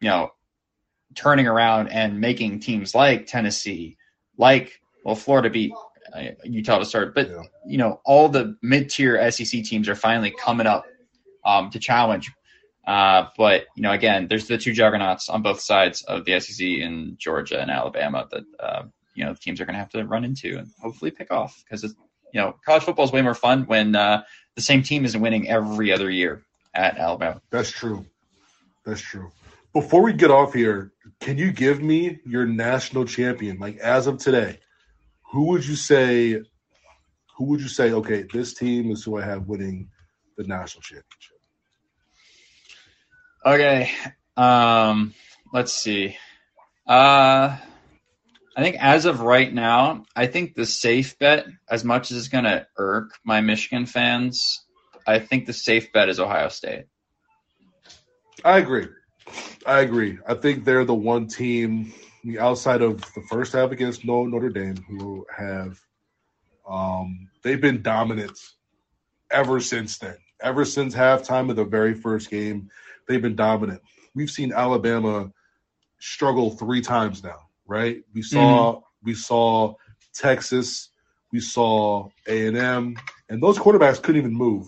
you 0.00 0.08
know, 0.08 0.30
turning 1.14 1.46
around 1.46 1.88
and 1.88 2.20
making 2.20 2.60
teams 2.60 2.94
like 2.94 3.26
Tennessee, 3.26 3.96
like 4.36 4.80
well, 5.04 5.14
Florida 5.14 5.50
beat 5.50 5.72
uh, 6.14 6.30
Utah 6.44 6.78
to 6.78 6.84
start, 6.84 7.14
but 7.14 7.28
yeah. 7.28 7.42
you 7.66 7.78
know, 7.78 8.00
all 8.04 8.28
the 8.28 8.56
mid-tier 8.62 9.30
SEC 9.30 9.64
teams 9.64 9.88
are 9.88 9.94
finally 9.94 10.30
coming 10.30 10.66
up 10.66 10.84
um, 11.44 11.70
to 11.70 11.78
challenge. 11.78 12.30
Uh, 12.86 13.26
but 13.38 13.64
you 13.76 13.82
know, 13.82 13.92
again, 13.92 14.26
there's 14.28 14.46
the 14.46 14.58
two 14.58 14.72
juggernauts 14.72 15.28
on 15.28 15.42
both 15.42 15.60
sides 15.60 16.02
of 16.02 16.24
the 16.24 16.38
SEC 16.38 16.66
in 16.66 17.16
Georgia 17.18 17.60
and 17.60 17.70
Alabama 17.70 18.28
that 18.30 18.44
uh, 18.60 18.82
you 19.14 19.24
know 19.24 19.32
the 19.32 19.38
teams 19.38 19.60
are 19.60 19.64
going 19.64 19.74
to 19.74 19.78
have 19.78 19.90
to 19.90 20.04
run 20.04 20.24
into 20.24 20.58
and 20.58 20.70
hopefully 20.80 21.10
pick 21.10 21.30
off 21.32 21.62
because 21.64 21.84
it's 21.84 21.94
you 22.32 22.40
know 22.40 22.54
college 22.64 22.82
football 22.82 23.04
is 23.04 23.12
way 23.12 23.22
more 23.22 23.34
fun 23.34 23.64
when 23.64 23.94
uh, 23.94 24.22
the 24.54 24.62
same 24.62 24.82
team 24.82 25.04
isn't 25.04 25.20
winning 25.20 25.48
every 25.48 25.92
other 25.92 26.10
year 26.10 26.42
at 26.74 26.98
Alabama. 26.98 27.40
That's 27.50 27.70
true. 27.70 28.04
That's 28.84 29.00
true. 29.00 29.30
Before 29.72 30.02
we 30.02 30.12
get 30.12 30.30
off 30.30 30.52
here, 30.52 30.92
can 31.20 31.38
you 31.38 31.52
give 31.52 31.82
me 31.82 32.20
your 32.26 32.46
national 32.46 33.06
champion? 33.06 33.58
Like 33.58 33.76
as 33.78 34.06
of 34.06 34.18
today, 34.18 34.60
who 35.32 35.48
would 35.48 35.66
you 35.66 35.76
say? 35.76 36.42
Who 37.36 37.44
would 37.46 37.60
you 37.60 37.68
say? 37.68 37.92
Okay, 37.92 38.24
this 38.32 38.54
team 38.54 38.90
is 38.90 39.02
who 39.02 39.18
I 39.18 39.24
have 39.24 39.48
winning 39.48 39.88
the 40.36 40.44
national 40.44 40.82
championship. 40.82 41.38
Okay, 43.44 43.90
um, 44.36 45.12
let's 45.52 45.72
see. 45.72 46.16
Uh, 46.86 47.56
I 48.56 48.62
think 48.62 48.76
as 48.78 49.04
of 49.04 49.20
right 49.20 49.52
now, 49.52 50.04
I 50.14 50.26
think 50.26 50.54
the 50.54 50.66
safe 50.66 51.18
bet, 51.18 51.46
as 51.68 51.84
much 51.84 52.10
as 52.10 52.18
it's 52.18 52.28
going 52.28 52.44
to 52.44 52.66
irk 52.76 53.10
my 53.24 53.40
Michigan 53.40 53.86
fans, 53.86 54.64
I 55.06 55.18
think 55.18 55.46
the 55.46 55.52
safe 55.52 55.92
bet 55.92 56.08
is 56.08 56.20
Ohio 56.20 56.48
State. 56.48 56.84
I 58.44 58.58
agree. 58.58 58.88
I 59.66 59.80
agree. 59.80 60.18
I 60.26 60.34
think 60.34 60.64
they're 60.64 60.84
the 60.84 60.94
one 60.94 61.26
team 61.26 61.92
outside 62.38 62.82
of 62.82 63.00
the 63.14 63.22
first 63.22 63.52
half 63.52 63.70
against 63.70 64.04
Notre 64.04 64.50
Dame 64.50 64.76
who 64.88 65.26
have 65.36 65.80
um, 66.68 67.28
they've 67.42 67.60
been 67.60 67.82
dominant 67.82 68.38
ever 69.30 69.60
since 69.60 69.98
then. 69.98 70.16
Ever 70.40 70.64
since 70.64 70.94
halftime 70.94 71.50
of 71.50 71.56
the 71.56 71.64
very 71.64 71.94
first 71.94 72.30
game, 72.30 72.70
they've 73.08 73.22
been 73.22 73.36
dominant. 73.36 73.80
We've 74.14 74.30
seen 74.30 74.52
Alabama 74.52 75.32
struggle 75.98 76.50
three 76.50 76.82
times 76.82 77.22
now, 77.22 77.40
right? 77.66 78.02
We 78.12 78.22
saw 78.22 78.72
mm-hmm. 78.72 78.80
we 79.02 79.14
saw 79.14 79.74
Texas, 80.14 80.90
we 81.32 81.40
saw 81.40 82.08
A 82.28 82.46
and 82.46 82.56
M, 82.56 82.96
and 83.28 83.42
those 83.42 83.58
quarterbacks 83.58 84.02
couldn't 84.02 84.20
even 84.20 84.34
move. 84.34 84.66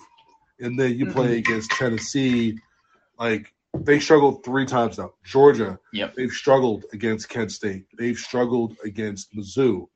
And 0.61 0.79
then 0.79 0.99
you 0.99 1.07
play 1.07 1.27
mm-hmm. 1.27 1.51
against 1.51 1.71
Tennessee, 1.73 2.59
like 3.19 3.53
they 3.75 4.01
struggled 4.01 4.45
three 4.45 4.67
times 4.67 4.99
now. 4.99 5.13
Georgia, 5.25 5.79
yep. 5.93 6.15
they've 6.15 6.33
struggled 6.33 6.85
against 6.93 7.29
Kent 7.29 7.53
State. 7.53 7.85
They've 7.99 8.19
struggled 8.19 8.77
against 8.85 9.35
Mizzou, 9.35 9.89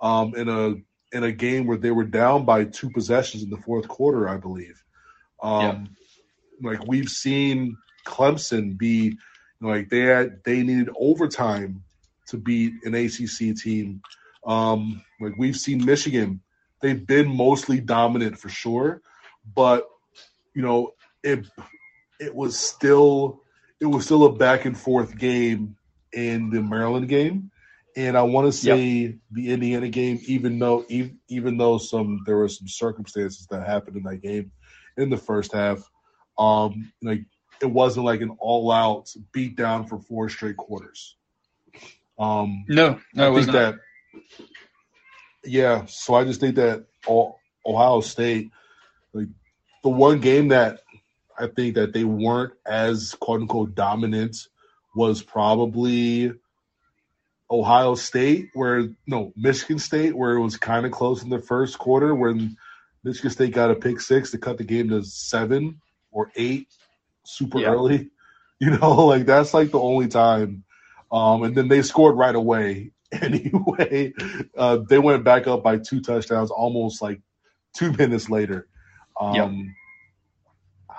um, 0.00 0.34
in 0.34 0.48
a 0.48 0.74
in 1.16 1.24
a 1.24 1.32
game 1.32 1.66
where 1.66 1.76
they 1.76 1.90
were 1.90 2.04
down 2.04 2.44
by 2.44 2.64
two 2.64 2.90
possessions 2.90 3.42
in 3.42 3.50
the 3.50 3.56
fourth 3.58 3.86
quarter, 3.88 4.28
I 4.28 4.36
believe. 4.36 4.82
Um, 5.42 5.88
yep. 6.62 6.78
Like 6.78 6.86
we've 6.86 7.08
seen 7.08 7.76
Clemson 8.06 8.78
be, 8.78 9.18
like 9.60 9.88
they 9.88 10.00
had 10.00 10.42
they 10.44 10.62
needed 10.62 10.90
overtime 10.98 11.82
to 12.32 12.38
beat 12.38 12.74
an 12.84 12.94
ACC 12.94 13.56
team. 13.56 14.02
Um, 14.44 15.02
like 15.20 15.34
we've 15.38 15.56
seen 15.56 15.84
Michigan, 15.84 16.40
they've 16.80 17.06
been 17.06 17.28
mostly 17.28 17.80
dominant 17.80 18.38
for 18.38 18.48
sure, 18.48 19.02
but 19.54 19.86
you 20.54 20.62
know 20.62 20.94
it 21.22 21.46
it 22.18 22.34
was 22.34 22.58
still 22.58 23.42
it 23.80 23.86
was 23.86 24.04
still 24.04 24.24
a 24.24 24.32
back 24.32 24.64
and 24.64 24.76
forth 24.76 25.16
game 25.16 25.76
in 26.12 26.50
the 26.50 26.60
Maryland 26.60 27.08
game, 27.08 27.50
and 27.96 28.16
I 28.16 28.22
want 28.22 28.46
to 28.46 28.52
say 28.52 28.84
yep. 28.84 29.14
the 29.30 29.52
Indiana 29.52 29.88
game, 29.88 30.20
even 30.26 30.58
though 30.58 30.84
even, 30.88 31.18
even 31.28 31.56
though 31.56 31.78
some 31.78 32.22
there 32.26 32.38
were 32.38 32.48
some 32.48 32.66
circumstances 32.66 33.46
that 33.50 33.66
happened 33.66 33.96
in 33.96 34.02
that 34.04 34.22
game 34.22 34.50
in 34.96 35.10
the 35.10 35.16
first 35.16 35.52
half, 35.52 35.88
um, 36.38 36.92
like 37.02 37.24
it 37.60 37.70
wasn't 37.70 38.06
like 38.06 38.22
an 38.22 38.36
all 38.40 38.72
out 38.72 39.08
beat 39.32 39.56
down 39.56 39.86
for 39.86 40.00
four 40.00 40.28
straight 40.28 40.56
quarters. 40.56 41.16
Um, 42.18 42.64
no, 42.68 43.00
no, 43.14 43.32
I 43.32 43.34
think 43.34 43.52
that. 43.52 43.78
Yeah, 45.44 45.86
so 45.86 46.14
I 46.14 46.24
just 46.24 46.40
think 46.40 46.56
that 46.56 46.84
Ohio 47.66 48.00
State, 48.00 48.50
like 49.12 49.28
the 49.82 49.88
one 49.88 50.20
game 50.20 50.48
that 50.48 50.80
I 51.38 51.48
think 51.48 51.74
that 51.74 51.92
they 51.92 52.04
weren't 52.04 52.52
as 52.66 53.14
quote 53.18 53.40
unquote 53.40 53.74
dominant 53.74 54.36
was 54.94 55.22
probably 55.22 56.32
Ohio 57.50 57.94
State, 57.94 58.50
where 58.54 58.88
no 59.06 59.32
Michigan 59.36 59.78
State, 59.78 60.16
where 60.16 60.32
it 60.34 60.40
was 60.40 60.56
kind 60.56 60.86
of 60.86 60.92
close 60.92 61.22
in 61.22 61.30
the 61.30 61.38
first 61.38 61.78
quarter 61.78 62.14
when 62.14 62.56
Michigan 63.04 63.30
State 63.30 63.52
got 63.52 63.70
a 63.70 63.74
pick 63.74 64.00
six 64.00 64.30
to 64.30 64.38
cut 64.38 64.58
the 64.58 64.64
game 64.64 64.88
to 64.88 65.02
seven 65.04 65.80
or 66.10 66.30
eight 66.36 66.68
super 67.24 67.60
yeah. 67.60 67.68
early. 67.68 68.08
You 68.60 68.78
know, 68.78 69.06
like 69.06 69.26
that's 69.26 69.52
like 69.52 69.72
the 69.72 69.80
only 69.80 70.06
time. 70.06 70.62
Um, 71.12 71.42
and 71.44 71.54
then 71.54 71.68
they 71.68 71.82
scored 71.82 72.16
right 72.16 72.34
away. 72.34 72.92
Anyway, 73.20 74.14
uh, 74.56 74.78
they 74.88 74.98
went 74.98 75.22
back 75.22 75.46
up 75.46 75.62
by 75.62 75.76
two 75.76 76.00
touchdowns 76.00 76.50
almost 76.50 77.02
like 77.02 77.20
two 77.76 77.92
minutes 77.92 78.30
later. 78.30 78.68
Um, 79.20 79.34
yep 79.34 79.50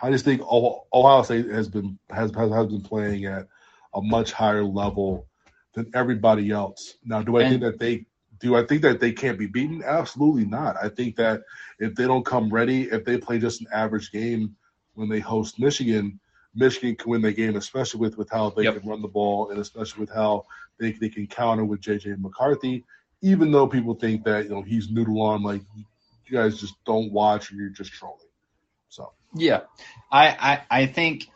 I 0.03 0.11
just 0.11 0.25
think 0.25 0.41
Ohio 0.41 1.23
State 1.23 1.47
has 1.47 1.69
been 1.69 1.97
has 2.09 2.29
has 2.35 2.67
been 2.67 2.81
playing 2.81 3.25
at 3.25 3.47
a 3.93 4.01
much 4.01 4.33
higher 4.33 4.63
level 4.63 5.27
than 5.75 5.89
everybody 5.95 6.51
else. 6.51 6.95
Now, 7.05 7.21
do 7.21 7.37
I 7.37 7.43
and, 7.43 7.51
think 7.51 7.61
that 7.61 7.79
they 7.79 8.05
do 8.39 8.57
I 8.57 8.65
think 8.65 8.81
that 8.81 8.99
they 8.99 9.13
can't 9.13 9.39
be 9.39 9.45
beaten? 9.45 9.81
Absolutely 9.81 10.43
not. 10.43 10.75
I 10.81 10.89
think 10.89 11.15
that 11.15 11.41
if 11.79 11.95
they 11.95 12.05
don't 12.05 12.25
come 12.25 12.49
ready, 12.49 12.83
if 12.83 13.05
they 13.05 13.17
play 13.17 13.39
just 13.39 13.61
an 13.61 13.67
average 13.73 14.11
game 14.11 14.57
when 14.95 15.07
they 15.07 15.21
host 15.21 15.57
Michigan, 15.57 16.19
Michigan 16.55 16.95
can 16.95 17.09
win 17.09 17.21
the 17.21 17.31
game, 17.31 17.55
especially 17.55 17.99
with, 17.99 18.17
with 18.17 18.29
how 18.29 18.49
they 18.51 18.63
yep. 18.63 18.79
can 18.79 18.89
run 18.89 19.01
the 19.01 19.07
ball 19.07 19.49
and 19.49 19.59
especially 19.59 20.01
with 20.01 20.13
how 20.13 20.45
they, 20.79 20.91
they 20.91 21.09
can 21.09 21.27
counter 21.27 21.65
with 21.65 21.81
JJ 21.81 22.19
McCarthy. 22.19 22.83
Even 23.21 23.51
though 23.51 23.67
people 23.67 23.95
think 23.95 24.23
that 24.25 24.45
you 24.45 24.49
know 24.49 24.61
he's 24.61 24.89
noodle 24.89 25.21
on, 25.21 25.43
like 25.43 25.61
you 26.27 26.37
guys 26.37 26.59
just 26.59 26.75
don't 26.85 27.11
watch 27.11 27.51
or 27.51 27.55
you're 27.55 27.69
just 27.69 27.93
trolling. 27.93 28.19
So 28.89 29.13
yeah, 29.33 29.61
I 30.11 30.27
I, 30.69 30.81
I 30.81 30.85
think 30.87 31.29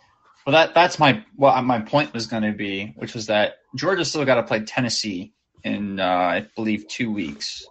well 0.45 0.53
that 0.53 0.73
that's 0.73 0.99
my 0.99 1.23
what 1.35 1.59
my 1.63 1.79
point 1.79 2.13
was 2.13 2.27
going 2.27 2.43
to 2.43 2.51
be, 2.51 2.93
which 2.97 3.13
was 3.13 3.27
that 3.27 3.59
Georgia 3.75 4.03
still 4.03 4.25
got 4.25 4.35
to 4.35 4.43
play 4.43 4.65
Tennessee 4.65 5.33
in 5.63 5.99
uh, 5.99 6.05
I 6.05 6.47
believe 6.55 6.87
two 6.87 7.11
weeks. 7.11 7.65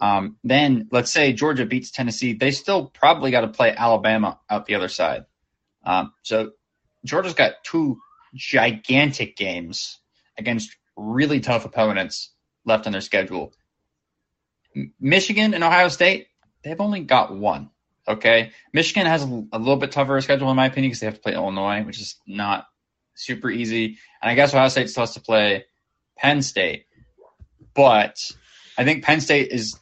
Um, 0.00 0.36
then 0.42 0.88
let's 0.90 1.12
say 1.12 1.32
Georgia 1.32 1.64
beats 1.64 1.90
Tennessee, 1.90 2.32
they 2.32 2.50
still 2.50 2.86
probably 2.86 3.30
got 3.30 3.42
to 3.42 3.48
play 3.48 3.74
Alabama 3.74 4.40
out 4.50 4.66
the 4.66 4.74
other 4.74 4.88
side. 4.88 5.24
Um, 5.84 6.12
so 6.22 6.52
Georgia's 7.04 7.34
got 7.34 7.62
two 7.64 7.98
gigantic 8.34 9.36
games 9.36 9.98
against 10.38 10.76
really 10.96 11.40
tough 11.40 11.64
opponents 11.64 12.30
left 12.64 12.86
on 12.86 12.92
their 12.92 13.00
schedule. 13.00 13.52
Michigan 15.00 15.54
and 15.54 15.62
Ohio 15.62 15.88
State, 15.88 16.28
they've 16.62 16.80
only 16.80 17.00
got 17.00 17.36
one. 17.36 17.70
Okay. 18.06 18.50
Michigan 18.72 19.06
has 19.06 19.22
a, 19.22 19.44
a 19.52 19.58
little 19.58 19.76
bit 19.76 19.92
tougher 19.92 20.20
schedule, 20.20 20.50
in 20.50 20.56
my 20.56 20.66
opinion, 20.66 20.90
because 20.90 21.00
they 21.00 21.06
have 21.06 21.14
to 21.14 21.20
play 21.20 21.34
Illinois, 21.34 21.82
which 21.84 22.00
is 22.00 22.16
not 22.26 22.66
super 23.14 23.50
easy. 23.50 23.98
And 24.22 24.30
I 24.30 24.34
guess 24.34 24.52
Ohio 24.52 24.68
State 24.68 24.90
still 24.90 25.02
has 25.02 25.14
to 25.14 25.20
play 25.20 25.64
Penn 26.16 26.42
State. 26.42 26.86
But 27.74 28.18
I 28.76 28.84
think 28.84 29.04
Penn 29.04 29.20
State 29.20 29.52
is 29.52 29.78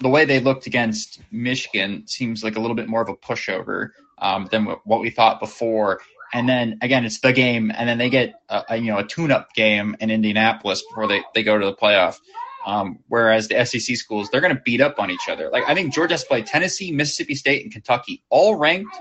the 0.00 0.08
way 0.08 0.24
they 0.24 0.40
looked 0.40 0.66
against 0.66 1.20
Michigan 1.30 2.06
seems 2.06 2.42
like 2.42 2.56
a 2.56 2.60
little 2.60 2.76
bit 2.76 2.88
more 2.88 3.02
of 3.02 3.08
a 3.08 3.14
pushover 3.14 3.90
um, 4.18 4.48
than 4.50 4.64
what 4.84 5.00
we 5.00 5.10
thought 5.10 5.40
before. 5.40 6.00
And 6.32 6.48
then 6.48 6.78
again, 6.82 7.04
it's 7.04 7.20
the 7.20 7.32
game, 7.32 7.72
and 7.74 7.88
then 7.88 7.98
they 7.98 8.10
get 8.10 8.34
a, 8.48 8.64
a 8.70 8.76
you 8.76 8.90
know 8.92 8.98
a 8.98 9.04
tune-up 9.04 9.54
game 9.54 9.96
in 10.00 10.10
Indianapolis 10.10 10.82
before 10.82 11.08
they, 11.08 11.22
they 11.34 11.42
go 11.42 11.58
to 11.58 11.64
the 11.64 11.74
playoff. 11.74 12.18
Um, 12.66 12.98
whereas 13.08 13.48
the 13.48 13.64
SEC 13.64 13.96
schools, 13.96 14.28
they're 14.30 14.42
going 14.42 14.54
to 14.54 14.60
beat 14.62 14.80
up 14.80 14.98
on 14.98 15.10
each 15.10 15.28
other. 15.28 15.48
Like 15.50 15.64
I 15.66 15.74
think 15.74 15.94
Georgia 15.94 16.14
has 16.14 16.24
played 16.24 16.46
Tennessee, 16.46 16.92
Mississippi 16.92 17.34
State, 17.34 17.62
and 17.62 17.72
Kentucky, 17.72 18.22
all 18.28 18.56
ranked. 18.56 18.94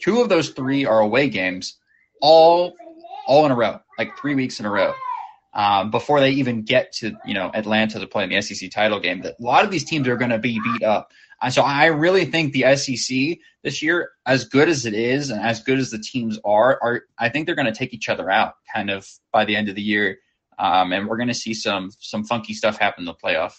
Two 0.00 0.20
of 0.20 0.28
those 0.28 0.50
three 0.50 0.86
are 0.86 1.00
away 1.00 1.28
games, 1.28 1.76
all 2.20 2.74
all 3.26 3.44
in 3.44 3.52
a 3.52 3.56
row, 3.56 3.80
like 3.98 4.16
three 4.18 4.34
weeks 4.34 4.60
in 4.60 4.66
a 4.66 4.70
row 4.70 4.94
um, 5.54 5.90
before 5.90 6.20
they 6.20 6.30
even 6.30 6.62
get 6.62 6.92
to 6.92 7.12
you 7.24 7.34
know 7.34 7.50
Atlanta 7.54 8.00
to 8.00 8.06
play 8.06 8.24
in 8.24 8.30
the 8.30 8.40
SEC 8.40 8.70
title 8.70 9.00
game. 9.00 9.20
That 9.22 9.36
a 9.38 9.42
lot 9.42 9.64
of 9.64 9.70
these 9.70 9.84
teams 9.84 10.08
are 10.08 10.16
going 10.16 10.30
to 10.30 10.38
be 10.38 10.60
beat 10.60 10.82
up. 10.82 11.12
And 11.42 11.52
so 11.52 11.62
I 11.62 11.86
really 11.86 12.24
think 12.24 12.52
the 12.52 12.76
SEC 12.76 13.38
this 13.64 13.82
year, 13.82 14.10
as 14.26 14.44
good 14.44 14.68
as 14.68 14.86
it 14.86 14.94
is 14.94 15.30
and 15.30 15.40
as 15.40 15.62
good 15.62 15.78
as 15.78 15.90
the 15.90 15.98
teams 15.98 16.38
are, 16.44 16.78
are 16.82 17.02
I 17.18 17.28
think 17.28 17.46
they're 17.46 17.56
going 17.56 17.66
to 17.66 17.74
take 17.74 17.92
each 17.92 18.08
other 18.08 18.30
out 18.30 18.54
kind 18.72 18.90
of 18.90 19.08
by 19.32 19.44
the 19.44 19.56
end 19.56 19.68
of 19.68 19.74
the 19.74 19.82
year, 19.82 20.18
um, 20.58 20.92
and 20.92 21.08
we're 21.08 21.16
going 21.16 21.28
to 21.28 21.34
see 21.34 21.52
some 21.52 21.90
some 21.98 22.24
funky 22.24 22.54
stuff 22.54 22.78
happen 22.78 23.02
in 23.02 23.06
the 23.06 23.14
playoff. 23.14 23.54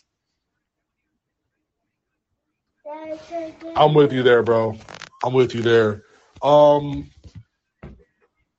I'm 3.76 3.94
with 3.94 4.14
you 4.14 4.24
there, 4.24 4.44
bro. 4.44 4.78
I'm 5.24 5.34
with 5.34 5.54
you 5.54 5.62
there. 5.62 6.04
Um, 6.42 7.10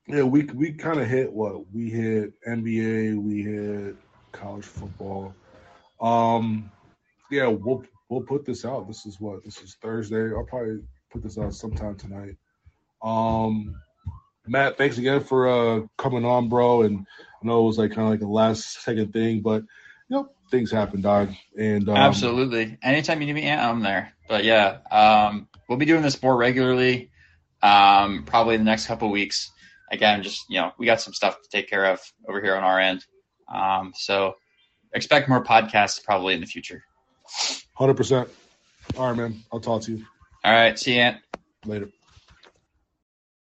yeah, 0.07 0.23
we 0.23 0.43
we 0.45 0.73
kind 0.73 1.01
of 1.01 1.09
hit 1.09 1.33
what 1.33 1.71
we 1.73 1.89
hit 1.89 2.33
NBA, 2.47 3.23
we 3.23 3.43
hit 3.43 3.97
college 4.33 4.65
football. 4.65 5.35
Um, 6.01 6.71
yeah, 7.31 7.47
we'll 7.47 7.85
we'll 8.09 8.23
put 8.23 8.45
this 8.45 8.65
out. 8.65 8.87
This 8.87 9.07
is 9.07 9.21
what 9.21 9.45
this 9.45 9.61
is 9.63 9.77
Thursday. 9.81 10.33
I'll 10.35 10.45
probably 10.45 10.81
put 11.11 11.23
this 11.23 11.39
out 11.39 11.55
sometime 11.55 11.97
tonight. 11.97 12.37
Um, 13.03 13.75
Matt, 14.47 14.77
thanks 14.79 14.99
again 14.99 15.23
for 15.23 15.49
uh 15.49 15.87
coming 15.97 16.25
on, 16.25 16.49
bro. 16.49 16.83
And 16.83 17.07
I 17.43 17.47
know 17.47 17.63
it 17.63 17.67
was 17.67 17.79
like 17.79 17.93
kind 17.93 18.07
of 18.07 18.11
like 18.11 18.23
a 18.23 18.31
last 18.31 18.83
second 18.83 19.13
thing, 19.13 19.41
but 19.41 19.63
you 20.09 20.17
know 20.17 20.29
things 20.51 20.71
happen, 20.71 21.01
dog. 21.01 21.31
And 21.59 21.89
um, 21.89 21.97
absolutely, 21.97 22.79
anytime 22.83 23.21
you 23.21 23.27
need 23.27 23.43
me, 23.43 23.51
I'm 23.51 23.81
there. 23.81 24.13
But 24.29 24.45
yeah, 24.45 24.79
um, 24.91 25.49
we'll 25.69 25.79
be 25.79 25.87
doing 25.87 26.03
this 26.03 26.23
more 26.23 26.37
regularly. 26.37 27.11
Um, 27.63 28.25
probably 28.25 28.59
the 28.59 28.65
next 28.65 28.87
couple 28.87 29.11
weeks 29.11 29.51
again, 29.91 30.23
just 30.23 30.45
you 30.49 30.61
know, 30.61 30.73
we 30.79 30.87
got 30.87 31.01
some 31.01 31.15
stuff 31.15 31.41
to 31.43 31.49
take 31.49 31.69
care 31.69 31.87
of 31.87 32.01
over 32.29 32.41
here 32.41 32.57
on 32.57 32.63
our 32.63 32.79
end. 32.79 33.05
Um, 33.53 33.93
so 33.97 34.35
expect 34.93 35.29
more 35.29 35.43
podcasts 35.43 36.03
probably 36.03 36.35
in 36.35 36.41
the 36.41 36.47
future. 36.47 36.85
Hundred 37.75 37.95
percent. 37.97 38.29
All 38.97 39.09
right, 39.09 39.17
man. 39.17 39.43
I'll 39.53 39.61
talk 39.61 39.83
to 39.83 39.93
you. 39.93 40.05
All 40.45 40.53
right. 40.53 40.79
See 40.79 40.97
you. 40.97 41.13
Later. 41.67 41.89